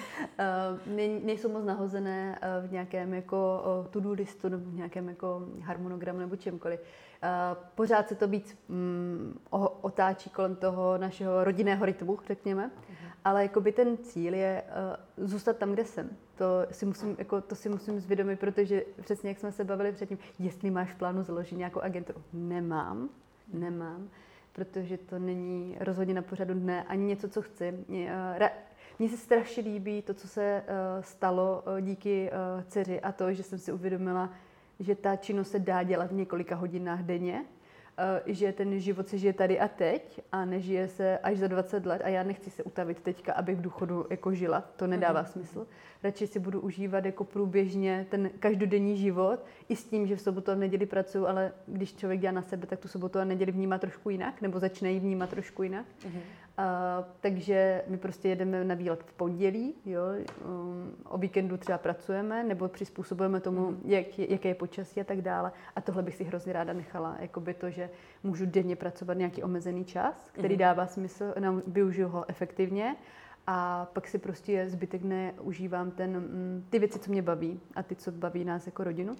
ne, 0.86 1.08
nejsou 1.22 1.48
moc 1.48 1.64
nahozené 1.64 2.38
uh, 2.42 2.68
v 2.68 2.72
nějakém 2.72 3.14
jako 3.14 3.62
uh, 3.80 3.86
to-do 3.86 4.12
listu 4.12 4.48
nebo 4.48 4.70
v 4.70 4.74
nějakém 4.74 5.08
jako 5.08 5.42
harmonogramu 5.62 6.18
nebo 6.18 6.36
čemkoliv. 6.36 6.80
Uh, 6.80 7.62
pořád 7.74 8.08
se 8.08 8.14
to 8.14 8.28
víc 8.28 8.58
um, 8.68 9.40
otáčí 9.80 10.30
kolem 10.30 10.56
toho 10.56 10.98
našeho 10.98 11.44
rodinného 11.44 11.86
rytmu, 11.86 12.18
řekněme. 12.26 12.70
Uh-huh. 12.90 12.99
Ale 13.24 13.42
jakoby 13.42 13.72
ten 13.72 13.98
cíl 13.98 14.34
je 14.34 14.62
uh, 15.18 15.26
zůstat 15.26 15.56
tam, 15.56 15.72
kde 15.72 15.84
jsem. 15.84 16.10
To 16.36 16.44
si 16.70 16.86
musím, 16.86 17.16
jako, 17.18 17.40
to 17.40 17.54
si 17.54 17.68
musím 17.68 18.00
zvědomit, 18.00 18.40
protože 18.40 18.84
přesně 19.02 19.28
jak 19.28 19.38
jsme 19.38 19.52
se 19.52 19.64
bavili 19.64 19.92
předtím, 19.92 20.18
jestli 20.38 20.70
máš 20.70 20.92
v 20.92 20.98
plánu 20.98 21.22
založit 21.22 21.56
nějakou 21.56 21.80
agenturu. 21.80 22.22
Nemám, 22.32 23.08
nemám 23.52 24.08
protože 24.52 24.98
to 24.98 25.18
není 25.18 25.76
rozhodně 25.80 26.14
na 26.14 26.22
pořadu 26.22 26.54
dne 26.54 26.82
ani 26.82 27.04
něco, 27.04 27.28
co 27.28 27.42
chci. 27.42 27.74
Eh, 27.94 28.50
mně 28.98 29.08
se 29.08 29.16
strašně 29.16 29.62
líbí 29.62 30.02
to, 30.02 30.14
co 30.14 30.28
se 30.28 30.42
eh, 30.42 31.02
stalo 31.02 31.62
eh, 31.66 31.82
díky 31.82 32.30
dceři 32.66 33.00
a 33.00 33.12
to, 33.12 33.32
že 33.32 33.42
jsem 33.42 33.58
si 33.58 33.72
uvědomila, 33.72 34.30
že 34.80 34.94
ta 34.94 35.16
činnost 35.16 35.50
se 35.50 35.58
dá 35.58 35.82
dělat 35.82 36.10
v 36.10 36.14
několika 36.14 36.56
hodinách 36.56 37.02
denně, 37.02 37.44
že 38.26 38.52
ten 38.52 38.80
život 38.80 39.08
se 39.08 39.18
žije 39.18 39.32
tady 39.32 39.60
a 39.60 39.68
teď 39.68 40.20
a 40.32 40.44
nežije 40.44 40.88
se 40.88 41.18
až 41.18 41.38
za 41.38 41.46
20 41.46 41.86
let 41.86 42.02
a 42.04 42.08
já 42.08 42.22
nechci 42.22 42.50
se 42.50 42.62
utavit 42.62 43.00
teďka, 43.00 43.32
abych 43.32 43.56
v 43.56 43.60
důchodu 43.60 44.06
jako 44.10 44.34
žila. 44.34 44.60
To 44.76 44.86
nedává 44.86 45.22
mm-hmm. 45.22 45.32
smysl 45.32 45.66
radši 46.02 46.26
si 46.26 46.38
budu 46.38 46.60
užívat 46.60 47.04
jako 47.04 47.24
průběžně 47.24 48.06
ten 48.10 48.30
každodenní 48.38 48.96
život, 48.96 49.44
i 49.68 49.76
s 49.76 49.84
tím, 49.84 50.06
že 50.06 50.16
v 50.16 50.20
sobotu 50.20 50.50
a 50.50 50.54
v 50.54 50.58
neděli 50.58 50.86
pracuji, 50.86 51.26
ale 51.26 51.52
když 51.66 51.94
člověk 51.94 52.20
dělá 52.20 52.32
na 52.32 52.42
sebe, 52.42 52.66
tak 52.66 52.78
tu 52.78 52.88
sobotu 52.88 53.18
a 53.18 53.24
neděli 53.24 53.52
vnímá 53.52 53.78
trošku 53.78 54.10
jinak, 54.10 54.40
nebo 54.40 54.58
začne 54.58 54.90
ji 54.90 55.00
vnímat 55.00 55.30
trošku 55.30 55.62
jinak. 55.62 55.86
Mm-hmm. 55.86 56.20
A, 56.60 57.04
takže 57.20 57.82
my 57.86 57.96
prostě 57.96 58.28
jedeme 58.28 58.64
na 58.64 58.74
výlet 58.74 59.02
v 59.02 59.12
pondělí, 59.12 59.74
jo, 59.86 60.02
um, 60.44 60.96
o 61.04 61.18
víkendu 61.18 61.56
třeba 61.56 61.78
pracujeme, 61.78 62.44
nebo 62.44 62.68
přizpůsobujeme 62.68 63.40
tomu, 63.40 63.70
mm-hmm. 63.70 63.76
jak, 63.84 64.18
jaké 64.18 64.48
je 64.48 64.54
počasí 64.54 65.00
a 65.00 65.04
tak 65.04 65.20
dále. 65.20 65.52
A 65.76 65.80
tohle 65.80 66.02
bych 66.02 66.14
si 66.14 66.24
hrozně 66.24 66.52
ráda 66.52 66.72
nechala, 66.72 67.16
jakoby 67.20 67.54
to, 67.54 67.70
že 67.70 67.90
můžu 68.22 68.46
denně 68.46 68.76
pracovat 68.76 69.14
nějaký 69.14 69.42
omezený 69.42 69.84
čas, 69.84 70.30
který 70.32 70.54
mm-hmm. 70.54 70.58
dává 70.58 70.86
smysl, 70.86 71.34
využiju 71.66 72.08
ho 72.08 72.24
efektivně 72.28 72.96
a 73.46 73.86
pak 73.92 74.08
si 74.08 74.18
prostě 74.18 74.68
zbytek 74.68 75.02
dne 75.02 75.34
užívám 75.40 75.90
ten, 75.90 76.10
mm, 76.10 76.66
ty 76.70 76.78
věci, 76.78 76.98
co 76.98 77.10
mě 77.10 77.22
baví 77.22 77.60
a 77.74 77.82
ty, 77.82 77.96
co 77.96 78.12
baví 78.12 78.44
nás 78.44 78.66
jako 78.66 78.84
rodinu. 78.84 79.16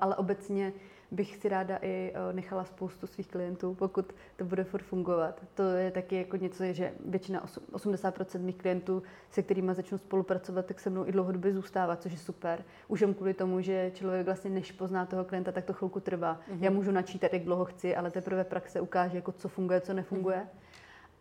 Ale 0.00 0.16
obecně 0.16 0.72
bych 1.10 1.36
si 1.36 1.48
ráda 1.48 1.78
i 1.82 2.12
e, 2.14 2.32
nechala 2.32 2.64
spoustu 2.64 3.06
svých 3.06 3.28
klientů, 3.28 3.74
pokud 3.74 4.12
to 4.36 4.44
bude 4.44 4.64
furt 4.64 4.82
fungovat. 4.82 5.42
To 5.54 5.62
je 5.62 5.90
taky 5.90 6.16
jako 6.16 6.36
něco, 6.36 6.64
že 6.72 6.92
většina, 7.06 7.44
80% 7.72 8.40
mých 8.40 8.56
klientů, 8.56 9.02
se 9.30 9.42
kterými 9.42 9.74
začnu 9.74 9.98
spolupracovat, 9.98 10.66
tak 10.66 10.80
se 10.80 10.90
mnou 10.90 11.06
i 11.06 11.12
dlouhodobě 11.12 11.52
zůstává, 11.52 11.96
což 11.96 12.12
je 12.12 12.18
super. 12.18 12.64
Už 12.88 13.00
jen 13.00 13.14
kvůli 13.14 13.34
tomu, 13.34 13.60
že 13.60 13.90
člověk 13.94 14.26
vlastně 14.26 14.50
než 14.50 14.72
pozná 14.72 15.06
toho 15.06 15.24
klienta, 15.24 15.52
tak 15.52 15.64
to 15.64 15.72
chvilku 15.72 16.00
trvá. 16.00 16.34
Mm-hmm. 16.34 16.58
Já 16.62 16.70
můžu 16.70 16.90
načítat, 16.90 17.32
jak 17.32 17.42
dlouho 17.42 17.64
chci, 17.64 17.96
ale 17.96 18.10
teprve 18.10 18.44
praxe 18.44 18.80
ukáže, 18.80 19.16
jako 19.16 19.32
co 19.32 19.48
funguje, 19.48 19.80
co 19.80 19.94
nefunguje. 19.94 20.36
Mm-hmm 20.36 20.66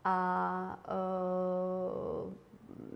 a 0.06 0.80
uh, 2.26 2.34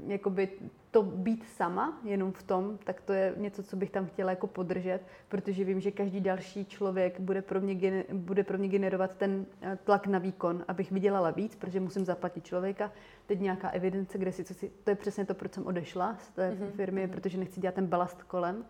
jakoby 0.07 0.49
to 0.91 1.03
být 1.03 1.47
sama 1.47 1.99
jenom 2.03 2.31
v 2.31 2.43
tom, 2.43 2.77
tak 2.83 3.01
to 3.01 3.13
je 3.13 3.33
něco, 3.37 3.63
co 3.63 3.75
bych 3.75 3.91
tam 3.91 4.05
chtěla 4.05 4.29
jako 4.29 4.47
podržet, 4.47 4.99
protože 5.29 5.63
vím, 5.63 5.79
že 5.79 5.91
každý 5.91 6.21
další 6.21 6.65
člověk 6.65 7.19
bude 7.19 7.41
pro 7.41 7.61
mě, 7.61 8.05
bude 8.13 8.43
pro 8.43 8.57
mě 8.57 8.67
generovat 8.67 9.11
ten 9.17 9.45
eh, 9.61 9.77
tlak 9.83 10.07
na 10.07 10.19
výkon, 10.19 10.65
abych 10.67 10.91
vydělala 10.91 11.31
víc, 11.31 11.55
protože 11.55 11.79
musím 11.79 12.05
zaplatit 12.05 12.45
člověka. 12.45 12.91
Teď 13.25 13.39
nějaká 13.39 13.69
evidence, 13.69 14.17
kde 14.17 14.31
si, 14.31 14.43
co 14.43 14.53
si 14.53 14.71
to 14.83 14.89
je 14.89 14.95
přesně 14.95 15.25
to, 15.25 15.33
proč 15.33 15.53
jsem 15.53 15.65
odešla 15.67 16.17
z 16.19 16.29
té 16.29 16.51
mm-hmm. 16.51 16.71
firmy, 16.71 17.07
mm-hmm. 17.07 17.11
protože 17.11 17.37
nechci 17.37 17.61
dělat 17.61 17.75
ten 17.75 17.87
balast 17.87 18.23
kolem 18.23 18.65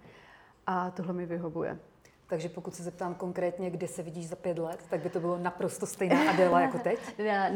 a 0.67 0.91
tohle 0.91 1.13
mi 1.13 1.25
vyhovuje. 1.25 1.79
Takže 2.29 2.49
pokud 2.49 2.75
se 2.75 2.83
zeptám 2.83 3.15
konkrétně, 3.15 3.69
kde 3.69 3.87
se 3.87 4.03
vidíš 4.03 4.27
za 4.27 4.35
pět 4.35 4.59
let, 4.59 4.79
tak 4.89 5.01
by 5.01 5.09
to 5.09 5.19
bylo 5.19 5.37
naprosto 5.37 5.85
stejná 5.85 6.29
Adela 6.29 6.61
jako 6.61 6.79
teď? 6.83 6.99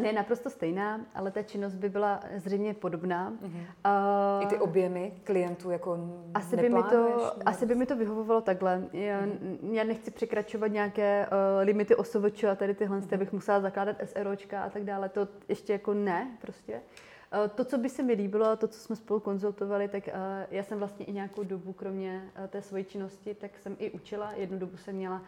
ne, 0.02 0.14
naprosto 0.14 0.50
stejná, 0.50 1.02
ale 1.16 1.32
ta 1.32 1.44
činnost 1.44 1.74
by 1.74 1.90
byla 1.90 2.20
zřejmě 2.36 2.74
podobná. 2.74 3.32
Uh-huh. 3.32 4.38
Uh, 4.38 4.44
I 4.44 4.46
ty 4.46 4.58
objemy 4.58 5.12
klientů 5.24 5.72
jako 5.72 5.98
asi 6.34 6.58
by, 6.58 6.70
mi 6.70 6.84
to, 6.84 7.32
asi 7.46 7.66
by 7.66 7.76
mi 7.76 7.86
to 7.86 7.96
vyhovovalo 7.96 8.42
takhle. 8.42 8.84
Já, 8.94 9.22
uh-huh. 9.22 9.74
já 9.74 9.84
nechci 9.84 10.12
překračovat 10.12 10.72
nějaké 10.72 11.28
uh, 11.28 11.66
limity 11.66 11.96
OSVČ 11.96 12.44
a 12.44 12.56
tady 12.56 12.74
tyhle, 12.74 13.00
uh-huh. 13.00 13.18
bych 13.18 13.34
musela 13.34 13.62
zakládat 13.62 13.96
SROčka 14.06 14.64
a 14.64 14.70
tak 14.70 14.84
dále. 14.84 15.10
To 15.10 15.28
ještě 15.50 15.74
jako 15.74 15.94
ne 15.94 16.38
prostě. 16.42 16.82
Eh, 17.34 17.50
to, 17.50 17.66
co 17.66 17.78
by 17.78 17.90
se 17.90 18.04
mi 18.04 18.14
líbilo, 18.14 18.56
to, 18.56 18.68
co 18.68 18.80
jsme 18.80 18.96
spolu 18.96 19.20
konzultovali, 19.20 19.88
tak 19.88 20.08
eh, 20.08 20.14
já 20.52 20.64
jsem 20.64 20.80
vlastně 20.80 21.06
i 21.06 21.14
nějakou 21.14 21.44
dobu, 21.44 21.74
kromě 21.74 22.30
eh, 22.36 22.48
té 22.48 22.62
své 22.62 22.84
činnosti, 22.84 23.34
tak 23.34 23.58
jsem 23.58 23.76
i 23.80 23.92
učila. 23.92 24.32
Jednu 24.36 24.60
dobu 24.60 24.78
jsem 24.78 24.96
měla 24.96 25.22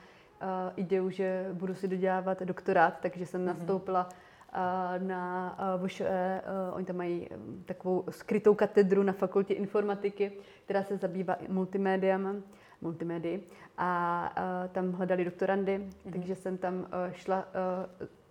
ideu, 0.76 1.10
že 1.10 1.50
budu 1.54 1.76
si 1.76 1.88
dodělávat 1.88 2.42
doktorát, 2.42 3.00
takže 3.02 3.26
jsem 3.26 3.42
mm-hmm. 3.42 3.46
nastoupila 3.46 4.10
na 4.98 5.58
VŠE, 5.86 6.42
oni 6.74 6.86
tam 6.86 6.96
mají 6.96 7.30
takovou 7.66 8.04
skrytou 8.10 8.56
katedru 8.56 9.04
na 9.04 9.14
fakultě 9.14 9.54
informatiky, 9.54 10.32
která 10.66 10.84
se 10.84 10.98
zabývá 10.98 11.38
multimédiama, 11.48 12.36
multimédii 12.82 13.48
a 13.78 14.68
tam 14.72 14.92
hledali 14.92 15.26
doktorandy, 15.26 15.78
mm-hmm. 15.78 16.12
takže 16.12 16.36
jsem 16.36 16.58
tam 16.58 16.88
šla 17.12 17.48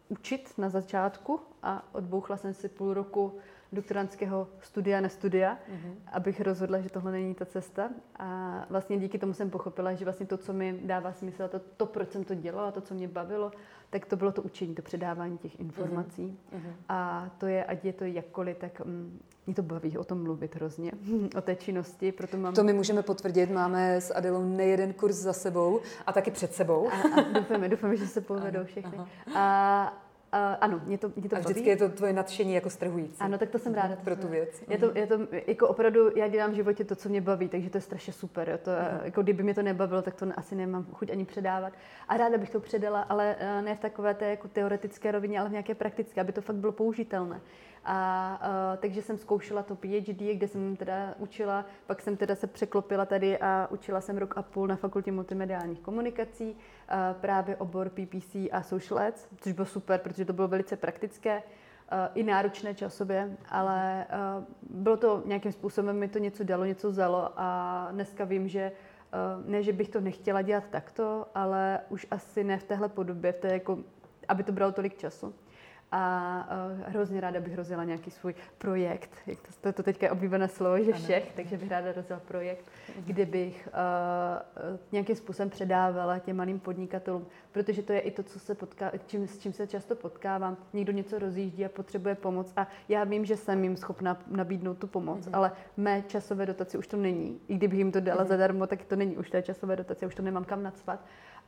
učit 0.08 0.58
na 0.58 0.68
začátku 0.68 1.40
a 1.62 1.84
odbouchla 1.92 2.36
jsem 2.36 2.54
si 2.54 2.68
půl 2.68 2.94
roku 2.94 3.38
doktorantského 3.74 4.48
studia 4.60 5.00
na 5.00 5.08
studia, 5.08 5.58
mm-hmm. 5.70 5.94
abych 6.12 6.40
rozhodla, 6.40 6.80
že 6.80 6.90
tohle 6.90 7.12
není 7.12 7.34
ta 7.34 7.44
cesta. 7.44 7.90
A 8.16 8.66
vlastně 8.70 8.98
díky 8.98 9.18
tomu 9.18 9.32
jsem 9.32 9.50
pochopila, 9.50 9.94
že 9.94 10.04
vlastně 10.04 10.26
to, 10.26 10.36
co 10.36 10.52
mi 10.52 10.80
dává 10.82 11.12
smysl, 11.12 11.48
to, 11.48 11.58
to 11.76 11.86
proč 11.86 12.10
jsem 12.10 12.24
to 12.24 12.34
dělala, 12.34 12.72
to, 12.72 12.80
co 12.80 12.94
mě 12.94 13.08
bavilo, 13.08 13.52
tak 13.90 14.06
to 14.06 14.16
bylo 14.16 14.32
to 14.32 14.42
učení, 14.42 14.74
to 14.74 14.82
předávání 14.82 15.38
těch 15.38 15.60
informací. 15.60 16.38
Mm-hmm. 16.52 16.72
A 16.88 17.30
to 17.38 17.46
je, 17.46 17.64
ať 17.64 17.84
je 17.84 17.92
to 17.92 18.04
jakkoliv, 18.04 18.58
tak 18.58 18.80
mm, 18.84 19.20
mě 19.46 19.54
to 19.54 19.62
baví 19.62 19.98
o 19.98 20.04
tom 20.04 20.22
mluvit 20.22 20.56
hrozně, 20.56 20.92
o 21.36 21.40
té 21.40 21.56
činnosti. 21.56 22.12
Proto 22.12 22.36
mám... 22.36 22.54
To 22.54 22.64
my 22.64 22.72
můžeme 22.72 23.02
potvrdit, 23.02 23.50
máme 23.50 24.00
s 24.00 24.14
Adelou 24.14 24.44
nejeden 24.44 24.92
kurz 24.92 25.16
za 25.16 25.32
sebou 25.32 25.80
a 26.06 26.12
taky 26.12 26.30
před 26.30 26.54
sebou. 26.54 26.88
A, 26.88 27.20
a 27.20 27.20
doufáme, 27.32 27.68
doufáme, 27.68 27.96
že 27.96 28.06
se 28.06 28.20
povedou 28.20 28.64
všechny. 28.64 28.98
A, 29.34 30.03
Uh, 30.34 30.56
ano, 30.60 30.80
mě 30.84 30.98
to, 30.98 31.12
mě 31.16 31.28
to 31.28 31.36
A 31.36 31.38
vždycky 31.38 31.60
baví. 31.60 31.68
je 31.68 31.76
to 31.76 31.88
tvoje 31.88 32.12
nadšení 32.12 32.54
jako 32.54 32.70
strhující. 32.70 33.20
Ano, 33.20 33.38
tak 33.38 33.50
to 33.50 33.58
jsem 33.58 33.74
ráda. 33.74 33.96
Pro 33.96 34.16
tu 34.16 34.28
věc. 34.28 34.62
Je 34.68 34.78
to, 34.78 34.92
je 34.94 35.06
to 35.06 35.18
jako 35.46 35.68
opravdu, 35.68 36.16
já 36.16 36.28
dělám 36.28 36.50
v 36.50 36.54
životě 36.54 36.84
to, 36.84 36.96
co 36.96 37.08
mě 37.08 37.20
baví, 37.20 37.48
takže 37.48 37.70
to 37.70 37.76
je 37.76 37.82
strašně 37.82 38.12
super. 38.12 38.48
Jo. 38.48 38.58
To, 38.58 38.70
uh-huh. 38.70 39.04
jako 39.04 39.22
kdyby 39.22 39.42
mě 39.42 39.54
to 39.54 39.62
nebavilo, 39.62 40.02
tak 40.02 40.14
to 40.14 40.26
asi 40.36 40.54
nemám 40.54 40.84
chuť 40.84 41.10
ani 41.10 41.24
předávat. 41.24 41.72
A 42.08 42.16
ráda 42.16 42.38
bych 42.38 42.50
to 42.50 42.60
předala, 42.60 43.00
ale 43.00 43.36
uh, 43.58 43.64
ne 43.64 43.74
v 43.74 43.80
takové 43.80 44.14
té 44.14 44.30
jako 44.30 44.48
teoretické 44.48 45.12
rovině, 45.12 45.40
ale 45.40 45.48
v 45.48 45.52
nějaké 45.52 45.74
praktické, 45.74 46.20
aby 46.20 46.32
to 46.32 46.40
fakt 46.40 46.56
bylo 46.56 46.72
použitelné. 46.72 47.40
A 47.84 48.40
uh, 48.42 48.78
takže 48.78 49.02
jsem 49.02 49.18
zkoušela 49.18 49.62
to 49.62 49.76
PhD, 49.76 50.34
kde 50.34 50.48
jsem 50.48 50.76
teda 50.76 51.14
učila, 51.18 51.64
pak 51.86 52.02
jsem 52.02 52.16
teda 52.16 52.34
se 52.34 52.46
překlopila 52.46 53.06
tady 53.06 53.38
a 53.38 53.68
učila 53.70 54.00
jsem 54.00 54.18
rok 54.18 54.38
a 54.38 54.42
půl 54.42 54.66
na 54.66 54.76
fakultě 54.76 55.12
multimediálních 55.12 55.80
komunikací, 55.80 56.50
uh, 56.50 56.56
právě 57.20 57.56
obor 57.56 57.88
PPC 57.88 58.34
a 58.52 58.62
social 58.62 59.06
ads, 59.06 59.28
což 59.40 59.52
bylo 59.52 59.66
super, 59.66 60.00
protože 60.00 60.24
to 60.24 60.32
bylo 60.32 60.48
velice 60.48 60.76
praktické, 60.76 61.36
uh, 61.36 61.98
i 62.14 62.22
náročné 62.22 62.74
časově, 62.74 63.36
ale 63.48 64.06
bylo 64.62 64.96
to 64.96 65.22
nějakým 65.24 65.52
způsobem, 65.52 65.98
mi 65.98 66.08
to 66.08 66.18
něco 66.18 66.44
dalo, 66.44 66.64
něco 66.64 66.90
vzalo 66.90 67.32
a 67.36 67.88
dneska 67.92 68.24
vím, 68.24 68.48
že 68.48 68.72
ne, 69.46 69.62
že 69.62 69.72
bych 69.72 69.88
to 69.88 70.00
nechtěla 70.00 70.42
dělat 70.42 70.64
takto, 70.70 71.26
ale 71.34 71.80
už 71.88 72.06
asi 72.10 72.44
ne 72.44 72.58
v 72.58 72.64
téhle 72.64 72.88
podobě, 72.88 73.32
v 73.32 73.38
té 73.38 73.48
jako, 73.52 73.78
aby 74.28 74.42
to 74.42 74.52
bralo 74.52 74.72
tolik 74.72 74.98
času 74.98 75.34
a 75.96 76.48
uh, 76.72 76.80
hrozně 76.86 77.20
ráda 77.20 77.40
bych 77.40 77.54
rozjela 77.54 77.84
nějaký 77.84 78.10
svůj 78.10 78.34
projekt. 78.58 79.10
Jak 79.26 79.38
to, 79.38 79.48
to, 79.60 79.72
to 79.72 79.82
teďka 79.82 80.06
je 80.06 80.10
oblíbené 80.10 80.48
slovo, 80.48 80.84
že 80.84 80.92
všech, 80.92 81.32
takže 81.36 81.56
bych 81.56 81.70
ráda 81.70 81.92
rozjela 81.92 82.20
projekt, 82.28 82.64
kde 82.98 83.26
bych 83.26 83.68
uh, 83.68 84.78
nějakým 84.92 85.16
způsobem 85.16 85.50
předávala 85.50 86.18
těm 86.18 86.36
malým 86.36 86.60
podnikatelům, 86.60 87.26
protože 87.52 87.82
to 87.82 87.92
je 87.92 88.00
i 88.00 88.10
to, 88.10 88.22
co 88.22 88.38
se 88.38 88.54
potká, 88.54 88.92
čím, 89.06 89.26
s 89.26 89.38
čím 89.38 89.52
se 89.52 89.66
často 89.66 89.96
potkávám. 89.96 90.56
Někdo 90.72 90.92
něco 90.92 91.18
rozjíždí 91.18 91.64
a 91.64 91.68
potřebuje 91.68 92.14
pomoc 92.14 92.52
a 92.56 92.68
já 92.88 93.04
vím, 93.04 93.24
že 93.24 93.36
jsem 93.36 93.64
jim 93.64 93.76
schopna 93.76 94.18
nabídnout 94.26 94.78
tu 94.78 94.86
pomoc, 94.86 95.26
mm-hmm. 95.26 95.36
ale 95.36 95.52
mé 95.76 96.02
časové 96.02 96.46
dotaci 96.46 96.78
už 96.78 96.86
to 96.86 96.96
není. 96.96 97.40
I 97.48 97.54
kdybych 97.54 97.78
jim 97.78 97.92
to 97.92 98.00
dala 98.00 98.24
mm-hmm. 98.24 98.28
zadarmo, 98.28 98.66
tak 98.66 98.84
to 98.84 98.96
není 98.96 99.16
už 99.16 99.30
té 99.30 99.42
časové 99.42 99.76
dotace, 99.76 100.06
už 100.06 100.14
to 100.14 100.22
nemám 100.22 100.44
kam 100.44 100.62
nadspat. 100.62 101.00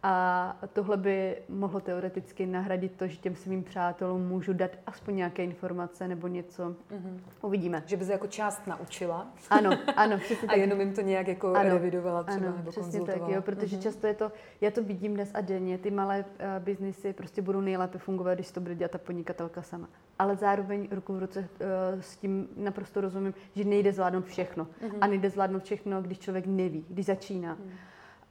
A 0.09 0.57
tohle 0.73 0.97
by 0.97 1.37
mohlo 1.49 1.81
teoreticky 1.81 2.47
nahradit 2.47 2.93
to, 2.93 3.07
že 3.07 3.17
těm 3.17 3.35
svým 3.35 3.65
přátelům 3.65 4.29
můžu 4.29 4.53
dát 4.53 4.71
aspoň 4.87 5.17
nějaké 5.17 5.45
informace 5.45 6.09
nebo 6.09 6.27
něco. 6.27 6.69
Mm-hmm. 6.69 7.21
Uvidíme. 7.43 7.83
Že 7.87 7.97
by 7.97 8.05
se 8.05 8.13
jako 8.13 8.27
část 8.27 8.67
naučila. 8.67 9.27
Ano, 9.51 9.71
ano, 9.97 10.19
přesně 10.25 10.49
tak. 10.49 10.57
A 10.57 10.61
jenom 10.61 10.81
jim 10.81 10.95
to 10.95 11.01
nějak 11.01 11.29
jako 11.29 11.55
ano, 11.55 11.71
revidovala 11.71 12.23
třeba 12.23 12.47
ano, 12.47 12.57
nebo 12.57 12.71
přesně 12.71 13.01
tak, 13.01 13.23
jo, 13.29 13.43
protože 13.43 13.77
mm-hmm. 13.77 13.83
často 13.83 14.07
je 14.07 14.15
to, 14.15 14.33
já 14.61 14.71
to 14.71 14.83
vidím 14.83 15.15
dnes 15.15 15.31
a 15.35 15.41
denně, 15.41 15.79
ty 15.79 15.91
malé 15.91 16.25
uh, 16.25 16.65
biznisy 16.65 17.13
prostě 17.13 17.43
budou 17.43 17.61
nejlépe 17.61 17.99
fungovat, 17.99 18.35
když 18.35 18.51
to 18.51 18.61
bude 18.61 18.75
dělat 18.75 18.91
ta 18.91 18.99
podnikatelka 18.99 19.63
sama. 19.63 19.89
Ale 20.19 20.37
zároveň 20.37 20.89
ruku 20.91 21.15
v 21.15 21.19
ruce 21.19 21.41
uh, 21.41 22.01
s 22.01 22.17
tím 22.17 22.49
naprosto 22.57 23.01
rozumím, 23.01 23.35
že 23.55 23.65
nejde 23.65 23.93
zvládnout 23.93 24.25
všechno. 24.25 24.65
Mm-hmm. 24.65 24.99
A 25.01 25.07
nejde 25.07 25.31
zvládnout 25.31 25.63
všechno, 25.63 26.03
když 26.03 26.19
člověk 26.19 26.47
neví, 26.47 26.85
když 26.89 27.07
začíná. 27.07 27.55
Mm. 27.55 27.71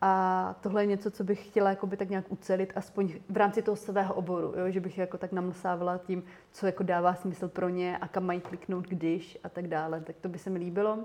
A 0.01 0.55
tohle 0.61 0.83
je 0.83 0.85
něco, 0.85 1.11
co 1.11 1.23
bych 1.23 1.47
chtěla 1.47 1.69
jakoby 1.69 1.97
tak 1.97 2.09
nějak 2.09 2.25
ucelit, 2.29 2.73
aspoň 2.75 3.13
v 3.29 3.37
rámci 3.37 3.61
toho 3.61 3.75
svého 3.75 4.13
oboru, 4.13 4.53
jo? 4.57 4.71
že 4.71 4.79
bych 4.79 4.97
jako 4.97 5.17
tak 5.17 5.31
namlsávala 5.31 5.97
tím, 5.97 6.23
co 6.51 6.65
jako 6.65 6.83
dává 6.83 7.15
smysl 7.15 7.47
pro 7.47 7.69
ně 7.69 7.97
a 7.97 8.07
kam 8.07 8.25
mají 8.25 8.41
kliknout, 8.41 8.87
když 8.87 9.37
a 9.43 9.49
tak 9.49 9.67
dále. 9.67 10.01
Tak 10.01 10.15
to 10.21 10.29
by 10.29 10.37
se 10.37 10.49
mi 10.49 10.59
líbilo. 10.59 10.99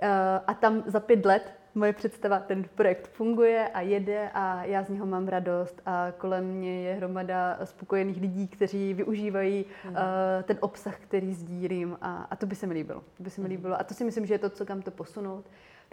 Eh, 0.00 0.40
a 0.46 0.54
tam 0.54 0.82
za 0.86 1.00
pět 1.00 1.26
let 1.26 1.54
moje 1.74 1.92
představa, 1.92 2.40
ten 2.40 2.64
projekt 2.74 3.06
funguje 3.08 3.68
a 3.68 3.80
jede 3.80 4.30
a 4.34 4.64
já 4.64 4.82
z 4.84 4.88
něho 4.88 5.06
mám 5.06 5.28
radost 5.28 5.82
a 5.86 6.12
kolem 6.18 6.44
mě 6.44 6.80
je 6.80 6.94
hromada 6.94 7.58
spokojených 7.64 8.20
lidí, 8.20 8.48
kteří 8.48 8.94
využívají 8.94 9.64
mm. 9.84 9.90
uh, 9.90 9.96
ten 10.42 10.58
obsah, 10.60 10.98
který 10.98 11.32
sdílím 11.32 11.98
a, 12.00 12.26
a 12.30 12.36
to 12.36 12.46
by 12.46 12.54
se 12.54 12.66
mi 12.66 12.74
líbilo. 12.74 13.00
To 13.16 13.22
by 13.22 13.30
se 13.30 13.40
mi 13.40 13.48
mhm. 13.48 13.56
líbilo 13.56 13.80
a 13.80 13.84
to 13.84 13.94
si 13.94 14.04
myslím, 14.04 14.26
že 14.26 14.34
je 14.34 14.38
to, 14.38 14.50
co 14.50 14.66
kam 14.66 14.82
to 14.82 14.90
posunout. 14.90 15.44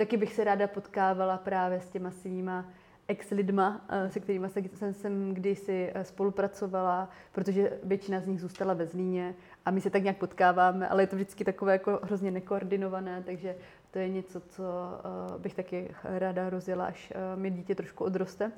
Taky 0.01 0.17
bych 0.17 0.33
se 0.33 0.43
ráda 0.43 0.67
potkávala 0.67 1.37
právě 1.37 1.81
s 1.81 1.89
těma 1.89 2.11
svýma 2.11 2.65
ex-lidma, 3.07 3.81
eh, 3.89 4.09
se 4.09 4.19
kterými 4.19 4.47
jsem, 4.49 4.93
jsem 4.93 5.33
kdysi 5.33 5.91
eh, 5.93 6.03
spolupracovala, 6.03 7.09
protože 7.31 7.79
většina 7.83 8.19
z 8.19 8.27
nich 8.27 8.41
zůstala 8.41 8.73
ve 8.73 8.85
Zlíně 8.85 9.35
a 9.65 9.71
my 9.71 9.81
se 9.81 9.89
tak 9.89 10.03
nějak 10.03 10.17
potkáváme, 10.17 10.89
ale 10.89 11.03
je 11.03 11.07
to 11.07 11.15
vždycky 11.15 11.43
takové 11.43 11.71
jako 11.71 11.99
hrozně 12.03 12.31
nekoordinované, 12.31 13.23
takže 13.25 13.55
to 13.91 13.99
je 13.99 14.09
něco, 14.09 14.39
co 14.39 14.63
eh, 14.63 15.39
bych 15.39 15.53
taky 15.53 15.95
ráda 16.03 16.49
rozjela, 16.49 16.85
až 16.85 17.13
mi 17.35 17.51
dítě 17.51 17.75
trošku 17.75 18.03
odroste. 18.03 18.51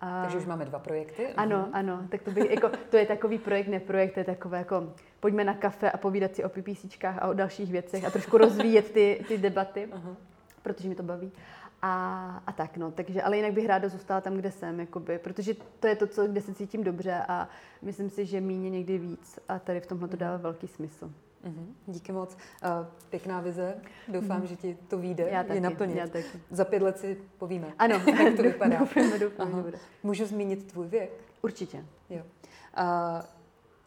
A... 0.00 0.22
Takže 0.22 0.38
už 0.38 0.46
máme 0.46 0.64
dva 0.64 0.78
projekty. 0.78 1.26
Ano, 1.26 1.56
uhum. 1.56 1.70
ano. 1.72 2.06
Tak 2.08 2.22
to, 2.22 2.30
bych, 2.30 2.50
jako, 2.50 2.70
to 2.90 2.96
je 2.96 3.06
takový 3.06 3.38
projekt, 3.38 3.68
ne 3.68 3.80
projekt, 3.80 4.14
to 4.14 4.20
je 4.20 4.24
takové 4.24 4.58
jako 4.58 4.92
pojďme 5.20 5.44
na 5.44 5.54
kafe 5.54 5.90
a 5.90 5.96
povídat 5.96 6.34
si 6.34 6.44
o 6.44 6.48
pipísičkách 6.48 7.18
a 7.18 7.28
o 7.28 7.32
dalších 7.32 7.72
věcech 7.72 8.04
a 8.04 8.10
trošku 8.10 8.38
rozvíjet 8.38 8.92
ty, 8.92 9.24
ty 9.28 9.38
debaty. 9.38 9.88
Uh-huh 9.92 10.16
protože 10.62 10.88
mi 10.88 10.94
to 10.94 11.02
baví. 11.02 11.32
A, 11.82 12.42
a 12.46 12.52
tak, 12.52 12.76
no. 12.76 12.90
Takže, 12.90 13.22
ale 13.22 13.36
jinak 13.36 13.52
bych 13.52 13.66
ráda 13.66 13.88
zůstala 13.88 14.20
tam, 14.20 14.34
kde 14.34 14.50
jsem, 14.50 14.80
jakoby, 14.80 15.18
protože 15.18 15.54
to 15.80 15.86
je 15.86 15.96
to, 15.96 16.06
co, 16.06 16.26
kde 16.26 16.40
se 16.40 16.54
cítím 16.54 16.84
dobře 16.84 17.22
a 17.28 17.48
myslím 17.82 18.10
si, 18.10 18.26
že 18.26 18.40
míně 18.40 18.70
někdy 18.70 18.98
víc 18.98 19.38
a 19.48 19.58
tady 19.58 19.80
v 19.80 19.86
tomhle 19.86 20.08
to 20.08 20.16
dává 20.16 20.36
velký 20.36 20.68
smysl. 20.68 21.12
Mm-hmm. 21.44 21.66
Díky 21.86 22.12
moc. 22.12 22.34
Uh, 22.34 22.86
pěkná 23.10 23.40
vize. 23.40 23.74
Doufám, 24.08 24.42
mm-hmm. 24.42 24.46
že 24.46 24.56
ti 24.56 24.78
to 24.88 24.98
vyjde 24.98 25.28
já 25.30 25.44
taky, 25.44 25.60
naplnit. 25.60 25.96
Já 25.96 26.06
taky. 26.06 26.40
Za 26.50 26.64
pět 26.64 26.82
let 26.82 26.98
si 26.98 27.18
povíme, 27.38 27.72
ano, 27.78 27.94
jak 28.24 28.36
to 28.36 28.42
vypadá. 28.52 28.78
Doufám, 28.78 29.18
doufám. 29.20 29.72
Můžu 30.02 30.26
zmínit 30.26 30.72
tvůj 30.72 30.86
věk? 30.86 31.10
Určitě. 31.42 31.84
Jo. 32.10 32.22
Uh, 32.78 33.22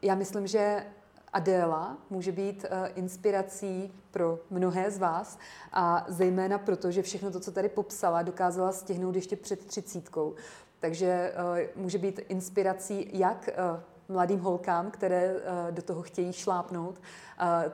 já 0.02 0.16
myslím, 0.16 0.48
že 0.48 0.86
Adéla 1.34 1.98
může 2.10 2.32
být 2.32 2.66
uh, 2.66 2.88
inspirací 2.96 3.94
pro 4.12 4.40
mnohé 4.50 4.92
z 4.92 4.98
vás 4.98 5.38
a 5.72 6.06
zejména 6.08 6.58
proto, 6.58 6.92
že 6.92 7.02
všechno 7.02 7.32
to, 7.32 7.40
co 7.40 7.52
tady 7.52 7.70
popsala, 7.70 8.22
dokázala 8.22 8.72
stihnout 8.72 9.16
ještě 9.16 9.36
před 9.36 9.66
třicítkou. 9.66 10.36
Takže 10.80 11.34
uh, 11.76 11.82
může 11.84 11.98
být 11.98 12.20
inspirací 12.30 13.10
jak 13.14 13.50
uh, 13.74 13.80
mladým 14.16 14.40
holkám, 14.40 14.92
které 14.92 15.36
do 15.72 15.82
toho 15.82 16.02
chtějí 16.02 16.34
šlápnout, 16.34 17.02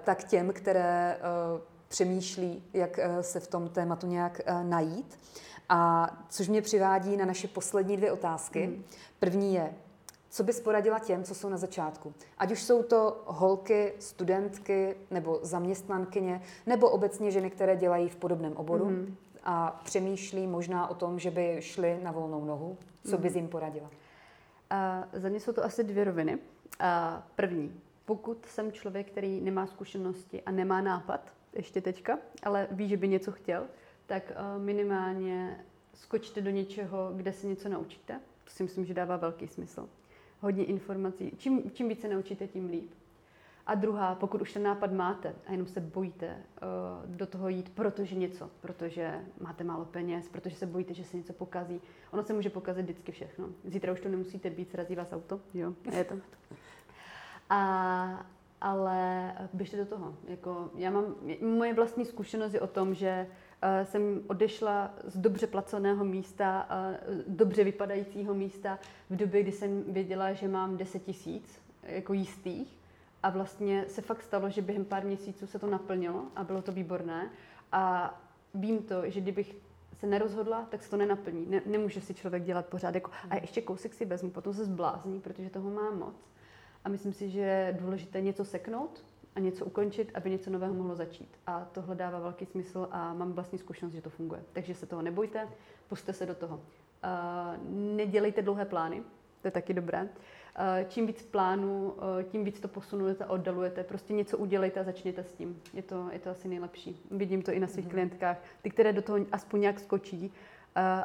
tak 0.03 0.23
těm, 0.23 0.53
které 0.53 1.17
přemýšlí, 1.87 2.63
jak 2.73 2.99
se 3.21 3.39
v 3.39 3.47
tom 3.47 3.69
tématu 3.69 4.07
nějak 4.07 4.41
najít. 4.63 5.19
A 5.69 6.09
což 6.29 6.47
mě 6.47 6.61
přivádí 6.61 7.17
na 7.17 7.25
naše 7.25 7.47
poslední 7.47 7.97
dvě 7.97 8.11
otázky. 8.11 8.67
Mm. 8.67 8.83
První 9.19 9.53
je, 9.53 9.73
co 10.29 10.43
bys 10.43 10.59
poradila 10.59 10.99
těm, 10.99 11.23
co 11.23 11.35
jsou 11.35 11.49
na 11.49 11.57
začátku? 11.57 12.13
Ať 12.37 12.51
už 12.51 12.63
jsou 12.63 12.83
to 12.83 13.23
holky, 13.25 13.93
studentky 13.99 14.95
nebo 15.11 15.39
zaměstnankyně, 15.41 16.41
nebo 16.65 16.89
obecně 16.89 17.31
ženy, 17.31 17.49
které 17.49 17.75
dělají 17.75 18.09
v 18.09 18.15
podobném 18.15 18.57
oboru 18.57 18.85
mm-hmm. 18.85 19.13
a 19.43 19.81
přemýšlí 19.83 20.47
možná 20.47 20.87
o 20.87 20.95
tom, 20.95 21.19
že 21.19 21.31
by 21.31 21.57
šly 21.59 21.99
na 22.03 22.11
volnou 22.11 22.45
nohu. 22.45 22.77
Co 23.03 23.17
mm-hmm. 23.17 23.21
bys 23.21 23.35
jim 23.35 23.47
poradila? 23.47 23.89
A 24.69 25.07
za 25.13 25.29
mě 25.29 25.39
jsou 25.39 25.53
to 25.53 25.65
asi 25.65 25.83
dvě 25.83 26.03
roviny. 26.03 26.37
A 26.79 27.23
první, 27.35 27.81
pokud 28.05 28.45
jsem 28.45 28.71
člověk, 28.71 29.07
který 29.07 29.41
nemá 29.41 29.67
zkušenosti 29.67 30.41
a 30.41 30.51
nemá 30.51 30.81
nápad, 30.81 31.21
ještě 31.53 31.81
teďka, 31.81 32.17
ale 32.43 32.67
ví, 32.71 32.87
že 32.87 32.97
by 32.97 33.07
něco 33.07 33.31
chtěl, 33.31 33.65
tak 34.05 34.23
minimálně 34.57 35.65
skočte 35.93 36.41
do 36.41 36.49
něčeho, 36.49 37.11
kde 37.15 37.33
se 37.33 37.47
něco 37.47 37.69
naučíte. 37.69 38.19
To 38.43 38.51
si 38.51 38.63
myslím, 38.63 38.85
že 38.85 38.93
dává 38.93 39.17
velký 39.17 39.47
smysl 39.47 39.89
hodně 40.39 40.65
informací. 40.65 41.31
Čím, 41.37 41.71
čím 41.71 41.89
více 41.89 42.07
naučíte, 42.07 42.47
tím 42.47 42.69
líp. 42.69 42.91
A 43.65 43.75
druhá, 43.75 44.15
pokud 44.15 44.41
už 44.41 44.53
ten 44.53 44.63
nápad 44.63 44.91
máte 44.91 45.35
a 45.47 45.51
jenom 45.51 45.67
se 45.67 45.79
bojíte 45.79 46.27
uh, 46.35 47.15
do 47.15 47.25
toho 47.25 47.49
jít, 47.49 47.69
protože 47.69 48.15
něco, 48.15 48.49
protože 48.61 49.19
máte 49.41 49.63
málo 49.63 49.85
peněz, 49.85 50.29
protože 50.29 50.55
se 50.55 50.65
bojíte, 50.65 50.93
že 50.93 51.03
se 51.03 51.17
něco 51.17 51.33
pokazí. 51.33 51.81
Ono 52.11 52.23
se 52.23 52.33
může 52.33 52.49
pokazit 52.49 52.83
vždycky 52.83 53.11
všechno. 53.11 53.49
Zítra 53.65 53.93
už 53.93 54.01
to 54.01 54.09
nemusíte 54.09 54.49
být, 54.49 54.71
srazí 54.71 54.95
vás 54.95 55.13
auto, 55.13 55.39
jo, 55.53 55.73
je 55.91 56.03
to. 56.03 56.15
A, 57.49 58.25
ale 58.61 59.33
běžte 59.53 59.77
do 59.77 59.85
toho. 59.85 60.15
Jako, 60.27 60.71
já 60.75 60.91
mám, 60.91 61.15
moje 61.41 61.73
vlastní 61.73 62.05
zkušenost 62.05 62.53
je 62.53 62.61
o 62.61 62.67
tom, 62.67 62.93
že 62.93 63.27
jsem 63.83 64.21
odešla 64.27 64.91
z 65.03 65.17
dobře 65.17 65.47
placeného 65.47 66.05
místa, 66.05 66.67
dobře 67.27 67.63
vypadajícího 67.63 68.33
místa 68.33 68.79
v 69.09 69.15
době, 69.15 69.43
kdy 69.43 69.51
jsem 69.51 69.83
věděla, 69.83 70.33
že 70.33 70.47
mám 70.47 70.77
10 70.77 71.03
tisíc 71.03 71.61
jako 71.83 72.13
jistých 72.13 72.79
a 73.23 73.29
vlastně 73.29 73.85
se 73.87 74.01
fakt 74.01 74.21
stalo, 74.23 74.49
že 74.49 74.61
během 74.61 74.85
pár 74.85 75.05
měsíců 75.05 75.47
se 75.47 75.59
to 75.59 75.67
naplnilo 75.67 76.23
a 76.35 76.43
bylo 76.43 76.61
to 76.61 76.71
výborné 76.71 77.29
a 77.71 78.13
vím 78.53 78.83
to, 78.83 79.09
že 79.09 79.21
kdybych 79.21 79.55
se 79.99 80.07
nerozhodla, 80.07 80.67
tak 80.69 80.83
se 80.83 80.89
to 80.89 80.97
nenaplní. 80.97 81.45
Ne, 81.49 81.61
nemůže 81.65 82.01
si 82.01 82.13
člověk 82.13 82.43
dělat 82.43 82.65
pořád 82.65 82.95
jako, 82.95 83.11
a 83.29 83.35
ještě 83.35 83.61
kousek 83.61 83.93
si 83.93 84.05
vezmu, 84.05 84.29
potom 84.29 84.53
se 84.53 84.65
zblázní, 84.65 85.19
protože 85.19 85.49
toho 85.49 85.69
má 85.69 85.91
moc. 85.91 86.15
A 86.85 86.89
myslím 86.89 87.13
si, 87.13 87.29
že 87.29 87.39
je 87.39 87.77
důležité 87.81 88.21
něco 88.21 88.45
seknout, 88.45 89.05
a 89.35 89.39
něco 89.39 89.65
ukončit, 89.65 90.11
aby 90.13 90.29
něco 90.29 90.49
nového 90.49 90.73
mohlo 90.73 90.95
začít. 90.95 91.29
A 91.47 91.67
tohle 91.71 91.95
dává 91.95 92.19
velký 92.19 92.45
smysl 92.45 92.87
a 92.91 93.13
mám 93.13 93.33
vlastní 93.33 93.59
zkušenost, 93.59 93.93
že 93.93 94.01
to 94.01 94.09
funguje. 94.09 94.43
Takže 94.53 94.75
se 94.75 94.85
toho 94.85 95.01
nebojte, 95.01 95.47
puste 95.87 96.13
se 96.13 96.25
do 96.25 96.35
toho. 96.35 96.55
Uh, 96.55 97.75
nedělejte 97.95 98.41
dlouhé 98.41 98.65
plány, 98.65 99.03
to 99.41 99.47
je 99.47 99.51
taky 99.51 99.73
dobré. 99.73 100.01
Uh, 100.03 100.09
čím 100.87 101.07
víc 101.07 101.23
plánů, 101.23 101.91
uh, 101.91 102.23
tím 102.23 102.43
víc 102.43 102.59
to 102.59 102.67
posunujete 102.67 103.23
a 103.23 103.29
oddalujete. 103.29 103.83
Prostě 103.83 104.13
něco 104.13 104.37
udělejte 104.37 104.79
a 104.79 104.83
začněte 104.83 105.23
s 105.23 105.33
tím. 105.33 105.61
Je 105.73 105.81
to, 105.81 106.07
je 106.11 106.19
to 106.19 106.29
asi 106.29 106.47
nejlepší. 106.47 107.05
Vidím 107.11 107.41
to 107.41 107.51
i 107.51 107.59
na 107.59 107.67
svých 107.67 107.85
mm-hmm. 107.85 107.89
klientkách. 107.89 108.37
Ty, 108.61 108.69
které 108.69 108.93
do 108.93 109.01
toho 109.01 109.19
aspoň 109.31 109.61
nějak 109.61 109.79
skočí, 109.79 110.33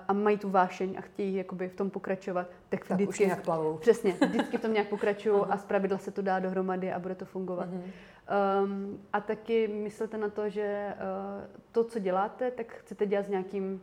a 0.08 0.12
mají 0.12 0.38
tu 0.38 0.50
vášeň 0.50 0.94
a 0.98 1.00
chtějí 1.00 1.34
jakoby 1.34 1.68
v 1.68 1.74
tom 1.74 1.90
pokračovat, 1.90 2.46
tak, 2.68 2.88
tak 2.88 2.90
vždycky, 2.90 3.24
už 3.24 3.26
nějak 3.26 3.44
plavou. 3.44 3.76
Přesně, 3.76 4.12
vždycky 4.12 4.58
v 4.58 4.60
tom 4.60 4.72
nějak 4.72 4.88
pokračují 4.88 5.42
a 5.48 5.56
zpravidla 5.56 5.98
se 5.98 6.10
to 6.10 6.22
dá 6.22 6.38
dohromady 6.38 6.92
a 6.92 6.98
bude 6.98 7.14
to 7.14 7.24
fungovat. 7.24 7.68
Uh-huh. 7.68 8.62
Um, 8.64 9.00
a 9.12 9.20
taky 9.20 9.68
myslete 9.68 10.18
na 10.18 10.28
to, 10.28 10.48
že 10.48 10.94
uh, 10.94 11.62
to, 11.72 11.84
co 11.84 11.98
děláte, 11.98 12.50
tak 12.50 12.72
chcete 12.72 13.06
dělat 13.06 13.26
s 13.26 13.28
nějakým 13.28 13.82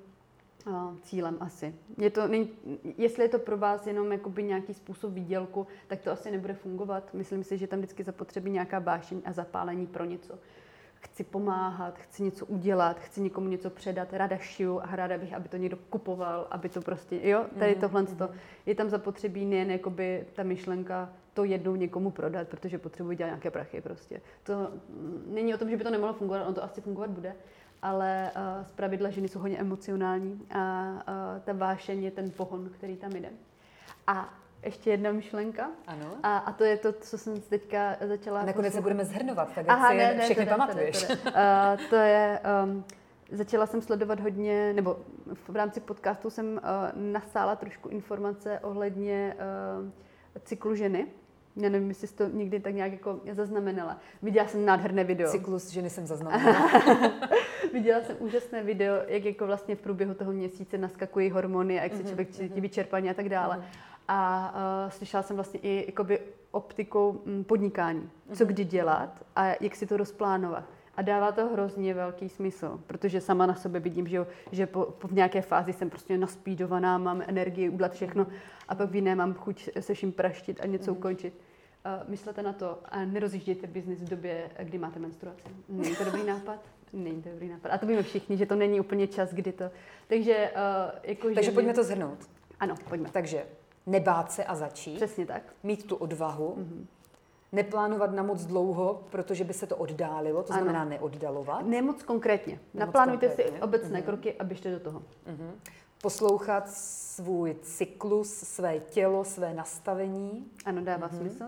uh, 0.67 0.97
cílem 1.01 1.38
asi. 1.39 1.75
Je 1.97 2.09
to, 2.09 2.27
ne, 2.27 2.38
jestli 2.97 3.23
je 3.23 3.29
to 3.29 3.39
pro 3.39 3.57
vás 3.57 3.88
jenom 3.88 4.11
jakoby 4.11 4.43
nějaký 4.43 4.73
způsob 4.73 5.13
výdělku, 5.13 5.67
tak 5.88 6.01
to 6.01 6.11
asi 6.11 6.32
nebude 6.32 6.53
fungovat. 6.53 7.13
Myslím 7.13 7.43
si, 7.43 7.57
že 7.57 7.67
tam 7.67 7.79
vždycky 7.79 8.03
zapotřebí 8.03 8.51
nějaká 8.51 8.79
vášeň 8.79 9.21
a 9.25 9.32
zapálení 9.32 9.88
pro 9.88 10.05
něco 10.05 10.39
chci 11.02 11.24
pomáhat, 11.24 11.99
chci 11.99 12.24
něco 12.24 12.45
udělat, 12.45 12.99
chci 12.99 13.22
někomu 13.22 13.49
něco 13.49 13.70
předat, 13.70 14.14
ráda 14.14 14.38
šiju 14.38 14.80
a 14.80 14.95
ráda 14.95 15.18
bych, 15.18 15.34
aby 15.34 15.49
to 15.49 15.58
někdo 15.58 15.78
kupoval, 15.89 16.47
aby 16.52 16.70
to 16.70 16.82
prostě, 16.82 17.30
jo, 17.30 17.45
tady 17.60 17.72
mhm, 17.72 17.82
tohle 17.82 18.04
mm-hmm. 18.04 18.30
je 18.66 18.76
tam 18.76 18.89
zapotřebí 18.89 19.45
nejen 19.45 19.72
jakoby 19.72 20.26
ta 20.34 20.43
myšlenka 20.43 21.10
to 21.34 21.43
jednou 21.43 21.76
někomu 21.76 22.12
prodat, 22.12 22.47
protože 22.47 22.78
potřebuji 22.78 23.18
dělat 23.18 23.28
nějaké 23.28 23.52
prachy 23.52 23.82
prostě. 23.82 24.22
To 24.43 24.72
mm, 24.89 25.24
není 25.28 25.54
o 25.54 25.58
tom, 25.58 25.70
že 25.70 25.78
by 25.78 25.84
to 25.84 25.91
nemohlo 25.91 26.14
fungovat, 26.14 26.47
on 26.47 26.54
to 26.54 26.64
asi 26.64 26.82
fungovat 26.82 27.10
bude, 27.10 27.36
ale 27.82 28.32
uh, 28.36 28.66
z 28.66 28.72
pravidla 28.72 29.10
ženy 29.10 29.28
jsou 29.28 29.39
hodně 29.39 29.58
emocionální 29.58 30.41
a 30.49 30.93
uh, 30.93 31.41
ta 31.43 31.54
vášeň 31.54 32.04
je 32.04 32.12
ten 32.12 32.32
pohon, 32.32 32.70
který 32.70 32.97
tam 32.97 33.12
jde. 33.12 33.30
A 34.08 34.41
ještě 34.64 34.89
jedna 34.89 35.12
myšlenka. 35.12 35.70
Ano. 35.88 36.05
A, 36.24 36.38
a 36.38 36.51
to 36.51 36.64
je 36.64 36.78
to, 36.78 36.93
co 36.93 37.18
jsem 37.18 37.41
teďka 37.41 37.95
začala... 38.07 38.39
A 38.39 38.45
nakonec 38.45 38.74
se 38.74 38.82
budeme 38.82 39.05
zhrnovat, 39.05 39.51
tak 39.55 39.66
Aha, 39.68 39.89
si 39.89 39.97
ne, 39.97 40.16
ne, 40.16 40.24
všechny 40.24 40.45
to 40.45 40.51
pamatuješ. 40.51 41.03
To, 41.03 41.14
uh, 41.14 41.89
to 41.89 41.95
je, 41.95 42.39
um, 42.64 42.84
začala 43.32 43.66
jsem 43.66 43.82
sledovat 43.82 44.20
hodně, 44.20 44.74
nebo 44.74 44.97
v 45.49 45.55
rámci 45.55 45.80
podcastu 45.80 46.30
jsem 46.30 46.45
uh, 46.53 46.59
nasála 47.12 47.55
trošku 47.55 47.89
informace 47.89 48.59
ohledně 48.59 49.36
uh, 49.82 49.89
cyklu 50.43 50.76
ženy. 50.76 51.07
Já 51.55 51.70
nevím, 51.70 51.89
jestli 51.89 52.07
jsi 52.07 52.16
to 52.16 52.28
někdy 52.28 52.59
tak 52.59 52.74
nějak 52.74 52.91
jako 52.91 53.20
zaznamenala. 53.32 53.97
Viděla 54.22 54.47
jsem 54.47 54.66
nádherné 54.66 55.03
video. 55.03 55.32
Cyklus 55.32 55.70
ženy 55.70 55.89
jsem 55.89 56.07
zaznamenala. 56.07 56.72
Viděla 57.74 58.01
jsem 58.01 58.16
úžasné 58.20 58.64
video, 58.64 58.95
jak 59.07 59.26
jako 59.26 59.47
vlastně 59.47 59.76
v 59.76 59.80
průběhu 59.80 60.14
toho 60.14 60.32
měsíce 60.32 60.78
naskakují 60.78 61.30
hormony 61.30 61.80
a 61.80 61.84
jak 61.84 61.91
se 61.91 61.97
mhm, 61.97 62.07
člověk 62.07 62.30
cítí 62.30 62.53
mhm. 62.53 62.62
vyčerpaný 62.62 63.09
a 63.09 63.14
tak 63.14 63.30
dále. 63.30 63.64
Mhm. 64.10 64.18
A 64.18 64.54
uh, 64.86 64.91
slyšela 64.91 65.24
jsem 65.24 65.36
vlastně 65.36 65.60
i 65.64 65.86
jakoby 65.88 66.20
optikou 66.52 67.22
mm, 67.26 67.43
podnikání. 67.43 68.10
Co 68.34 68.45
kdy 68.45 68.66
dělat 68.66 69.26
a 69.36 69.45
jak 69.60 69.76
si 69.76 69.88
to 69.88 69.97
rozplánovat. 69.97 70.64
A 70.95 71.02
dává 71.02 71.32
to 71.32 71.47
hrozně 71.47 71.93
velký 71.93 72.30
smysl, 72.30 72.80
protože 72.88 73.22
sama 73.22 73.45
na 73.45 73.56
sobě 73.56 73.82
vidím, 73.82 74.08
že, 74.08 74.16
jo, 74.18 74.28
že 74.52 74.68
po, 74.68 74.86
po 74.86 75.08
v 75.08 75.14
nějaké 75.14 75.41
fázi 75.41 75.74
jsem 75.74 75.89
prostě 75.89 76.18
naspídovaná, 76.18 76.97
mám 76.97 77.24
energii 77.28 77.70
udělat 77.70 77.93
všechno 77.93 78.28
a 78.68 78.76
pak 78.76 78.89
v 78.89 78.95
jiné 78.95 79.16
mám 79.16 79.34
chuť 79.34 79.70
se 79.80 79.93
vším 79.93 80.12
praštit 80.12 80.62
a 80.62 80.66
něco 80.66 80.91
mm. 80.91 80.97
ukončit. 80.97 81.34
Uh, 81.86 82.10
myslete 82.10 82.43
na 82.43 82.54
to 82.54 82.80
a 82.86 83.06
nerozjíždějte 83.06 83.68
biznis 83.68 84.02
v 84.02 84.10
době, 84.10 84.49
kdy 84.64 84.78
máte 84.78 84.99
menstruaci. 84.99 85.47
Není 85.70 85.95
to 85.95 86.04
dobrý 86.04 86.24
nápad? 86.24 86.60
Není 86.93 87.22
to 87.22 87.30
dobrý 87.30 87.49
nápad. 87.49 87.70
A 87.70 87.78
to 87.78 87.86
víme 87.86 88.04
všichni, 88.04 88.38
že 88.38 88.45
to 88.45 88.56
není 88.56 88.80
úplně 88.80 89.08
čas, 89.08 89.34
kdy 89.34 89.52
to... 89.52 89.72
Takže, 90.08 90.52
uh, 90.56 90.99
jako 91.04 91.28
Takže 91.28 91.41
ženy... 91.43 91.54
pojďme 91.54 91.74
to 91.74 91.84
zhrnout. 91.84 92.20
Ano, 92.60 92.76
pojďme. 92.89 93.10
Takže 93.10 93.45
nebát 93.86 94.32
se 94.32 94.43
a 94.43 94.55
začít. 94.55 94.95
Přesně 94.95 95.25
tak. 95.25 95.43
Mít 95.63 95.86
tu 95.86 95.95
odvahu. 95.95 96.55
Mm-hmm 96.57 96.86
neplánovat 97.51 98.11
na 98.11 98.23
moc 98.23 98.45
dlouho, 98.45 99.03
protože 99.09 99.43
by 99.43 99.53
se 99.53 99.67
to 99.67 99.77
oddálilo, 99.77 100.43
to 100.43 100.53
znamená 100.53 100.82
ano. 100.82 100.89
neoddalovat. 100.89 101.65
Ne 101.65 101.82
moc 101.82 102.03
konkrétně. 102.03 102.53
Nemoc 102.53 102.88
Naplánujte 102.88 103.27
konkrétně. 103.27 103.57
si 103.57 103.61
obecné 103.61 103.99
mm-hmm. 103.99 104.05
kroky 104.05 104.34
a 104.34 104.43
běžte 104.43 104.71
do 104.71 104.79
toho. 104.79 104.99
Mm-hmm. 104.99 105.51
Poslouchat 106.01 106.69
svůj 106.69 107.55
cyklus, 107.61 108.34
své 108.34 108.79
tělo, 108.79 109.23
své 109.23 109.53
nastavení. 109.53 110.51
Ano, 110.65 110.84
dává 110.84 111.09
mm-hmm. 111.09 111.17
smysl. 111.17 111.45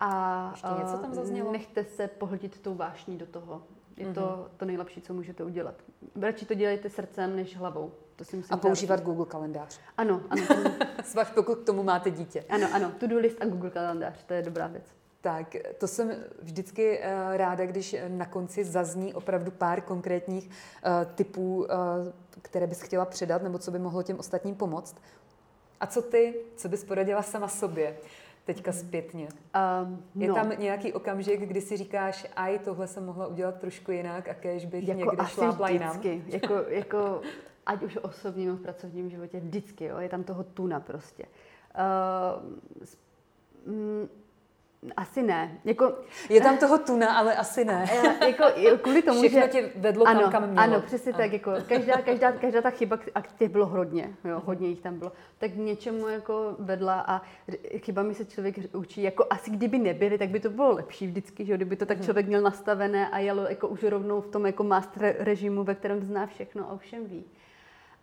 A 0.00 0.50
Ještě 0.52 0.68
něco 0.78 0.98
tam 0.98 1.14
zaznělo? 1.14 1.52
Nechte 1.52 1.84
se 1.84 2.08
pohltit 2.08 2.60
tou 2.60 2.74
vášní 2.74 3.18
do 3.18 3.26
toho. 3.26 3.62
Je 3.96 4.06
mm-hmm. 4.06 4.14
to 4.14 4.20
mhm. 4.20 4.56
to 4.56 4.64
nejlepší, 4.64 5.00
co 5.00 5.14
můžete 5.14 5.44
udělat. 5.44 5.74
Radši 6.20 6.46
to 6.46 6.54
dělejte 6.54 6.90
srdcem 6.90 7.36
než 7.36 7.56
hlavou. 7.56 7.92
To 8.16 8.24
si 8.24 8.36
musím 8.36 8.54
a 8.54 8.56
používat 8.56 8.96
říct. 8.96 9.06
Google 9.06 9.26
kalendář. 9.26 9.80
Ano, 9.96 10.20
ano. 10.30 10.42
Svach, 11.04 11.34
pokud 11.34 11.58
k 11.58 11.66
tomu 11.66 11.82
máte 11.82 12.10
dítě. 12.10 12.44
Ano, 12.48 12.68
ano. 12.72 12.92
To-do 13.00 13.18
list 13.18 13.36
a 13.40 13.46
Google 13.46 13.70
kalendář, 13.70 14.24
to 14.24 14.34
je 14.34 14.42
dobrá 14.42 14.66
věc. 14.66 14.84
Tak 15.20 15.56
to 15.78 15.88
jsem 15.88 16.14
vždycky 16.42 16.98
uh, 16.98 17.36
ráda, 17.36 17.66
když 17.66 17.96
na 18.08 18.26
konci 18.26 18.64
zazní 18.64 19.14
opravdu 19.14 19.50
pár 19.50 19.80
konkrétních 19.80 20.46
uh, 20.46 21.14
typů, 21.14 21.56
uh, 21.56 21.66
které 22.42 22.66
bys 22.66 22.80
chtěla 22.80 23.04
předat, 23.04 23.42
nebo 23.42 23.58
co 23.58 23.70
by 23.70 23.78
mohlo 23.78 24.02
těm 24.02 24.18
ostatním 24.18 24.54
pomoct. 24.54 24.96
A 25.80 25.86
co 25.86 26.02
ty, 26.02 26.34
co 26.56 26.68
bys 26.68 26.84
poradila 26.84 27.22
sama 27.22 27.48
sobě? 27.48 27.96
teďka 28.44 28.72
zpětně? 28.72 29.28
Um, 29.84 30.04
no. 30.14 30.26
Je 30.26 30.32
tam 30.32 30.52
nějaký 30.58 30.92
okamžik, 30.92 31.40
kdy 31.40 31.60
si 31.60 31.76
říkáš, 31.76 32.26
aj 32.36 32.58
tohle 32.58 32.86
jsem 32.86 33.06
mohla 33.06 33.26
udělat 33.26 33.58
trošku 33.58 33.92
jinak 33.92 34.28
a 34.28 34.34
kež 34.34 34.64
bych 34.64 34.88
jako 34.88 35.00
někde 35.00 35.26
šlápla 35.26 35.68
jinam? 35.68 36.00
jako, 36.26 36.54
jako, 36.68 37.20
ať 37.66 37.82
už 37.82 37.96
v 37.96 38.04
osobním, 38.04 38.56
v 38.56 38.62
pracovním 38.62 39.10
životě, 39.10 39.40
vždycky, 39.40 39.84
jo, 39.84 39.98
je 39.98 40.08
tam 40.08 40.24
toho 40.24 40.44
tuna 40.44 40.80
prostě. 40.80 41.24
Uh, 43.66 44.08
asi 44.96 45.22
ne. 45.22 45.60
Jako, 45.64 45.94
je 46.28 46.40
tam 46.40 46.58
toho 46.58 46.78
tuna, 46.78 47.16
ale 47.16 47.36
asi 47.36 47.64
ne. 47.64 47.84
jako, 48.26 48.44
kvůli 48.82 49.02
tomu, 49.02 49.18
Všechno 49.20 49.40
že... 49.40 49.48
tě 49.48 49.70
vedlo 49.76 50.06
ano, 50.06 50.20
tam, 50.20 50.32
kam 50.32 50.50
mělo. 50.50 50.62
Ano, 50.62 50.80
přesně 50.80 51.12
ano. 51.12 51.22
tak. 51.22 51.32
Jako, 51.32 51.52
každá, 51.68 51.96
každá, 51.96 52.32
každá 52.32 52.62
ta 52.62 52.70
chyba, 52.70 52.98
a 53.14 53.20
těch 53.20 53.48
bylo 53.48 53.66
hodně, 53.66 54.14
jo, 54.24 54.42
hodně 54.44 54.68
jich 54.68 54.80
tam 54.80 54.98
bylo, 54.98 55.12
tak 55.38 55.54
něčemu 55.56 56.08
jako 56.08 56.56
vedla 56.58 57.04
a 57.08 57.22
chyba 57.76 58.02
mi 58.02 58.14
se 58.14 58.24
člověk 58.24 58.56
učí, 58.74 59.02
jako 59.02 59.26
asi 59.30 59.50
kdyby 59.50 59.78
nebyly, 59.78 60.18
tak 60.18 60.28
by 60.28 60.40
to 60.40 60.50
bylo 60.50 60.72
lepší 60.72 61.06
vždycky, 61.06 61.44
že 61.44 61.56
kdyby 61.56 61.76
to 61.76 61.86
tak 61.86 61.96
mhm. 61.96 62.04
člověk 62.04 62.26
měl 62.26 62.40
nastavené 62.40 63.08
a 63.08 63.18
jelo 63.18 63.42
jako 63.42 63.68
už 63.68 63.82
rovnou 63.82 64.20
v 64.20 64.28
tom 64.28 64.46
jako 64.46 64.64
master 64.64 65.16
režimu, 65.18 65.64
ve 65.64 65.74
kterém 65.74 66.02
zná 66.02 66.26
všechno 66.26 66.70
a 66.70 66.76
všem 66.76 67.06
ví 67.06 67.24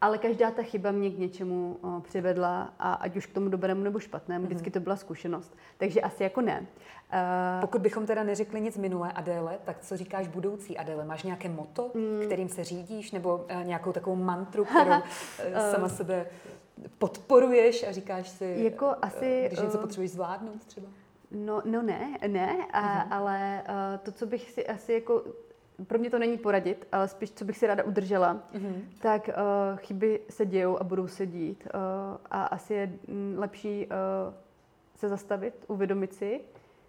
ale 0.02 0.18
každá 0.18 0.52
ta 0.52 0.64
chyba 0.64 0.92
mě 0.92 1.10
k 1.12 1.18
něčemu 1.18 1.78
o, 1.82 2.02
přivedla 2.02 2.74
a 2.80 2.94
ať 2.94 3.18
už 3.18 3.26
k 3.26 3.34
tomu 3.34 3.50
dobrému 3.50 3.84
nebo 3.84 4.00
špatnému, 4.00 4.46
mm-hmm. 4.46 4.48
vždycky 4.48 4.72
to 4.72 4.80
byla 4.80 4.96
zkušenost. 4.96 5.58
Takže 5.78 6.02
asi 6.02 6.24
jako 6.24 6.42
ne. 6.42 6.60
Uh, 7.14 7.62
Pokud 7.62 7.82
bychom 7.82 8.06
teda 8.06 8.24
neřekli 8.24 8.62
nic 8.62 8.78
minulé 8.78 9.12
Adéle, 9.12 9.60
tak 9.64 9.80
co 9.80 9.98
říkáš 9.98 10.28
budoucí 10.28 10.78
Adéle? 10.78 11.06
Máš 11.06 11.24
nějaké 11.24 11.50
moto, 11.50 11.92
mm. 11.94 12.22
kterým 12.26 12.50
se 12.50 12.64
řídíš, 12.64 13.12
nebo 13.12 13.38
uh, 13.38 13.64
nějakou 13.64 13.92
takovou 13.92 14.16
mantru, 14.16 14.66
kterou 14.70 14.90
uh, 14.90 15.72
sama 15.72 15.90
sebe 15.90 16.26
podporuješ 16.98 17.88
a 17.88 17.92
říkáš 17.92 18.30
si, 18.30 18.56
jako 18.58 18.96
asi, 19.02 19.44
když 19.48 19.60
něco 19.60 19.78
potřebuješ 19.78 20.12
zvládnout 20.12 20.66
třeba? 20.66 20.88
No, 21.32 21.62
no 21.66 21.82
ne, 21.82 22.18
ne, 22.28 22.68
a, 22.74 22.82
mm-hmm. 22.82 23.08
ale 23.10 23.64
uh, 23.70 24.00
to, 24.00 24.12
co 24.12 24.26
bych 24.26 24.52
si 24.52 24.68
asi 24.68 24.94
jako 24.94 25.24
pro 25.88 26.00
mě 26.00 26.10
to 26.10 26.20
není 26.20 26.38
poradit, 26.38 26.88
ale 26.92 27.08
spíš, 27.08 27.32
co 27.32 27.46
bych 27.46 27.58
si 27.58 27.68
ráda 27.68 27.84
udržela, 27.84 28.44
mm-hmm. 28.54 28.82
tak 29.02 29.28
uh, 29.28 29.78
chyby 29.78 30.20
se 30.30 30.46
dějou 30.46 30.78
a 30.78 30.84
budou 30.84 31.08
se 31.08 31.26
dít. 31.26 31.68
Uh, 31.74 31.82
a 32.32 32.44
asi 32.44 32.74
je 32.74 32.94
mm, 33.08 33.36
lepší 33.38 33.88
uh, 33.88 34.34
se 34.96 35.10
zastavit, 35.10 35.66
uvědomit 35.68 36.14
si, 36.14 36.42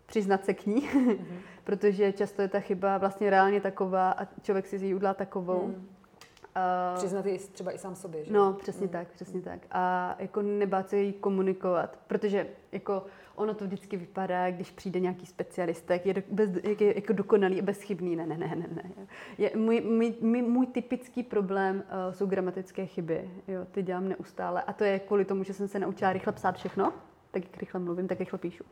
přiznat 0.07 0.45
se 0.45 0.55
k 0.55 0.67
ní, 0.67 0.89
mm-hmm. 0.89 1.19
protože 1.65 2.13
často 2.13 2.43
je 2.43 2.49
ta 2.49 2.61
chyba 2.61 2.99
vlastně 2.99 3.31
reálně 3.31 3.61
taková 3.61 4.11
a 4.11 4.27
člověk 4.43 4.67
si 4.67 4.77
ji 4.77 4.95
udělá 4.95 5.15
takovou. 5.15 5.67
Mm. 5.67 5.75
Uh, 5.75 6.97
Přiznat 6.97 7.27
ji 7.27 7.39
třeba 7.39 7.73
i 7.73 7.79
sám 7.79 7.97
sobě, 7.97 8.25
že? 8.25 8.33
No, 8.33 8.53
přesně 8.53 8.87
mm. 8.87 8.93
tak, 8.93 9.09
přesně 9.09 9.41
tak. 9.41 9.61
A 9.71 10.15
jako 10.19 10.43
nebát 10.43 10.89
se 10.89 10.97
jí 10.99 11.13
komunikovat, 11.13 11.99
protože 12.07 12.47
jako 12.73 13.07
ono 13.41 13.55
to 13.55 13.65
vždycky 13.65 13.97
vypadá, 13.97 14.51
když 14.51 14.71
přijde 14.71 15.01
nějaký 15.01 15.27
specialista, 15.27 15.93
jak 15.93 16.07
je, 16.07 16.15
do, 16.15 16.23
bez, 16.31 16.51
jak 16.63 16.81
je 16.81 16.95
jako 16.95 17.13
dokonalý 17.13 17.61
a 17.61 17.65
bezchybný. 17.65 18.17
Ne, 18.17 18.27
ne, 18.27 18.39
ne, 18.39 18.47
ne. 18.57 18.69
ne. 18.77 19.07
Je, 19.39 19.51
můj, 19.57 19.81
můj, 19.81 20.15
můj, 20.21 20.43
můj 20.43 20.67
typický 20.67 21.23
problém 21.23 21.77
uh, 21.77 22.15
jsou 22.15 22.27
gramatické 22.27 22.87
chyby. 22.87 23.31
Jo, 23.49 23.67
ty 23.71 23.83
dělám 23.83 24.09
neustále. 24.09 24.63
A 24.63 24.73
to 24.73 24.85
je 24.85 24.99
kvůli 24.99 25.25
tomu, 25.25 25.45
že 25.45 25.53
jsem 25.53 25.69
se 25.69 25.79
naučila 25.79 26.13
rychle 26.13 26.33
psát 26.33 26.57
všechno, 26.57 26.93
tak 27.31 27.43
jak 27.45 27.57
rychle 27.57 27.81
mluvím, 27.81 28.09
tak 28.09 28.19
rychle 28.19 28.39
píšu. 28.39 28.65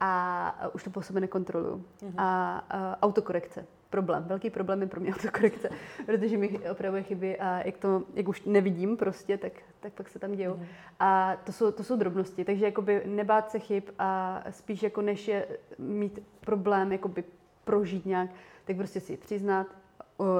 A 0.00 0.60
uh, 0.64 0.70
už 0.74 0.84
to 0.84 0.90
po 0.90 1.02
sobě 1.02 1.20
nekontroluju. 1.20 1.84
Uh-huh. 2.02 2.14
A 2.16 2.64
uh, 2.74 2.94
autokorekce 3.02 3.66
problém, 3.90 4.24
velký 4.24 4.50
problém 4.50 4.82
je 4.82 4.86
pro 4.86 5.00
mě 5.00 5.14
autokorekce, 5.14 5.70
protože 6.06 6.36
mi 6.36 6.58
opravuje 6.70 7.02
chyby 7.02 7.38
a 7.38 7.66
jak, 7.66 7.76
to, 7.76 8.02
jak 8.14 8.28
už 8.28 8.42
nevidím 8.42 8.96
prostě, 8.96 9.38
tak, 9.38 9.52
tak 9.86 9.92
pak 9.92 10.08
se 10.08 10.18
tam 10.18 10.32
dějou. 10.32 10.56
Mm. 10.56 10.66
A 11.00 11.36
to 11.44 11.52
jsou, 11.52 11.70
to 11.70 11.84
jsou 11.84 11.96
drobnosti, 11.96 12.44
takže 12.44 12.64
jakoby 12.64 13.02
nebát 13.06 13.50
se 13.50 13.58
chyb 13.58 13.84
a 13.98 14.42
spíš 14.50 14.82
jako 14.82 15.02
než 15.02 15.28
je 15.28 15.46
mít 15.78 16.18
problém 16.40 16.92
jakoby 16.92 17.24
prožít 17.64 18.06
nějak, 18.06 18.30
tak 18.64 18.76
prostě 18.76 19.00
si 19.00 19.16
přiznat, 19.16 19.66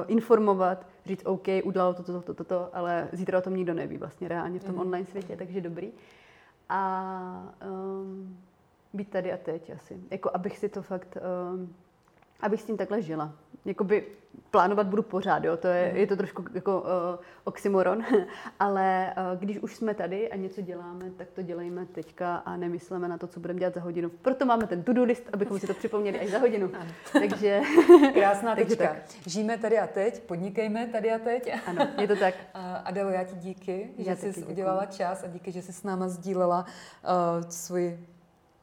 informovat, 0.07 0.85
říct 1.05 1.25
OK, 1.25 1.47
udělalo 1.63 1.93
to, 1.93 2.03
to, 2.03 2.21
to, 2.21 2.33
to, 2.33 2.43
to, 2.43 2.75
ale 2.75 3.09
zítra 3.11 3.37
o 3.37 3.41
tom 3.41 3.55
nikdo 3.55 3.73
neví 3.73 3.97
vlastně 3.97 4.27
reálně 4.27 4.59
v 4.59 4.63
tom 4.63 4.75
mm. 4.75 4.81
online 4.81 5.05
světě, 5.05 5.35
takže 5.37 5.61
dobrý. 5.61 5.91
A 6.69 7.53
um, 7.71 8.37
být 8.93 9.09
tady 9.09 9.33
a 9.33 9.37
teď 9.37 9.69
asi. 9.69 9.99
Jako 10.11 10.31
abych 10.33 10.57
si 10.57 10.69
to 10.69 10.81
fakt 10.81 11.17
um, 11.53 11.75
abych 12.39 12.61
s 12.61 12.65
tím 12.65 12.77
takhle 12.77 13.01
žila. 13.01 13.33
Jakoby 13.65 14.05
plánovat 14.51 14.87
budu 14.87 15.03
pořád, 15.03 15.43
jo? 15.43 15.57
To 15.57 15.67
je, 15.67 15.89
mm. 15.91 15.97
je 15.97 16.07
to 16.07 16.15
trošku 16.15 16.45
jako 16.53 16.81
uh, 16.81 16.87
oxymoron, 17.43 18.03
ale 18.59 19.13
uh, 19.33 19.39
když 19.39 19.59
už 19.59 19.75
jsme 19.75 19.93
tady 19.93 20.31
a 20.31 20.35
něco 20.35 20.61
děláme, 20.61 21.11
tak 21.17 21.27
to 21.31 21.41
dělejme 21.41 21.85
teďka 21.85 22.35
a 22.35 22.57
nemyslíme 22.57 23.07
na 23.07 23.17
to, 23.17 23.27
co 23.27 23.39
budeme 23.39 23.59
dělat 23.59 23.73
za 23.73 23.81
hodinu. 23.81 24.09
Proto 24.09 24.45
máme 24.45 24.67
ten 24.67 24.83
to-do 24.83 25.03
list, 25.03 25.23
abychom 25.33 25.59
si 25.59 25.67
to 25.67 25.73
připomněli 25.73 26.19
až 26.19 26.29
za 26.29 26.39
hodinu. 26.39 26.71
Ano. 26.77 26.91
Takže 27.13 27.61
Krásná 28.13 28.55
takže 28.55 28.75
tečka. 28.75 28.93
Tak. 28.93 29.03
Žijeme 29.27 29.57
tady 29.57 29.79
a 29.79 29.87
teď, 29.87 30.21
podnikejme 30.23 30.87
tady 30.87 31.11
a 31.11 31.19
teď. 31.19 31.51
Ano, 31.65 31.87
je 32.01 32.07
to 32.07 32.15
tak. 32.15 32.33
Adelo, 32.83 33.09
já 33.09 33.23
ti 33.23 33.35
díky, 33.35 33.89
já 33.97 34.15
že 34.15 34.33
jsi 34.33 34.43
udělala 34.43 34.85
čas 34.85 35.23
a 35.23 35.27
díky, 35.27 35.51
že 35.51 35.61
jsi 35.61 35.73
s 35.73 35.83
náma 35.83 36.07
sdílela 36.07 36.65
uh, 36.65 37.49
svůj 37.49 37.99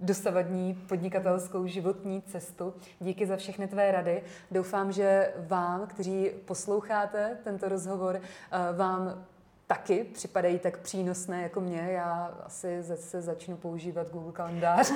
dosavadní 0.01 0.75
podnikatelskou 0.75 1.67
životní 1.67 2.23
cestu. 2.23 2.75
Díky 3.01 3.27
za 3.27 3.37
všechny 3.37 3.69
tvé 3.69 3.93
rady. 3.93 4.23
Doufám, 4.51 4.93
že 4.93 5.35
vám, 5.39 5.87
kteří 5.87 6.31
posloucháte 6.45 7.39
tento 7.45 7.69
rozhovor, 7.69 8.21
eh, 8.21 8.77
vám 8.77 9.25
taky 9.67 10.05
připadají 10.05 10.59
tak 10.59 10.79
přínosné 10.79 11.43
jako 11.43 11.61
mě. 11.61 11.89
Já 11.91 12.35
asi 12.45 12.83
zase 12.83 13.23
začnu 13.23 13.57
používat 13.57 14.11
Google 14.11 14.33
kalendář. 14.33 14.93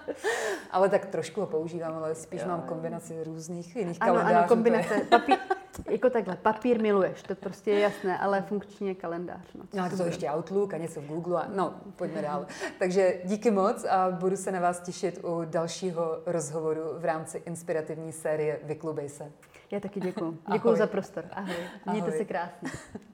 ale 0.70 0.88
tak 0.88 1.06
trošku 1.06 1.40
ho 1.40 1.46
používám, 1.46 1.94
ale 1.94 2.14
spíš 2.14 2.40
jo. 2.42 2.48
mám 2.48 2.62
kombinaci 2.62 3.24
různých 3.24 3.76
jiných 3.76 3.98
ano, 4.00 4.12
kalendářů. 4.12 4.38
Ano, 4.38 4.48
kombinace. 4.48 4.94
jako 5.90 6.10
takhle, 6.10 6.36
papír 6.36 6.82
miluješ, 6.82 7.22
to 7.22 7.34
prostě 7.34 7.70
je 7.70 7.80
jasné, 7.80 8.18
ale 8.18 8.42
funkčně 8.42 8.94
kalendář. 8.94 9.54
No, 9.54 9.64
no 9.74 9.82
a 9.82 9.88
to 9.88 10.02
ještě 10.02 10.30
Outlook 10.30 10.74
a 10.74 10.76
něco 10.76 11.00
v 11.00 11.06
Google 11.06 11.42
a 11.42 11.48
no, 11.54 11.74
pojďme 11.96 12.22
dál. 12.22 12.46
Takže 12.78 13.20
díky 13.24 13.50
moc 13.50 13.84
a 13.84 14.10
budu 14.10 14.36
se 14.36 14.52
na 14.52 14.60
vás 14.60 14.80
těšit 14.80 15.20
u 15.24 15.44
dalšího 15.44 16.22
rozhovoru 16.26 16.82
v 16.98 17.04
rámci 17.04 17.42
inspirativní 17.46 18.12
série 18.12 18.60
Vyklubej 18.62 19.08
se. 19.08 19.32
Já 19.70 19.80
taky 19.80 20.00
děkuji. 20.00 20.38
Děkuji 20.52 20.76
za 20.76 20.86
prostor. 20.86 21.24
Ahoj. 21.30 21.54
Mějte 21.90 22.08
Ahoj. 22.08 22.18
se 22.18 22.24
krásně. 22.24 22.70